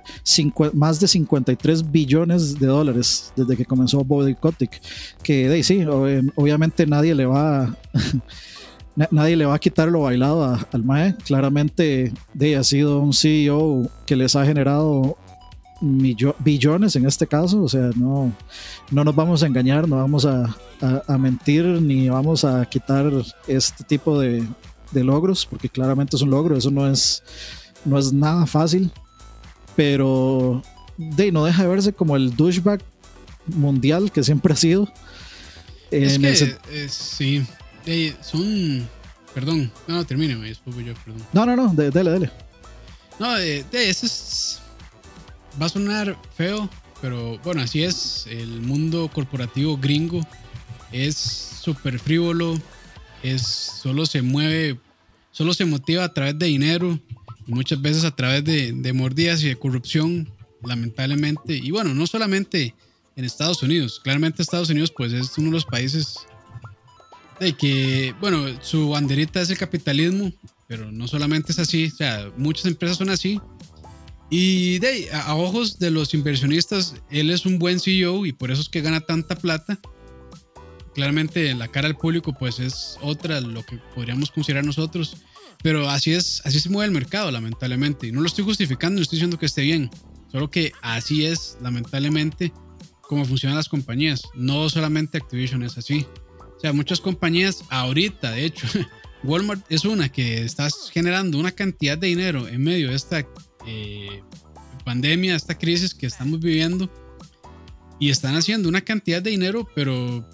más 0.74 1.00
de 1.00 1.08
53 1.08 1.92
billones 1.92 2.60
de 2.60 2.68
dólares 2.68 3.34
desde 3.36 3.58
que 3.58 3.66
comenzó 3.66 4.04
Bobby 4.04 4.36
Kotick. 4.36 4.82
Que 5.24 5.50
de, 5.50 5.64
sí, 5.64 5.86
obviamente 5.86 6.86
nadie 6.86 7.16
le 7.16 7.26
va 7.26 7.76
nadie 9.12 9.36
le 9.36 9.46
va 9.46 9.56
a 9.56 9.60
quitar 9.60 9.88
lo 9.90 10.02
bailado 10.02 10.58
al 10.72 10.84
MAE. 10.84 11.16
Claramente 11.26 12.14
de, 12.34 12.56
ha 12.56 12.64
sido 12.64 13.00
un 13.00 13.14
CEO 13.14 13.90
que 14.06 14.16
les 14.16 14.36
ha 14.36 14.46
generado 14.46 15.18
billones 15.82 16.96
en 16.96 17.06
este 17.06 17.26
caso. 17.26 17.64
O 17.64 17.70
sea, 17.70 17.90
no, 17.96 18.32
no 18.92 19.04
nos 19.04 19.16
vamos 19.16 19.44
a 19.44 19.48
engañar, 19.48 19.88
no 19.88 19.96
vamos 19.96 20.26
a, 20.26 20.56
a 21.08 21.18
mentir 21.18 21.66
ni 21.66 22.10
vamos 22.10 22.44
a 22.44 22.66
quitar 22.66 23.12
este 23.48 23.84
tipo 23.86 24.20
de, 24.20 24.46
de 24.92 25.04
logros, 25.04 25.46
porque 25.46 25.70
claramente 25.70 26.16
es 26.16 26.22
un 26.22 26.32
logro, 26.32 26.58
eso 26.58 26.72
no 26.72 26.90
es, 26.90 27.24
no 27.86 27.98
es 27.98 28.12
nada 28.12 28.46
fácil, 28.46 28.92
pero 29.76 30.62
de, 30.98 31.32
no 31.32 31.46
deja 31.46 31.64
de 31.64 31.70
verse 31.70 31.94
como 31.94 32.16
el 32.16 32.36
douchebag 32.36 32.82
mundial 33.48 34.12
que 34.12 34.24
siempre 34.24 34.54
ha 34.54 34.58
sido. 34.58 34.92
Es 35.92 36.20
que, 36.20 36.58
eh, 36.72 36.88
sí, 36.90 37.46
son, 38.22 38.88
perdón, 39.34 39.72
no, 39.88 40.06
termine, 40.06 40.36
después 40.36 40.76
yo, 40.78 40.94
perdón. 40.94 41.24
No, 41.34 41.46
no, 41.46 41.56
no, 41.56 41.74
dale, 41.74 42.12
dale. 42.12 42.32
No, 43.20 43.34
de, 43.34 43.66
eso 43.72 44.06
es, 44.06 44.60
va 45.62 45.66
a 45.66 45.70
sonar 45.70 46.18
feo, 46.36 46.70
pero 47.02 47.38
bueno, 47.40 47.62
así 47.62 47.84
es, 47.84 48.28
el 48.30 48.62
mundo 48.62 49.10
corporativo 49.14 49.78
gringo 49.78 50.22
es 50.92 51.16
súper 51.16 52.00
frívolo, 52.00 52.56
es 53.24 53.42
solo 53.42 54.06
se 54.06 54.22
mueve, 54.22 54.80
solo 55.32 55.54
se 55.54 55.66
motiva 55.66 56.04
a 56.04 56.14
través 56.14 56.38
de 56.38 56.48
dinero 56.48 57.00
muchas 57.50 57.82
veces 57.82 58.04
a 58.04 58.16
través 58.16 58.44
de, 58.44 58.72
de 58.74 58.94
mordidas 58.94 59.44
y 59.44 59.48
de 59.48 59.56
corrupción, 59.56 60.32
lamentablemente. 60.64 61.56
Y 61.56 61.72
bueno, 61.72 61.94
no 61.94 62.08
solamente 62.08 62.76
en 63.16 63.26
Estados 63.26 63.62
Unidos, 63.64 64.00
claramente 64.04 64.42
Estados 64.42 64.70
Unidos 64.70 64.94
pues 64.96 65.12
es 65.14 65.38
uno 65.38 65.48
de 65.48 65.54
los 65.54 65.66
países 65.66 66.16
de 67.40 67.54
que, 67.54 68.14
bueno, 68.20 68.46
su 68.62 68.90
banderita 68.90 69.42
es 69.42 69.50
el 69.50 69.58
capitalismo, 69.58 70.32
pero 70.68 70.92
no 70.92 71.08
solamente 71.08 71.52
es 71.52 71.60
así, 71.60 71.92
muchas 72.38 72.66
empresas 72.66 72.98
son 72.98 73.10
así. 73.10 73.40
Y 74.30 74.78
de, 74.80 75.10
a 75.12 75.34
ojos 75.36 75.80
de 75.80 75.90
los 75.90 76.14
inversionistas, 76.14 76.96
él 77.10 77.32
es 77.32 77.46
un 77.48 77.58
buen 77.58 77.80
CEO 77.80 78.28
y 78.28 78.32
por 78.32 78.52
eso 78.52 78.62
es 78.62 78.70
que 78.70 78.82
gana 78.82 79.02
tanta 79.02 79.36
plata 79.36 79.80
claramente 80.94 81.50
en 81.50 81.60
la 81.60 81.68
cara 81.68 81.88
del 81.88 81.98
público 81.98 82.34
pues 82.34 82.60
es 82.60 82.98
otra 83.02 83.42
lo 83.42 83.66
que 83.66 83.78
podríamos 83.96 84.32
considerar 84.32 84.66
nosotros, 84.66 85.18
pero 85.62 85.90
así 85.90 86.14
es, 86.14 86.42
así 86.46 86.60
se 86.60 86.70
mueve 86.70 86.88
el 86.88 86.94
mercado 86.94 87.32
lamentablemente. 87.32 88.08
Y 88.08 88.12
no 88.12 88.22
lo 88.22 88.28
estoy 88.28 88.44
justificando, 88.46 88.98
no 88.98 89.02
estoy 89.02 89.18
diciendo 89.18 89.38
que 89.38 89.46
esté 89.46 89.62
bien, 89.62 89.90
solo 90.32 90.50
que 90.50 90.72
así 90.82 91.26
es 91.26 91.58
lamentablemente 91.62 92.54
como 93.10 93.26
funcionan 93.26 93.58
las 93.58 93.68
compañías. 93.68 94.22
No 94.36 94.70
solamente 94.70 95.18
Activision 95.18 95.64
es 95.64 95.78
así. 95.80 96.06
O 96.56 96.60
sea, 96.60 96.74
muchas 96.74 97.02
compañías 97.02 97.64
ahorita, 97.70 98.32
de 98.32 98.46
hecho, 98.46 98.68
Walmart 99.24 99.66
es 99.70 99.84
una 99.84 100.10
que 100.10 100.44
está 100.44 100.68
generando 100.92 101.40
una 101.40 101.52
cantidad 101.52 101.98
de 101.98 102.08
dinero 102.08 102.48
en 102.48 102.62
medio 102.62 102.90
de 102.90 102.96
esta 102.96 103.26
eh, 103.66 104.22
pandemia, 104.86 105.36
esta 105.36 105.58
crisis 105.58 105.96
que 105.96 106.06
estamos 106.06 106.40
viviendo. 106.40 106.88
Y 108.00 108.12
están 108.12 108.36
haciendo 108.36 108.70
una 108.70 108.82
cantidad 108.82 109.22
de 109.22 109.32
dinero, 109.32 109.68
pero 109.76 110.30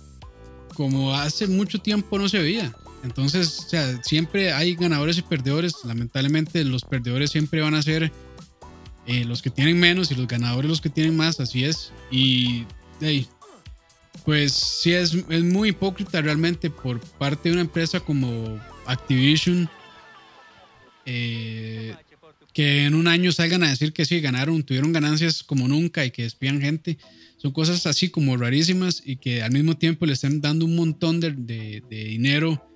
como 0.76 1.16
hace 1.16 1.48
mucho 1.48 1.80
tiempo 1.80 2.20
no 2.20 2.30
se 2.30 2.40
veía. 2.40 2.74
Entonces, 3.04 3.60
o 3.66 3.70
sea, 3.70 4.04
siempre 4.04 4.52
hay 4.52 4.76
ganadores 4.76 5.18
y 5.18 5.22
perdedores. 5.22 5.74
Lamentablemente, 5.84 6.64
los 6.64 6.84
perdedores 6.84 7.32
siempre 7.32 7.62
van 7.62 7.76
a 7.76 7.82
ser 7.82 8.12
eh, 9.08 9.26
los 9.26 9.42
que 9.42 9.50
tienen 9.50 9.80
menos 9.80 10.12
y 10.12 10.16
los 10.16 10.28
ganadores 10.28 10.70
los 10.70 10.82
que 10.82 10.90
tienen 10.90 11.16
más. 11.16 11.40
Así 11.40 11.64
es. 11.64 11.92
Y 12.12 12.66
hey, 13.02 13.28
pues 14.24 14.54
sí 14.54 14.94
es, 14.94 15.14
es 15.30 15.44
muy 15.44 15.70
hipócrita 15.70 16.22
realmente 16.22 16.70
por 16.70 17.00
parte 17.00 17.50
de 17.50 17.54
una 17.54 17.62
empresa 17.62 18.00
como 18.00 18.60
Activision. 18.86 19.70
Eh, 21.06 21.96
que 22.54 22.86
en 22.86 22.96
un 22.96 23.08
año 23.08 23.34
salgan 23.34 23.64
a 23.64 23.70
decir 23.70 23.92
que 23.92 24.06
sí, 24.06 24.22
ganaron, 24.22 24.64
tuvieron 24.64 24.94
ganancias 24.94 25.44
como 25.44 25.68
nunca 25.68 26.06
y 26.06 26.12
que 26.12 26.24
despidan 26.24 26.62
gente. 26.62 26.98
Son 27.46 27.52
cosas 27.52 27.86
así 27.86 28.10
como 28.10 28.38
rarísimas 28.38 29.04
y 29.06 29.18
que 29.18 29.44
al 29.44 29.52
mismo 29.52 29.78
tiempo 29.78 30.08
le 30.08 30.14
están 30.14 30.42
dando 30.42 30.66
un 30.66 30.76
montón 30.76 31.20
de, 31.20 31.30
de, 31.30 31.84
dinero 31.88 32.68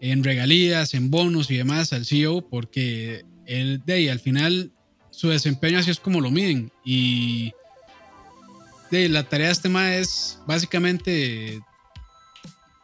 en 0.00 0.22
regalías, 0.22 0.94
en 0.94 1.10
bonos 1.10 1.50
y 1.50 1.56
demás 1.56 1.92
al 1.92 2.04
CEO 2.04 2.48
porque 2.48 3.24
el 3.44 3.82
de 3.84 3.92
ahí 3.92 4.08
al 4.08 4.20
final 4.20 4.70
su 5.10 5.30
desempeño 5.30 5.80
así 5.80 5.90
es 5.90 5.98
como 5.98 6.20
lo 6.20 6.30
miden 6.30 6.70
y 6.84 7.50
de 8.92 9.08
la 9.08 9.28
tarea 9.28 9.48
de 9.48 9.52
este 9.54 9.62
tema 9.64 9.96
es 9.96 10.38
básicamente 10.46 11.60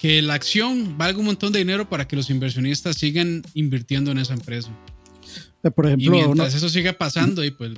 que 0.01 0.23
la 0.23 0.35
acción 0.35 0.99
valga 0.99 1.21
un 1.21 1.27
montón 1.27 1.53
de 1.53 1.61
dinero 1.61 1.89
para 1.89 2.09
que 2.09 2.17
los 2.17 2.29
inversionistas 2.29 2.97
sigan 2.97 3.45
invirtiendo 3.55 4.11
en 4.11 4.19
esa 4.19 4.35
empresa. 4.35 4.77
Eh, 5.63 5.71
por 5.71 5.87
ejemplo, 5.87 6.07
y 6.07 6.11
mientras 6.11 6.57
eso 6.57 6.69
siga 6.69 6.93
pasando 6.93 7.45
y 7.45 7.53
pues 7.53 7.71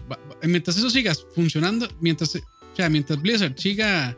mientras 0.42 0.78
eso 0.78 0.88
siga 0.88 1.12
funcionando, 1.34 1.86
mientras, 2.00 2.34
o 2.72 2.76
sea, 2.76 2.88
mientras 2.88 3.20
Blizzard 3.20 3.58
siga 3.58 4.16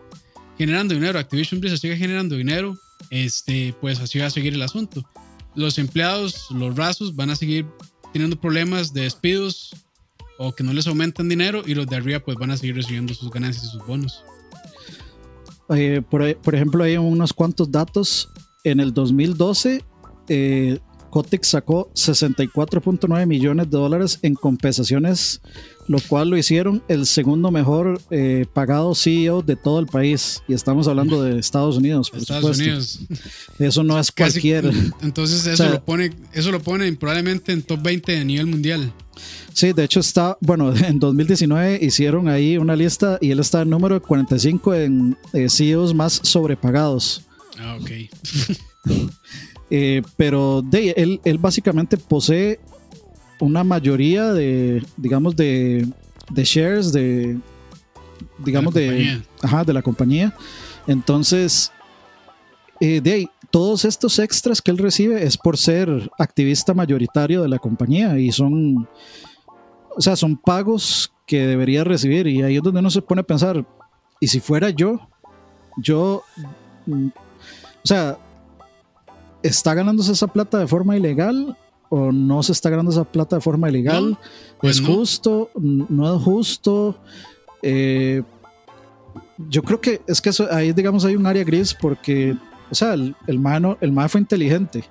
generando 0.57 0.95
dinero, 0.95 1.19
Activision 1.19 1.61
Blizzard 1.61 1.81
siga 1.81 1.97
generando 1.97 2.37
dinero, 2.37 2.77
este, 3.11 3.75
pues 3.81 4.01
así 4.01 4.19
va 4.19 4.27
a 4.27 4.31
seguir 4.31 4.55
el 4.55 4.63
asunto. 4.63 5.05
Los 5.55 5.79
empleados, 5.79 6.47
los 6.51 6.77
rasos 6.77 7.15
van 7.17 7.31
a 7.31 7.37
seguir 7.37 7.67
teniendo 8.13 8.41
problemas 8.41 8.93
de 8.93 9.03
despidos 9.03 9.75
o 10.39 10.55
que 10.55 10.65
no 10.65 10.73
les 10.73 10.87
aumentan 10.87 11.29
dinero 11.29 11.63
y 11.67 11.75
los 11.75 11.87
de 11.87 11.97
arriba 11.97 12.21
pues 12.21 12.37
van 12.37 12.51
a 12.51 12.57
seguir 12.57 12.77
recibiendo 12.77 13.15
sus 13.15 13.31
ganancias 13.31 13.65
y 13.65 13.69
sus 13.69 13.87
bonos. 13.87 14.25
Eh, 15.71 16.03
por, 16.09 16.55
ejemplo, 16.55 16.85
hay 16.85 16.97
unos 16.97 17.33
cuantos 17.33 17.71
datos. 17.71 18.29
En 18.65 18.81
el 18.81 18.95
2012, 18.95 19.85
eh, 20.29 20.79
Kotick 21.15 21.45
sacó 21.45 21.89
64.9 21.95 23.25
millones 23.25 23.71
de 23.71 23.79
dólares 23.79 24.19
en 24.23 24.35
compensaciones, 24.35 25.41
lo 25.87 26.01
cual 26.01 26.31
lo 26.31 26.37
hicieron 26.37 26.83
el 26.89 27.07
segundo 27.07 27.53
mejor 27.53 28.01
eh, 28.11 28.47
pagado 28.53 28.97
CEO 28.97 29.41
de 29.41 29.55
todo 29.55 29.79
el 29.79 29.87
país. 29.87 30.43
Y 30.49 30.55
estamos 30.55 30.89
hablando 30.89 31.23
de 31.23 31.39
Estados 31.39 31.77
Unidos, 31.77 32.11
por 32.11 32.19
Estados 32.19 32.59
Unidos. 32.59 32.99
Eso 33.61 33.85
no 33.85 33.97
es 33.97 34.11
cualquier. 34.11 34.69
Entonces 35.03 35.47
eso 35.47 35.69
lo 35.69 35.85
pone, 35.85 36.11
eso 36.33 36.51
lo 36.51 36.59
pone 36.61 36.93
probablemente 36.95 37.53
en 37.53 37.63
top 37.63 37.81
20 37.81 38.19
a 38.19 38.25
nivel 38.25 38.49
mundial. 38.49 38.93
Sí, 39.53 39.73
de 39.73 39.85
hecho 39.85 40.01
está, 40.01 40.37
bueno, 40.41 40.75
en 40.85 40.99
2019 40.99 41.79
hicieron 41.81 42.27
ahí 42.27 42.59
una 42.59 42.75
lista 42.75 43.19
y 43.21 43.31
él 43.31 43.39
está 43.39 43.63
en 43.63 43.71
número 43.71 44.03
45 44.03 44.75
en 44.75 45.17
eh, 45.33 45.49
CEOs 45.49 45.95
más 45.95 46.21
sobrepagados. 46.25 47.23
Ah, 47.61 47.79
ok. 47.81 47.91
Eh, 49.71 50.03
pero 50.17 50.63
de, 50.63 50.91
él, 50.91 51.21
él, 51.25 51.39
básicamente 51.39 51.97
posee 51.97 52.61
una 53.41 53.65
mayoría 53.65 54.33
de, 54.33 54.85
digamos, 54.97 55.35
de, 55.37 55.87
de 56.31 56.45
shares 56.45 56.93
de, 56.93 57.39
digamos, 58.39 58.75
de, 58.75 59.23
ajá, 59.43 59.65
de 59.65 59.73
la 59.73 59.83
compañía. 59.83 60.35
Entonces, 60.87 61.73
eh, 62.81 63.01
de 63.01 63.13
ahí, 63.13 63.29
todos 63.51 63.85
estos 63.85 64.19
extras 64.19 64.61
que 64.61 64.71
él 64.71 64.79
recibe 64.79 65.25
es 65.25 65.39
por 65.39 65.57
ser 65.57 66.11
activista 66.19 66.75
mayoritario 66.75 67.43
de 67.43 67.49
la 67.49 67.59
compañía 67.59 68.19
y 68.19 68.33
son, 68.33 68.89
o 69.97 70.01
sea, 70.01 70.17
son 70.17 70.37
pagos 70.37 71.13
que 71.27 71.47
debería 71.47 71.85
recibir. 71.85 72.27
Y 72.27 72.43
ahí 72.43 72.57
es 72.57 72.63
donde 72.63 72.81
uno 72.81 72.91
se 72.91 73.03
pone 73.03 73.21
a 73.21 73.25
pensar, 73.25 73.65
y 74.21 74.27
si 74.27 74.41
fuera 74.41 74.71
yo, 74.71 75.01
yo, 75.77 76.23
mm, 76.87 77.07
o 77.07 77.87
sea, 77.87 78.19
¿está 79.45 79.75
ganándose 79.75 80.13
esa 80.13 80.27
plata 80.27 80.59
de 80.59 80.67
forma 80.67 80.97
ilegal 80.97 81.57
o 81.91 82.11
no 82.11 82.43
se 82.43 82.53
está 82.53 82.71
ganando 82.71 82.91
esa 82.91 83.05
plata 83.05 83.37
de 83.37 83.43
forma 83.43 83.69
ilegal? 83.69 84.19
Pues 84.59 84.79
¿Es 84.79 84.85
justo? 84.85 85.51
¿No 85.55 86.17
es 86.17 86.23
justo? 86.23 86.99
Eh, 87.63 88.23
yo 89.49 89.63
creo 89.63 89.81
que 89.81 90.01
es 90.09 90.21
que 90.21 90.31
ahí, 90.51 90.73
digamos, 90.73 91.05
hay 91.05 91.15
un 91.15 91.27
área 91.27 91.45
gris 91.45 91.75
porque, 91.75 92.35
o 92.71 92.75
sea, 92.75 92.95
el, 92.95 93.15
el 93.27 93.39
mano, 93.39 93.77
el 93.81 93.93
fue 94.09 94.21
inteligente. 94.21 94.85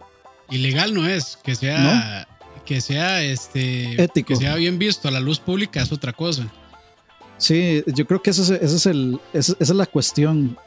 Ilegal 0.50 0.94
no 0.94 1.08
es, 1.08 1.38
que 1.44 1.56
sea, 1.56 2.28
que 2.64 2.80
sea 2.80 3.24
este, 3.24 4.02
ético, 4.02 4.28
que 4.28 4.36
sea 4.36 4.56
bien 4.56 4.78
visto 4.78 5.08
a 5.08 5.12
la 5.12 5.20
luz 5.20 5.40
pública 5.40 5.82
es 5.82 5.92
otra 5.92 6.14
cosa. 6.14 6.48
Sí, 7.38 7.84
yo 7.88 8.06
creo 8.06 8.22
que 8.22 8.30
ese, 8.30 8.64
es 8.64 8.86
el, 8.86 9.20
esa 9.34 9.56
es 9.60 9.70
la 9.70 9.88
cuestión. 9.88 10.58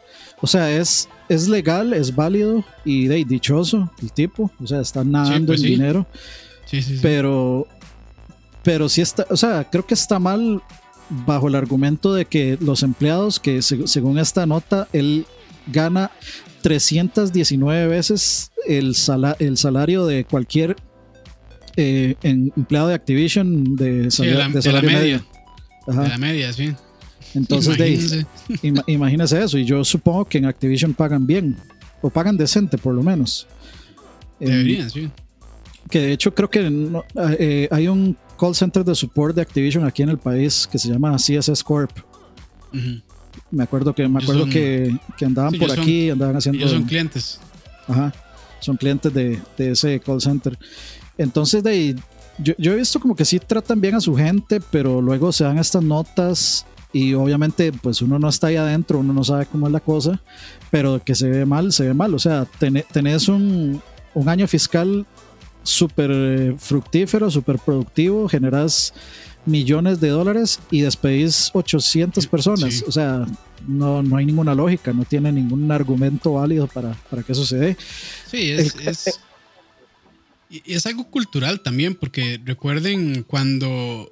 O 0.41 0.47
sea, 0.47 0.71
es, 0.71 1.09
es 1.29 1.49
legal, 1.49 1.93
es 1.93 2.15
válido 2.15 2.65
y 2.85 3.07
de, 3.07 3.25
dichoso 3.25 3.91
el 4.03 4.13
tipo. 4.13 4.51
O 4.63 4.67
sea, 4.67 4.81
está 4.81 5.05
nadando 5.05 5.49
pues 5.49 5.63
en 5.63 5.67
dinero. 5.67 6.07
Sí, 6.67 6.83
sí, 6.83 6.99
pero, 7.01 7.67
pero 8.63 8.89
sí 8.89 9.01
está, 9.01 9.27
o 9.31 9.37
sea, 9.37 9.69
creo 9.71 9.87
que 9.87 9.95
está 9.95 10.19
mal 10.19 10.63
bajo 11.09 11.49
el 11.49 11.55
argumento 11.55 12.13
de 12.13 12.25
que 12.25 12.59
los 12.61 12.83
empleados, 12.83 13.39
que 13.39 13.63
según 13.63 14.19
esta 14.19 14.47
nota, 14.47 14.89
él 14.93 15.27
gana 15.69 16.11
319 16.63 17.87
veces 17.87 18.51
el, 18.67 18.97
el 19.39 19.57
salario 19.57 20.07
de 20.07 20.25
cualquier 20.25 20.77
eh, 21.77 22.17
empleado 22.23 22.89
de 22.89 22.95
Activision 22.95 23.77
de, 23.77 24.11
salario 24.11 24.49
medio. 24.83 25.25
De 25.87 26.09
la 26.09 26.19
media, 26.19 26.53
sí. 26.53 26.75
Entonces, 27.37 28.27
imagínese. 28.87 29.43
eso. 29.43 29.59
Y 29.59 29.65
yo 29.65 29.85
supongo 29.85 30.25
que 30.25 30.39
en 30.39 30.47
Activision 30.47 30.95
pagan 30.95 31.27
bien, 31.27 31.57
o 32.01 32.11
pagan 32.11 32.37
decente 32.37 32.79
por 32.79 32.95
lo 32.95 33.03
menos. 33.03 33.47
Deberían, 34.41 34.91
sí. 34.91 35.11
Que 35.91 36.01
de 36.01 36.13
hecho 36.13 36.35
creo 36.35 36.51
que 36.51 36.97
eh, 37.39 37.69
hay 37.71 37.89
un 37.89 38.17
call 38.39 38.55
center 38.55 38.85
de 38.85 38.95
support 38.95 39.37
de 39.37 39.43
Activision 39.43 39.85
aquí 39.85 40.03
en 40.03 40.09
el 40.09 40.19
país 40.19 40.69
que 40.71 40.79
se 40.79 40.89
llama 40.89 41.15
CSS 41.17 41.63
Corp. 41.63 41.91
Me 43.51 43.63
acuerdo 43.63 43.95
que 43.95 44.09
me 44.09 44.19
acuerdo 44.23 44.47
que, 44.49 44.95
andaban 45.25 45.55
por 45.55 45.71
aquí, 45.71 46.11
andaban 46.11 46.37
haciendo. 46.37 46.59
Ellos 46.59 46.73
son 46.73 46.85
clientes. 46.85 47.41
Ajá. 47.87 48.13
Son 48.61 48.77
clientes 48.77 49.13
de, 49.13 49.41
de 49.57 49.71
ese 49.73 50.01
call 50.01 50.21
center. 50.21 50.59
Entonces, 51.19 51.63
de 51.63 51.71
ahí, 51.71 51.97
yo, 52.39 52.55
yo, 52.59 52.73
he 52.73 52.77
visto 52.77 52.99
como 52.99 53.15
que 53.15 53.25
sí 53.25 53.39
tratan 53.39 53.81
bien 53.81 53.95
a 53.95 54.01
su 54.01 54.15
gente, 54.17 54.61
pero 54.71 55.01
luego 55.01 55.31
se 55.33 55.45
dan 55.45 55.59
estas 55.59 55.83
notas 55.83 56.67
y 56.97 57.13
obviamente 57.13 57.73
pues 57.73 58.01
uno 58.01 58.19
no 58.19 58.31
está 58.31 58.47
ahí 58.47 58.57
adentro, 58.57 59.01
uno 59.01 59.13
no 59.13 59.23
sabe 59.23 59.45
cómo 59.45 59.67
es 59.67 59.73
la 59.73 59.81
cosa, 59.81 60.23
pero 60.71 61.05
que 61.05 61.15
se 61.15 61.29
ve 61.29 61.45
mal, 61.45 61.71
se 61.71 61.85
ve 61.85 61.93
mal. 61.93 62.15
O 62.15 62.19
sea, 62.19 62.47
tenés 62.91 63.29
un, 63.29 63.83
un 64.15 64.29
año 64.31 64.49
fiscal 64.49 65.05
súper 65.63 66.11
eh, 66.11 66.55
fructífero, 66.59 67.31
súper 67.31 67.59
productivo, 67.59 68.31
generas 68.31 68.95
millones 69.45 70.01
de 70.01 70.09
dólares 70.09 70.59
y 70.71 70.81
despedís 70.81 71.51
800 71.53 72.27
personas. 72.29 72.83
O 72.89 72.93
sea, 72.93 73.27
no, 73.69 74.03
no 74.03 74.17
hay 74.17 74.25
ninguna 74.25 74.55
lógica, 74.55 74.95
no 74.95 75.05
tiene 75.05 75.31
ningún 75.31 75.71
argumento 75.71 76.33
válido 76.33 76.67
para, 76.67 76.95
para 77.11 77.23
que 77.23 77.33
eso 77.33 77.45
se 77.45 77.59
dé. 77.59 77.77
Sí, 78.27 78.53
es, 78.53 78.75
es, 78.77 79.21
y 80.49 80.63
es 80.73 80.87
algo 80.87 81.05
cultural 81.11 81.61
también, 81.61 81.95
porque 81.95 82.41
recuerden 82.43 83.23
cuando 83.25 84.11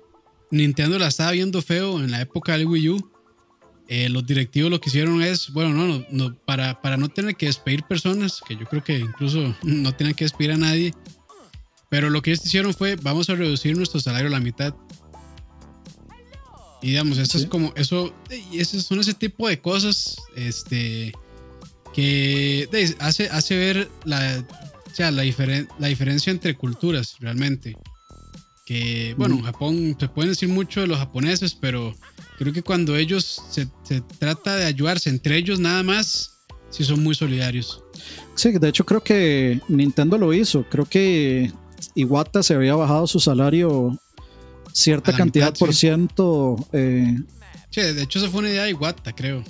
Nintendo 0.51 0.99
la 0.99 1.09
estaba 1.09 1.33
viendo 1.33 1.63
feo 1.63 2.01
en 2.01 2.11
la 2.11 2.21
época 2.21 2.53
del 2.53 2.67
Wii 2.67 2.89
U. 2.91 3.11
Eh, 3.89 4.09
los 4.09 4.27
directivos 4.27 4.71
lo 4.71 4.81
que 4.81 4.89
hicieron 4.89 5.21
es, 5.23 5.53
bueno, 5.53 5.71
no, 5.71 6.05
no, 6.11 6.35
para, 6.47 6.81
para 6.81 6.97
no 6.97 7.09
tener 7.11 7.37
que 7.37 7.47
despedir 7.47 7.83
personas, 7.83 8.41
que 8.47 8.57
yo 8.57 8.65
creo 8.65 8.83
que 8.83 8.99
incluso 8.99 9.55
no 9.63 9.93
tienen 9.95 10.15
que 10.15 10.25
despedir 10.25 10.53
a 10.53 10.57
nadie, 10.57 10.95
pero 11.91 12.09
lo 12.09 12.23
que 12.23 12.31
ellos 12.31 12.47
hicieron 12.47 12.73
fue, 12.73 12.97
vamos 12.97 13.29
a 13.29 13.35
reducir 13.35 13.77
nuestro 13.77 14.01
salario 14.01 14.29
a 14.29 14.31
la 14.31 14.41
mitad. 14.41 14.75
Y 16.81 16.89
digamos, 16.89 17.19
eso 17.19 17.39
es 17.39 17.47
como, 17.47 17.73
eso, 17.77 18.15
y 18.51 18.61
ese 18.61 18.81
son 18.81 19.01
ese 19.01 19.15
tipo 19.15 19.49
de 19.49 19.61
cosas, 19.61 20.17
este, 20.35 21.13
que 21.95 22.69
hace, 23.01 23.29
hace 23.29 23.57
ver 23.57 23.91
la, 24.05 24.45
o 24.87 24.95
sea, 24.95 25.11
la, 25.11 25.25
la 25.79 25.89
diferencia 25.89 26.31
entre 26.31 26.55
culturas 26.57 27.17
realmente 27.21 27.77
que, 28.65 29.15
bueno, 29.19 29.43
Japón, 29.43 29.97
se 29.99 30.09
pueden 30.09 30.31
decir 30.31 30.49
mucho 30.49 30.81
de 30.81 30.87
los 30.87 30.99
japoneses, 30.99 31.55
pero 31.55 31.95
creo 32.39 32.53
que 32.53 32.63
cuando 32.63 32.97
ellos 32.97 33.43
se, 33.51 33.67
trata 34.19 34.57
de 34.57 34.65
ayudarse 34.65 35.11
entre 35.11 35.37
ellos 35.37 35.61
nada 35.61 35.83
más, 35.83 36.39
sí 36.71 36.83
son 36.83 37.03
muy 37.03 37.15
solidarios. 37.15 37.83
Sí, 38.35 38.53
de 38.53 38.69
hecho 38.69 38.85
creo 38.85 39.03
que 39.03 39.61
Nintendo 39.69 40.19
lo 40.19 40.33
hizo. 40.33 40.65
Creo 40.69 40.87
que 40.87 41.53
Iwata 41.95 42.43
se 42.43 42.55
había 42.55 42.75
bajado 42.75 43.07
su 43.07 43.21
salario 43.21 43.99
cierta 44.73 45.15
cantidad 45.15 45.55
por 45.57 45.75
ciento. 45.75 46.57
Eh, 46.73 47.17
sí, 47.71 47.81
de 47.81 48.03
hecho 48.03 48.19
esa 48.19 48.31
fue 48.31 48.41
una 48.41 48.51
idea 48.51 48.65
de 48.65 48.71
Iwata, 48.71 49.13
creo. 49.13 49.45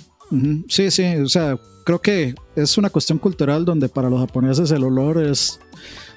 Sí, 0.67 0.91
sí, 0.91 1.03
o 1.03 1.29
sea, 1.29 1.57
creo 1.85 2.01
que 2.01 2.35
es 2.55 2.77
una 2.77 2.89
cuestión 2.89 3.17
cultural 3.17 3.63
donde 3.63 3.87
para 3.87 4.09
los 4.09 4.19
japoneses 4.19 4.71
el 4.71 4.83
olor 4.83 5.23
es, 5.23 5.59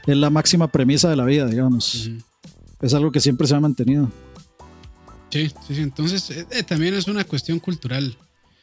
es 0.07 0.16
la 0.16 0.30
máxima 0.30 0.66
premisa 0.68 1.09
de 1.11 1.16
la 1.16 1.24
vida, 1.24 1.46
digamos 1.46 2.11
es 2.81 2.95
algo 2.95 3.11
que 3.11 3.20
siempre 3.20 3.47
se 3.47 3.55
ha 3.55 3.61
mantenido. 3.61 4.11
Sí, 5.31 5.49
sí, 5.66 5.74
sí. 5.74 5.83
Entonces, 5.83 6.31
eh, 6.31 6.47
eh, 6.51 6.62
también 6.62 6.95
es 6.95 7.07
una 7.07 7.24
cuestión 7.24 7.59
cultural. 7.59 8.16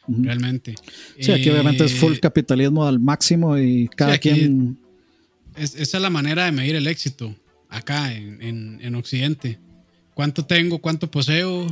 realmente. 0.08 0.74
Sí, 1.18 1.32
aquí 1.32 1.50
obviamente 1.50 1.84
es 1.84 1.94
full 1.94 2.14
eh, 2.14 2.20
capitalismo 2.20 2.86
al 2.86 3.00
máximo 3.00 3.58
y 3.58 3.88
cada 3.88 4.18
quien... 4.18 4.78
esa 5.56 5.82
es 5.96 6.02
la 6.02 6.10
manera 6.10 6.44
de 6.44 6.52
medir 6.52 6.76
el 6.76 6.86
éxito 6.86 7.34
acá 7.68 8.12
en, 8.12 8.78
en, 8.80 8.94
Occidente. 8.94 9.58
¿Cuánto 10.14 10.46
tengo? 10.46 10.78
¿Cuánto 10.78 11.10
poseo? 11.10 11.66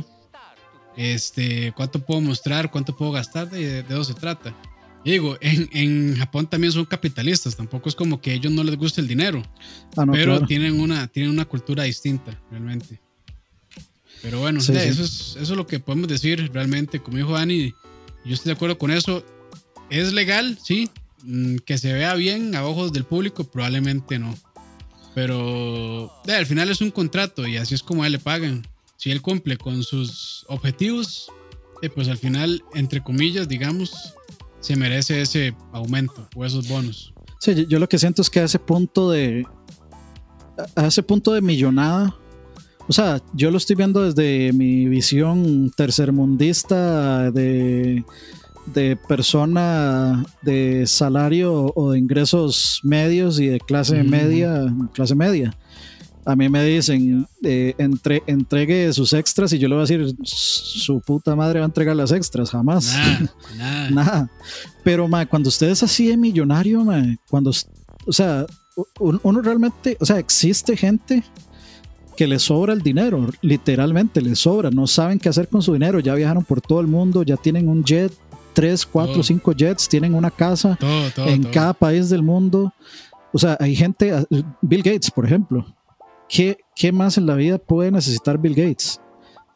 Este, 0.97 1.71
¿Cuánto 1.75 2.05
puedo 2.05 2.21
mostrar? 2.21 2.71
¿Cuánto 2.71 2.95
puedo 2.95 3.11
gastar? 3.11 3.49
De, 3.49 3.83
de 3.83 3.93
eso 3.93 4.03
se 4.03 4.13
trata. 4.13 4.53
Digo, 5.11 5.37
en, 5.41 5.69
en, 5.71 6.17
Japón 6.17 6.47
también 6.47 6.73
son 6.73 6.85
capitalistas, 6.85 7.55
tampoco 7.55 7.89
es 7.89 7.95
como 7.95 8.19
que 8.19 8.31
a 8.31 8.33
ellos 8.33 8.51
no 8.51 8.63
les 8.63 8.75
guste 8.75 9.01
el 9.01 9.07
dinero, 9.07 9.43
ah, 9.95 10.05
pero 10.11 10.45
tienen, 10.45 10.79
una, 10.79 11.07
tienen 11.07 11.31
una 11.31 11.45
cultura 11.45 11.83
distinta, 11.83 12.39
realmente. 12.49 12.99
Pero 14.21 14.39
bueno, 14.39 14.59
Eso, 14.59 14.73
es, 14.73 14.99
eso 14.99 15.39
es 15.39 15.49
lo 15.49 15.67
que 15.67 15.79
podemos 15.79 16.07
decir 16.07 16.49
realmente. 16.51 16.99
Como 16.99 17.17
dijo 17.17 17.33
Dani, 17.33 17.75
yo 18.25 18.33
estoy 18.33 18.49
de 18.49 18.53
acuerdo 18.53 18.77
con 18.79 18.89
eso. 18.89 19.23
¿Es 19.91 20.13
legal? 20.13 20.57
Sí. 20.63 20.89
Mm, 21.21 21.57
que 21.57 21.77
se 21.77 21.93
vea 21.93 22.15
bien 22.15 22.55
a 22.55 22.65
ojos 22.65 22.91
del 22.91 23.03
público, 23.03 23.43
probablemente 23.43 24.17
no. 24.17 24.35
Pero 25.13 26.11
al 26.27 26.45
final 26.45 26.69
es 26.69 26.81
un 26.81 26.91
contrato 26.91 27.47
y 27.47 27.57
así 27.57 27.75
es 27.75 27.83
como 27.83 28.03
a 28.03 28.07
él 28.07 28.13
le 28.13 28.19
pagan. 28.19 28.67
Si 28.97 29.11
él 29.11 29.21
cumple 29.21 29.57
con 29.57 29.83
sus 29.83 30.45
objetivos, 30.49 31.31
eh, 31.81 31.89
pues 31.89 32.07
al 32.07 32.17
final, 32.17 32.63
entre 32.73 33.01
comillas, 33.01 33.47
digamos, 33.47 34.15
se 34.65 34.75
merece 34.75 35.21
ese 35.21 35.55
aumento 35.73 36.27
o 36.35 36.43
esos 36.43 36.67
bonos. 36.67 37.13
Sí, 37.39 37.67
yo 37.69 37.77
lo 37.77 37.87
que 37.87 37.99
siento 37.99 38.23
es 38.23 38.31
que 38.31 38.39
a 38.39 38.45
ese 38.45 38.57
punto 38.57 39.11
de. 39.11 39.45
A 40.75 40.87
ese 40.87 41.03
punto 41.03 41.33
de 41.33 41.41
millonada, 41.41 42.15
o 42.87 42.91
sea, 42.91 43.21
yo 43.33 43.51
lo 43.51 43.57
estoy 43.57 43.75
viendo 43.75 44.01
desde 44.01 44.53
mi 44.53 44.87
visión 44.87 45.71
tercermundista 45.77 47.29
de, 47.29 48.03
de 48.73 48.95
persona 48.95 50.25
de 50.41 50.87
salario 50.87 51.71
o 51.75 51.91
de 51.91 51.99
ingresos 51.99 52.79
medios 52.81 53.39
y 53.39 53.45
de 53.45 53.59
clase 53.59 54.01
media, 54.03 54.65
clase 54.93 55.13
media. 55.13 55.55
A 56.25 56.35
mí 56.35 56.49
me 56.49 56.63
dicen, 56.63 57.27
eh, 57.43 57.75
entre, 57.77 58.23
entregue 58.25 58.91
sus 58.93 59.13
extras 59.13 59.53
y 59.53 59.59
yo 59.59 59.67
le 59.67 59.75
voy 59.75 59.83
a 59.83 59.87
decir, 59.87 60.15
su 60.23 60.99
puta 60.99 61.35
madre 61.35 61.59
va 61.59 61.65
a 61.65 61.67
entregar 61.67 61.95
las 61.95 62.11
extras, 62.11 62.49
jamás. 62.49 62.95
Nada, 63.55 63.89
nada. 63.91 64.31
Pero 64.83 65.07
ma, 65.07 65.25
cuando 65.27 65.49
usted 65.49 65.69
es 65.69 65.83
así 65.83 66.07
de 66.07 66.17
millonario, 66.17 66.83
ma, 66.83 67.03
cuando, 67.29 67.51
o 68.07 68.11
sea, 68.11 68.45
uno 68.99 69.41
realmente, 69.41 69.97
o 69.99 70.05
sea, 70.05 70.17
existe 70.17 70.75
gente 70.75 71.23
que 72.15 72.27
les 72.27 72.43
sobra 72.43 72.73
el 72.73 72.81
dinero, 72.81 73.29
literalmente 73.41 74.21
les 74.21 74.39
sobra, 74.39 74.71
no 74.71 74.87
saben 74.87 75.19
qué 75.19 75.29
hacer 75.29 75.47
con 75.47 75.61
su 75.61 75.73
dinero, 75.73 75.99
ya 75.99 76.15
viajaron 76.15 76.43
por 76.43 76.61
todo 76.61 76.79
el 76.79 76.87
mundo, 76.87 77.23
ya 77.23 77.37
tienen 77.37 77.67
un 77.67 77.83
jet, 77.83 78.11
tres, 78.53 78.85
cuatro, 78.85 79.21
cinco 79.21 79.51
jets, 79.51 79.87
tienen 79.87 80.15
una 80.15 80.31
casa 80.31 80.77
en 81.17 81.43
cada 81.43 81.73
país 81.73 82.09
del 82.09 82.23
mundo. 82.23 82.73
O 83.33 83.37
sea, 83.37 83.57
hay 83.59 83.75
gente, 83.75 84.25
Bill 84.61 84.81
Gates, 84.81 85.11
por 85.11 85.25
ejemplo, 85.25 85.65
¿qué, 86.29 86.57
¿qué 86.75 86.91
más 86.91 87.17
en 87.17 87.25
la 87.25 87.35
vida 87.35 87.57
puede 87.57 87.91
necesitar 87.91 88.37
Bill 88.37 88.55
Gates? 88.55 88.99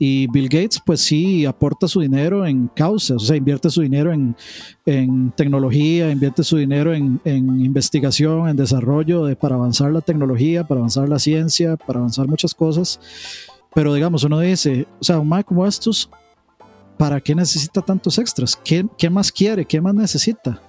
Y 0.01 0.27
Bill 0.27 0.47
Gates, 0.47 0.81
pues 0.83 1.01
sí, 1.01 1.45
aporta 1.45 1.85
su 1.85 1.99
dinero 1.99 2.45
en 2.45 2.69
causas, 2.69 3.17
o 3.17 3.25
sea, 3.25 3.35
invierte 3.35 3.69
su 3.69 3.81
dinero 3.81 4.13
en, 4.13 5.33
tecnología, 5.35 6.09
invierte 6.09 6.41
su 6.41 6.55
dinero 6.55 6.93
en, 6.93 7.19
investigación, 7.25 8.47
en 8.47 8.55
desarrollo 8.55 9.25
de, 9.25 9.35
para 9.35 9.55
avanzar 9.55 9.91
la 9.91 9.99
tecnología, 9.99 10.65
para 10.65 10.79
avanzar 10.79 11.09
la 11.09 11.19
ciencia, 11.19 11.75
para 11.75 11.99
avanzar 11.99 12.29
muchas 12.29 12.55
cosas. 12.55 12.97
Pero 13.75 13.93
digamos, 13.93 14.23
uno 14.23 14.39
dice, 14.39 14.87
o 15.01 15.03
sea, 15.03 15.19
un 15.19 15.27
más 15.27 15.43
como 15.43 15.67
estos, 15.67 16.09
¿para 16.97 17.19
qué 17.19 17.35
necesita 17.35 17.81
tantos 17.81 18.17
extras? 18.19 18.55
¿Qué, 18.63 18.85
¿Qué, 18.97 19.09
más 19.09 19.33
quiere? 19.33 19.65
¿Qué 19.65 19.81
más 19.81 19.93
necesita? 19.93 20.61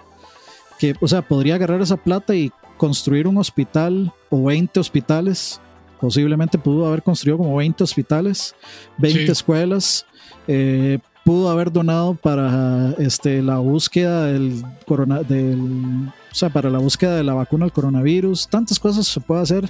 Que, 0.81 0.97
o 1.01 1.07
sea, 1.07 1.23
podría 1.23 1.55
agarrar 1.55 1.81
esa 1.81 1.97
plata 1.97 2.35
y 2.35 2.51
construir 2.77 3.29
un 3.29 3.39
hospital 3.39 4.13
o 4.29 4.43
20 4.43 4.81
hospitales 4.81 5.61
Posiblemente 6.01 6.59
pudo 6.59 6.87
haber 6.87 7.03
construido 7.03 7.39
como 7.39 7.57
20 7.57 7.85
hospitales, 7.85 8.55
20 8.99 9.31
escuelas. 9.31 10.07
Eh, 10.49 10.99
pudo 11.25 11.51
haber 11.51 11.71
donado 11.71 12.15
para 12.15 12.95
este, 12.99 13.43
la 13.43 13.59
búsqueda 13.59 14.27
del 14.27 14.65
corona, 14.87 15.23
del, 15.23 16.11
o 16.31 16.35
sea, 16.35 16.49
para 16.49 16.71
la 16.71 16.79
búsqueda 16.79 17.17
de 17.17 17.25
la 17.25 17.35
vacuna 17.35 17.67
al 17.67 17.73
coronavirus. 17.73 18.49
Tantas 18.49 18.79
cosas 18.79 19.07
se 19.07 19.21
puede 19.21 19.43
hacer 19.43 19.69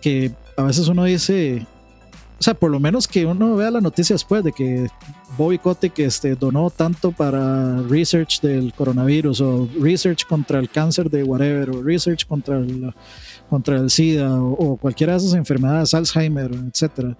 que 0.00 0.32
a 0.56 0.62
veces 0.62 0.86
uno 0.88 1.04
dice, 1.04 1.66
o 2.38 2.42
sea, 2.42 2.54
por 2.54 2.70
lo 2.70 2.78
menos 2.78 3.08
que 3.08 3.26
uno 3.26 3.56
vea 3.56 3.70
la 3.70 3.80
noticia 3.80 4.14
después 4.14 4.44
de 4.44 4.52
que 4.52 4.86
Bobby 5.36 5.58
Kotick 5.58 5.98
este, 5.98 6.36
donó 6.36 6.70
tanto 6.70 7.10
para 7.10 7.82
research 7.82 8.40
del 8.40 8.72
coronavirus 8.72 9.40
o 9.40 9.68
research 9.80 10.24
contra 10.26 10.60
el 10.60 10.70
cáncer 10.70 11.10
de 11.10 11.24
whatever 11.24 11.70
o 11.70 11.82
research 11.82 12.26
contra 12.26 12.58
el 12.58 12.94
contra 13.48 13.76
el 13.76 13.90
SIDA 13.90 14.40
o, 14.40 14.76
cualquiera 14.76 15.12
de 15.14 15.18
esas 15.18 15.34
enfermedades, 15.34 15.94
Alzheimer, 15.94 16.50
etcétera. 16.52 17.16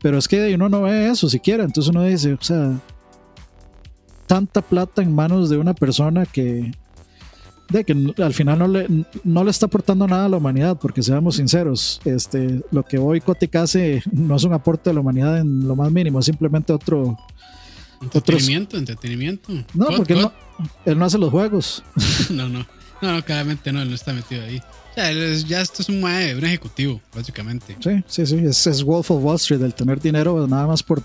Pero 0.00 0.18
es 0.18 0.26
que 0.26 0.54
uno 0.54 0.68
no 0.68 0.82
ve 0.82 1.08
eso 1.08 1.28
siquiera, 1.28 1.64
entonces 1.64 1.90
uno 1.90 2.02
dice, 2.02 2.32
o 2.32 2.42
sea, 2.42 2.72
tanta 4.26 4.62
plata 4.62 5.02
en 5.02 5.14
manos 5.14 5.48
de 5.48 5.58
una 5.58 5.74
persona 5.74 6.26
que, 6.26 6.72
de 7.68 7.84
que 7.84 8.14
al 8.22 8.34
final 8.34 8.58
no 8.58 8.68
le, 8.68 8.86
no 9.22 9.44
le 9.44 9.50
está 9.50 9.66
aportando 9.66 10.06
nada 10.08 10.24
a 10.24 10.28
la 10.28 10.38
humanidad, 10.38 10.76
porque 10.80 11.02
seamos 11.02 11.36
sinceros, 11.36 12.00
este, 12.04 12.62
lo 12.70 12.82
que 12.82 12.98
hoy 12.98 13.20
Kotick 13.20 13.54
hace 13.56 14.02
no 14.10 14.36
es 14.36 14.44
un 14.44 14.54
aporte 14.54 14.90
a 14.90 14.92
la 14.92 15.00
humanidad 15.00 15.38
en 15.38 15.68
lo 15.68 15.76
más 15.76 15.92
mínimo, 15.92 16.18
es 16.18 16.26
simplemente 16.26 16.72
otro... 16.72 17.16
Entretenimiento, 18.00 18.76
entretenimiento. 18.76 19.52
No, 19.74 19.86
porque 19.96 20.16
No, 20.16 20.32
él 20.84 20.98
no 20.98 21.04
hace 21.04 21.18
los 21.18 21.30
juegos. 21.30 21.84
no, 22.30 22.48
no, 22.48 22.66
no, 23.00 23.24
claramente 23.24 23.72
no, 23.72 23.80
él 23.80 23.88
no 23.88 23.94
está 23.94 24.12
metido 24.12 24.42
ahí. 24.42 24.60
Ya, 24.96 25.10
ya 25.10 25.60
esto 25.62 25.82
es 25.82 25.88
un, 25.88 26.04
un 26.04 26.44
ejecutivo, 26.44 27.00
básicamente. 27.14 27.76
Sí, 27.80 28.02
sí, 28.06 28.26
sí. 28.26 28.36
Es, 28.44 28.82
Wolf 28.82 29.10
of 29.10 29.24
Wall 29.24 29.36
Street, 29.36 29.62
el 29.62 29.74
tener 29.74 30.00
dinero 30.00 30.46
nada 30.46 30.66
más 30.66 30.82
por, 30.82 31.02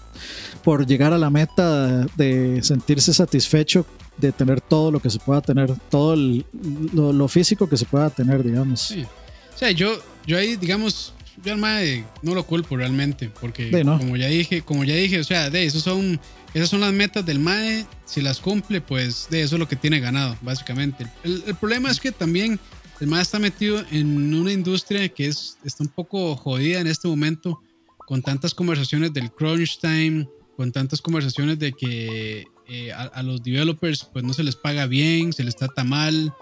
por 0.63 0.85
llegar 0.85 1.13
a 1.13 1.17
la 1.17 1.29
meta 1.29 2.05
de 2.17 2.61
sentirse 2.63 3.13
satisfecho 3.13 3.85
de 4.17 4.31
tener 4.31 4.61
todo 4.61 4.91
lo 4.91 4.99
que 4.99 5.09
se 5.09 5.19
pueda 5.19 5.41
tener, 5.41 5.73
todo 5.89 6.15
lo, 6.15 7.27
físico 7.27 7.69
que 7.69 7.77
se 7.77 7.85
pueda 7.85 8.09
tener, 8.09 8.43
digamos. 8.43 8.81
Sí. 8.81 9.05
O 9.53 9.57
sea, 9.57 9.71
yo, 9.71 9.97
yo 10.25 10.37
ahí, 10.37 10.55
digamos, 10.55 11.13
yo 11.43 11.53
al 11.53 11.59
MAE 11.59 12.03
no 12.21 12.33
lo 12.33 12.45
culpo 12.45 12.77
realmente, 12.77 13.29
porque 13.39 13.69
como 13.71 14.17
ya 14.17 14.27
dije, 14.27 14.61
como 14.61 14.83
ya 14.83 14.95
dije, 14.95 15.19
o 15.19 15.23
sea, 15.23 15.49
de 15.49 15.65
esos 15.65 15.83
son, 15.83 16.19
esas 16.53 16.69
son 16.69 16.81
las 16.81 16.93
metas 16.93 17.25
del 17.25 17.39
MAE, 17.39 17.85
si 18.05 18.21
las 18.21 18.39
cumple, 18.39 18.81
pues 18.81 19.27
de 19.29 19.41
eso 19.41 19.55
es 19.55 19.59
lo 19.59 19.67
que 19.67 19.75
tiene 19.75 19.99
ganado, 19.99 20.35
básicamente. 20.41 21.05
El, 21.23 21.43
el 21.45 21.55
problema 21.55 21.91
es 21.91 21.99
que 21.99 22.11
también 22.11 22.59
el 22.99 23.07
más 23.07 23.21
está 23.21 23.39
metido 23.39 23.83
en 23.91 24.33
una 24.33 24.51
industria 24.51 25.07
que 25.09 25.27
es, 25.27 25.57
está 25.63 25.83
un 25.83 25.89
poco 25.89 26.35
jodida 26.35 26.79
en 26.79 26.87
este 26.87 27.07
momento, 27.07 27.61
con 27.97 28.21
tantas 28.21 28.53
conversaciones 28.53 29.13
del 29.13 29.31
crunch 29.31 29.79
time, 29.79 30.27
con 30.55 30.71
tantas 30.71 31.01
conversaciones 31.01 31.59
de 31.59 31.73
que 31.73 32.47
eh, 32.67 32.91
a, 32.91 33.21
los 33.21 33.43
developers 33.43 34.05
pues 34.11 34.25
no 34.25 34.33
se 34.33 34.43
les 34.43 34.55
paga 34.55 34.87
bien, 34.87 35.31
se 35.31 35.43
les 35.43 35.55
trata 35.55 35.83
mal, 35.83 36.33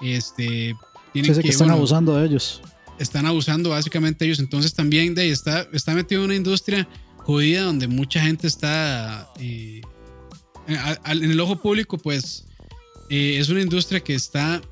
este, 0.00 0.74
tienen 1.12 1.40
que, 1.40 1.48
están 1.48 1.70
abusando 1.70 2.16
de 2.16 2.26
ellos. 2.26 2.62
Están 2.98 3.26
abusando 3.26 3.70
básicamente 3.70 4.24
ellos, 4.24 4.38
entonces 4.38 4.74
también 4.74 5.14
de 5.14 5.30
está, 5.30 5.68
está 5.72 5.94
metido 5.94 6.22
en 6.22 6.26
una 6.26 6.34
industria 6.36 6.88
jodida 7.18 7.62
donde 7.62 7.86
mucha 7.86 8.20
gente 8.22 8.46
está 8.46 9.30
eh, 9.38 9.82
en 10.66 11.30
el 11.30 11.38
ojo 11.40 11.56
público, 11.60 11.98
pues 11.98 12.46
eh, 13.10 13.38
es 13.38 13.48
una 13.48 13.60
industria 13.60 14.00
que 14.00 14.14
está 14.14 14.62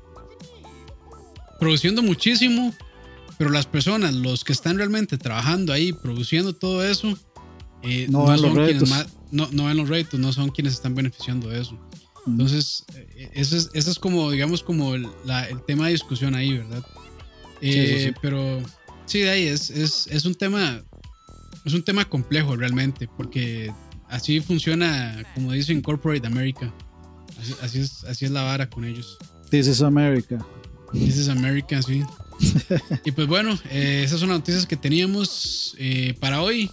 produciendo 1.59 2.01
muchísimo, 2.01 2.73
pero 3.37 3.49
las 3.49 3.65
personas, 3.65 4.13
los 4.13 4.43
que 4.43 4.53
están 4.53 4.77
realmente 4.77 5.17
trabajando 5.17 5.73
ahí, 5.73 5.93
produciendo 5.93 6.53
todo 6.53 6.85
eso, 6.85 7.17
eh, 7.83 8.07
no, 8.09 8.35
son 8.37 8.55
quienes 8.55 8.89
no, 9.31 9.47
no 9.51 9.65
ven 9.65 9.77
los 9.77 9.89
réditos, 9.89 10.19
no 10.19 10.33
son 10.33 10.49
quienes 10.49 10.73
están 10.73 10.95
beneficiando 10.95 11.49
de 11.49 11.61
eso. 11.61 11.77
Entonces, 12.25 12.83
eh, 12.95 13.31
eso 13.33 13.55
es, 13.55 13.69
eso 13.73 13.91
es 13.91 13.99
como, 13.99 14.31
digamos, 14.31 14.63
como 14.63 14.95
el, 14.95 15.07
tema 15.65 15.85
de 15.85 15.91
discusión 15.91 16.35
ahí, 16.35 16.57
¿verdad? 16.57 16.83
Eh, 17.61 18.13
pero 18.21 18.61
sí, 19.05 19.19
de 19.19 19.29
ahí 19.29 19.43
es, 19.47 19.69
es, 19.69 20.07
es, 20.07 20.25
un 20.25 20.35
tema, 20.35 20.83
es 21.65 21.73
un 21.73 21.83
tema 21.83 22.05
complejo 22.05 22.55
realmente, 22.55 23.07
porque 23.15 23.71
así 24.09 24.41
funciona, 24.41 25.23
como 25.35 25.51
dicen 25.51 25.81
Corporate 25.81 26.25
America. 26.27 26.73
Así, 27.39 27.55
así, 27.61 27.79
es, 27.79 28.03
así 28.05 28.25
es 28.25 28.31
la 28.31 28.43
vara 28.43 28.69
con 28.69 28.83
ellos. 28.83 29.17
This 29.49 29.67
is 29.67 29.81
America. 29.81 30.45
This 30.93 31.17
is 31.17 31.29
America, 31.29 31.81
sí. 31.81 32.03
y 33.05 33.11
pues 33.11 33.27
bueno, 33.27 33.57
eh, 33.69 34.03
esas 34.05 34.19
son 34.19 34.29
las 34.29 34.39
noticias 34.39 34.65
que 34.65 34.77
teníamos 34.77 35.75
eh, 35.77 36.15
para 36.19 36.41
hoy. 36.41 36.69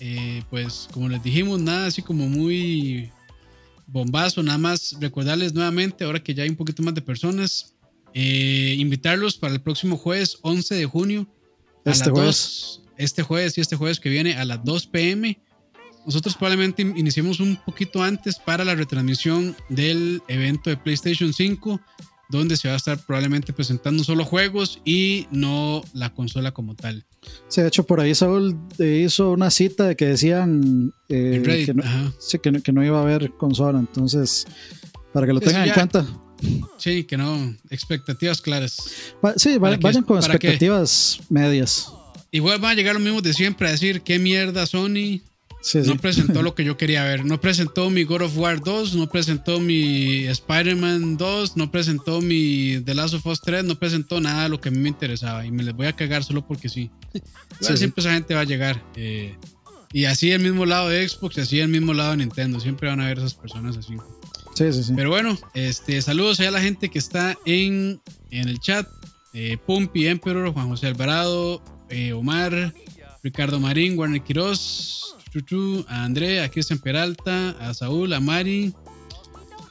Eh, 0.00 0.42
pues 0.50 0.88
como 0.92 1.08
les 1.08 1.22
dijimos, 1.22 1.60
nada 1.60 1.86
así 1.86 2.02
como 2.02 2.28
muy 2.28 3.10
bombazo, 3.86 4.42
nada 4.42 4.58
más 4.58 4.96
recordarles 5.00 5.54
nuevamente, 5.54 6.04
ahora 6.04 6.22
que 6.22 6.34
ya 6.34 6.42
hay 6.42 6.50
un 6.50 6.56
poquito 6.56 6.82
más 6.82 6.94
de 6.94 7.02
personas, 7.02 7.74
invitarlos 8.12 9.36
para 9.36 9.52
el 9.52 9.60
próximo 9.60 9.98
jueves 9.98 10.38
11 10.42 10.74
de 10.74 10.86
junio. 10.86 11.26
Este 11.84 12.10
jueves. 12.10 12.80
este 12.96 13.22
jueves 13.22 13.58
y 13.58 13.60
este 13.60 13.76
jueves 13.76 14.00
que 14.00 14.08
viene 14.08 14.36
a 14.36 14.44
las 14.44 14.64
2 14.64 14.86
pm. 14.86 15.38
nosotros 16.04 16.34
probablemente 16.34 16.82
iniciemos 16.82 17.40
un 17.40 17.56
poquito 17.64 18.02
antes 18.02 18.38
para 18.38 18.64
la 18.64 18.74
retransmisión 18.74 19.54
del 19.68 20.22
evento 20.28 20.70
de 20.70 20.78
PlayStation 20.78 21.32
5, 21.32 21.80
donde 22.28 22.56
se 22.56 22.68
va 22.68 22.74
a 22.74 22.76
estar 22.76 22.98
probablemente 22.98 23.52
presentando 23.52 24.02
solo 24.04 24.24
juegos 24.24 24.80
y 24.84 25.26
no 25.30 25.82
la 25.92 26.12
consola 26.12 26.52
como 26.52 26.74
tal. 26.74 27.04
Sí, 27.48 27.60
de 27.60 27.68
hecho, 27.68 27.84
por 27.84 28.00
ahí 28.00 28.14
Saúl 28.14 28.58
hizo 28.78 29.30
una 29.30 29.50
cita 29.50 29.88
de 29.88 29.96
que 29.96 30.06
decían 30.06 30.92
eh, 31.08 31.42
que, 31.66 31.74
no, 31.74 31.82
sí, 32.18 32.38
que, 32.38 32.72
no, 32.72 32.84
iba 32.84 32.98
a 32.98 33.02
haber 33.02 33.32
consola, 33.32 33.78
entonces, 33.78 34.46
para 35.12 35.26
que 35.26 35.32
lo 35.32 35.40
tengan 35.40 35.68
en 35.68 35.74
cuenta. 35.74 36.06
Sí, 36.78 37.04
que 37.04 37.16
no, 37.16 37.56
expectativas 37.70 38.40
claras. 38.40 38.76
Sí, 39.36 39.58
vayan 39.58 40.02
con 40.02 40.18
expectativas 40.18 41.20
medias. 41.28 41.90
Igual 42.30 42.60
van 42.60 42.72
a 42.72 42.74
llegar 42.74 42.94
los 42.94 43.02
mismos 43.02 43.22
de 43.22 43.32
siempre 43.32 43.68
a 43.68 43.70
decir 43.70 44.02
qué 44.02 44.18
mierda 44.18 44.66
Sony. 44.66 45.22
No 45.86 45.96
presentó 45.96 46.42
lo 46.42 46.54
que 46.56 46.64
yo 46.64 46.76
quería 46.76 47.04
ver. 47.04 47.24
No 47.24 47.40
presentó 47.40 47.90
mi 47.90 48.04
God 48.04 48.22
of 48.22 48.36
War 48.36 48.60
2, 48.60 48.94
no 48.94 49.08
presentó 49.08 49.60
mi 49.60 50.24
Spider-Man 50.24 51.16
2, 51.16 51.56
no 51.56 51.70
presentó 51.70 52.20
mi 52.20 52.80
The 52.84 52.94
Last 52.94 53.14
of 53.14 53.26
Us 53.26 53.40
3, 53.40 53.64
no 53.64 53.78
presentó 53.78 54.20
nada 54.20 54.44
de 54.44 54.48
lo 54.50 54.60
que 54.60 54.68
a 54.68 54.72
mí 54.72 54.78
me 54.78 54.88
interesaba. 54.88 55.44
Y 55.44 55.50
me 55.50 55.62
les 55.62 55.74
voy 55.74 55.86
a 55.86 55.92
cagar 55.94 56.24
solo 56.24 56.46
porque 56.46 56.68
sí. 56.68 56.90
siempre 57.60 58.00
esa 58.00 58.12
gente 58.12 58.34
va 58.34 58.40
a 58.40 58.44
llegar. 58.44 58.82
Eh, 58.94 59.36
y 59.92 60.04
así 60.04 60.30
el 60.32 60.42
mismo 60.42 60.66
lado 60.66 60.88
de 60.88 61.08
Xbox 61.08 61.38
y 61.38 61.40
así 61.40 61.60
el 61.60 61.68
mismo 61.68 61.94
lado 61.94 62.12
de 62.12 62.18
Nintendo. 62.18 62.60
Siempre 62.60 62.88
van 62.88 63.00
a 63.00 63.06
ver 63.06 63.18
esas 63.18 63.34
personas 63.34 63.76
así. 63.76 63.94
Sí, 64.54 64.72
sí, 64.72 64.84
sí. 64.84 64.92
Pero 64.96 65.10
bueno, 65.10 65.38
este, 65.54 66.00
saludos 66.00 66.40
a 66.40 66.50
la 66.50 66.60
gente 66.60 66.88
que 66.88 66.98
está 66.98 67.36
en, 67.44 68.00
en 68.30 68.48
el 68.48 68.58
chat. 68.60 68.88
Eh, 69.32 69.58
Pumpi 69.66 70.06
Emperor, 70.06 70.50
Juan 70.52 70.68
José 70.68 70.86
Alvarado, 70.86 71.62
eh, 71.90 72.14
Omar, 72.14 72.72
Ricardo 73.22 73.60
Marín, 73.60 73.98
Warner 73.98 74.22
Quiroz, 74.22 75.15
Chuchu, 75.36 75.84
a 75.86 76.04
André, 76.04 76.40
a 76.42 76.48
Cristian 76.48 76.78
Peralta, 76.78 77.50
a 77.60 77.74
Saúl, 77.74 78.14
a 78.14 78.20
Mari. 78.20 78.72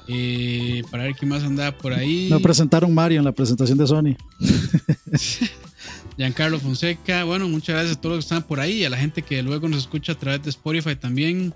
Eh, 0.08 0.84
para 0.92 1.06
ver 1.06 1.16
quién 1.16 1.30
más 1.30 1.44
anda 1.44 1.76
por 1.76 1.92
ahí. 1.92 2.28
No 2.30 2.40
presentaron 2.40 2.94
Mario 2.94 3.18
en 3.18 3.26
la 3.26 3.32
presentación 3.32 3.76
de 3.76 3.88
Sony. 3.88 4.16
Giancarlo 6.18 6.60
Fonseca. 6.60 7.24
Bueno, 7.24 7.50
muchas 7.50 7.76
gracias 7.76 7.98
a 7.98 8.02
todos 8.02 8.18
los 8.18 8.26
que 8.26 8.36
están 8.36 8.44
por 8.44 8.60
ahí. 8.60 8.86
A 8.86 8.92
la 8.92 8.98
gente 8.98 9.24
que 9.24 9.42
luego 9.42 9.68
nos 9.68 9.80
escucha 9.80 10.12
a 10.12 10.16
través 10.16 10.44
de 10.44 10.52
Spotify 10.52 10.96
también. 10.96 11.52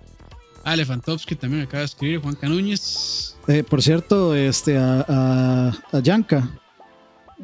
A 0.64 0.76
Lefantovsky 0.76 1.36
también 1.36 1.62
acaba 1.62 1.82
de 1.82 1.86
escribir. 1.86 2.20
Juan 2.20 2.34
Canúñez. 2.34 3.36
Eh, 3.48 3.64
por 3.64 3.84
cierto, 3.84 4.34
este, 4.34 4.76
a, 4.76 5.06
a, 5.08 5.98
a 5.98 6.00
Yanka. 6.00 6.50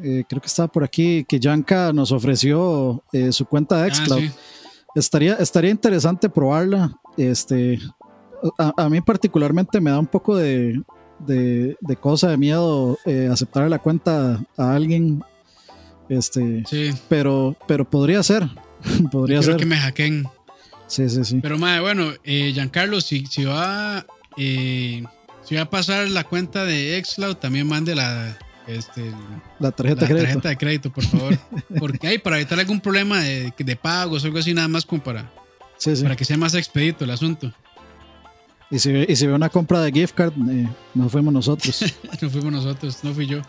Eh, 0.02 0.24
creo 0.28 0.42
que 0.42 0.48
estaba 0.48 0.66
por 0.66 0.82
aquí, 0.82 1.24
que 1.24 1.38
Yanka 1.38 1.92
nos 1.92 2.10
ofreció 2.10 3.04
eh, 3.12 3.30
su 3.30 3.46
cuenta 3.46 3.82
de 3.82 3.90
ah, 3.90 3.94
Xcloud. 3.94 4.30
Estaría, 4.96 5.34
estaría 5.34 5.70
interesante 5.70 6.28
probarla. 6.28 6.98
Este, 7.16 7.78
a, 8.58 8.88
mí 8.88 9.00
particularmente 9.00 9.80
me 9.80 9.90
da 9.90 9.98
un 9.98 10.06
poco 10.06 10.36
de, 10.36 10.82
de, 11.20 11.96
cosa, 12.00 12.28
de 12.30 12.36
miedo 12.36 12.98
eh, 13.04 13.28
aceptar 13.30 13.68
la 13.68 13.78
cuenta 13.78 14.40
a 14.56 14.74
alguien. 14.74 15.22
Este, 16.08 16.64
pero, 17.08 17.56
pero 17.66 17.88
podría 17.88 18.22
ser. 18.22 18.48
podría 19.12 19.42
ser. 19.42 19.56
que 19.56 19.66
me 19.66 19.76
hackeen. 19.76 20.26
Sí, 20.86 21.08
sí, 21.08 21.24
sí. 21.24 21.40
Pero, 21.42 21.58
madre, 21.58 21.80
bueno, 21.80 22.12
Giancarlo, 22.24 23.00
si, 23.00 23.26
si 23.26 23.44
va... 23.44 24.06
si 24.36 25.54
va 25.54 25.62
a 25.62 25.70
pasar 25.70 26.08
la 26.08 26.24
cuenta 26.24 26.64
de 26.64 27.02
Xcloud, 27.04 27.36
también 27.36 27.66
mande 27.66 27.94
la, 27.96 28.38
este, 28.66 29.12
la 29.58 29.70
tarjeta 29.70 30.02
de 30.02 30.06
crédito. 30.06 30.24
tarjeta 30.24 30.48
de 30.48 30.56
crédito, 30.56 30.92
por 30.92 31.04
favor. 31.04 31.38
Porque 31.78 32.06
hay 32.06 32.18
para 32.18 32.36
evitar 32.36 32.58
algún 32.58 32.80
problema 32.80 33.20
de, 33.20 33.52
de 33.56 33.76
pagos 33.76 34.24
o 34.24 34.26
algo 34.26 34.38
así, 34.38 34.54
nada 34.54 34.68
más 34.68 34.84
como 34.84 35.02
para, 35.02 35.30
para 36.02 36.16
que 36.16 36.24
sea 36.24 36.36
más 36.36 36.54
expedito 36.54 37.04
el 37.04 37.10
asunto. 37.10 37.52
Y 38.70 38.78
si, 38.78 38.90
y 38.90 39.14
si 39.14 39.26
ve 39.26 39.32
una 39.32 39.48
compra 39.48 39.80
de 39.80 39.92
gift 39.92 40.14
card, 40.14 40.32
eh, 40.50 40.68
no 40.94 41.08
fuimos 41.08 41.32
nosotros. 41.32 41.84
no 42.22 42.30
fuimos 42.30 42.52
nosotros, 42.52 42.98
no 43.04 43.14
fui 43.14 43.26
yo. 43.26 43.42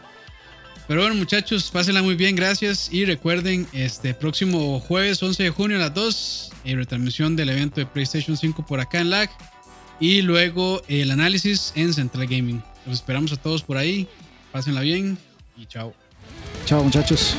Pero 0.88 1.01
bueno, 1.01 1.15
muchachos, 1.15 1.70
pásenla 1.72 2.01
muy 2.01 2.15
bien, 2.15 2.36
gracias. 2.36 2.93
Y 2.93 3.03
recuerden, 3.03 3.68
este 3.74 4.13
próximo 4.13 4.80
jueves 4.80 5.22
11 5.22 5.43
de 5.43 5.49
junio 5.49 5.78
a 5.78 5.82
las 5.82 5.93
2, 5.93 6.51
eh, 6.63 6.76
retransmisión 6.76 7.36
del 7.36 7.49
evento 7.49 7.82
de 7.82 7.88
PlayStation 7.88 8.38
5 8.38 8.65
por 8.65 8.80
acá 8.80 9.01
en 9.01 9.09
LAG. 9.09 9.30
Y 9.99 10.22
luego 10.22 10.82
el 10.88 11.11
análisis 11.11 11.74
en 11.76 11.93
Central 11.93 12.28
Gaming. 12.28 12.63
Los 12.86 12.97
esperamos 12.97 13.34
a 13.34 13.36
todos 13.36 13.63
por 13.63 13.76
ahí. 13.76 14.07
Pásenla 14.58 14.82
bien 14.82 15.16
y 15.55 15.68
chao. 15.68 15.93
Chao 16.66 16.84
muchachos. 16.84 17.36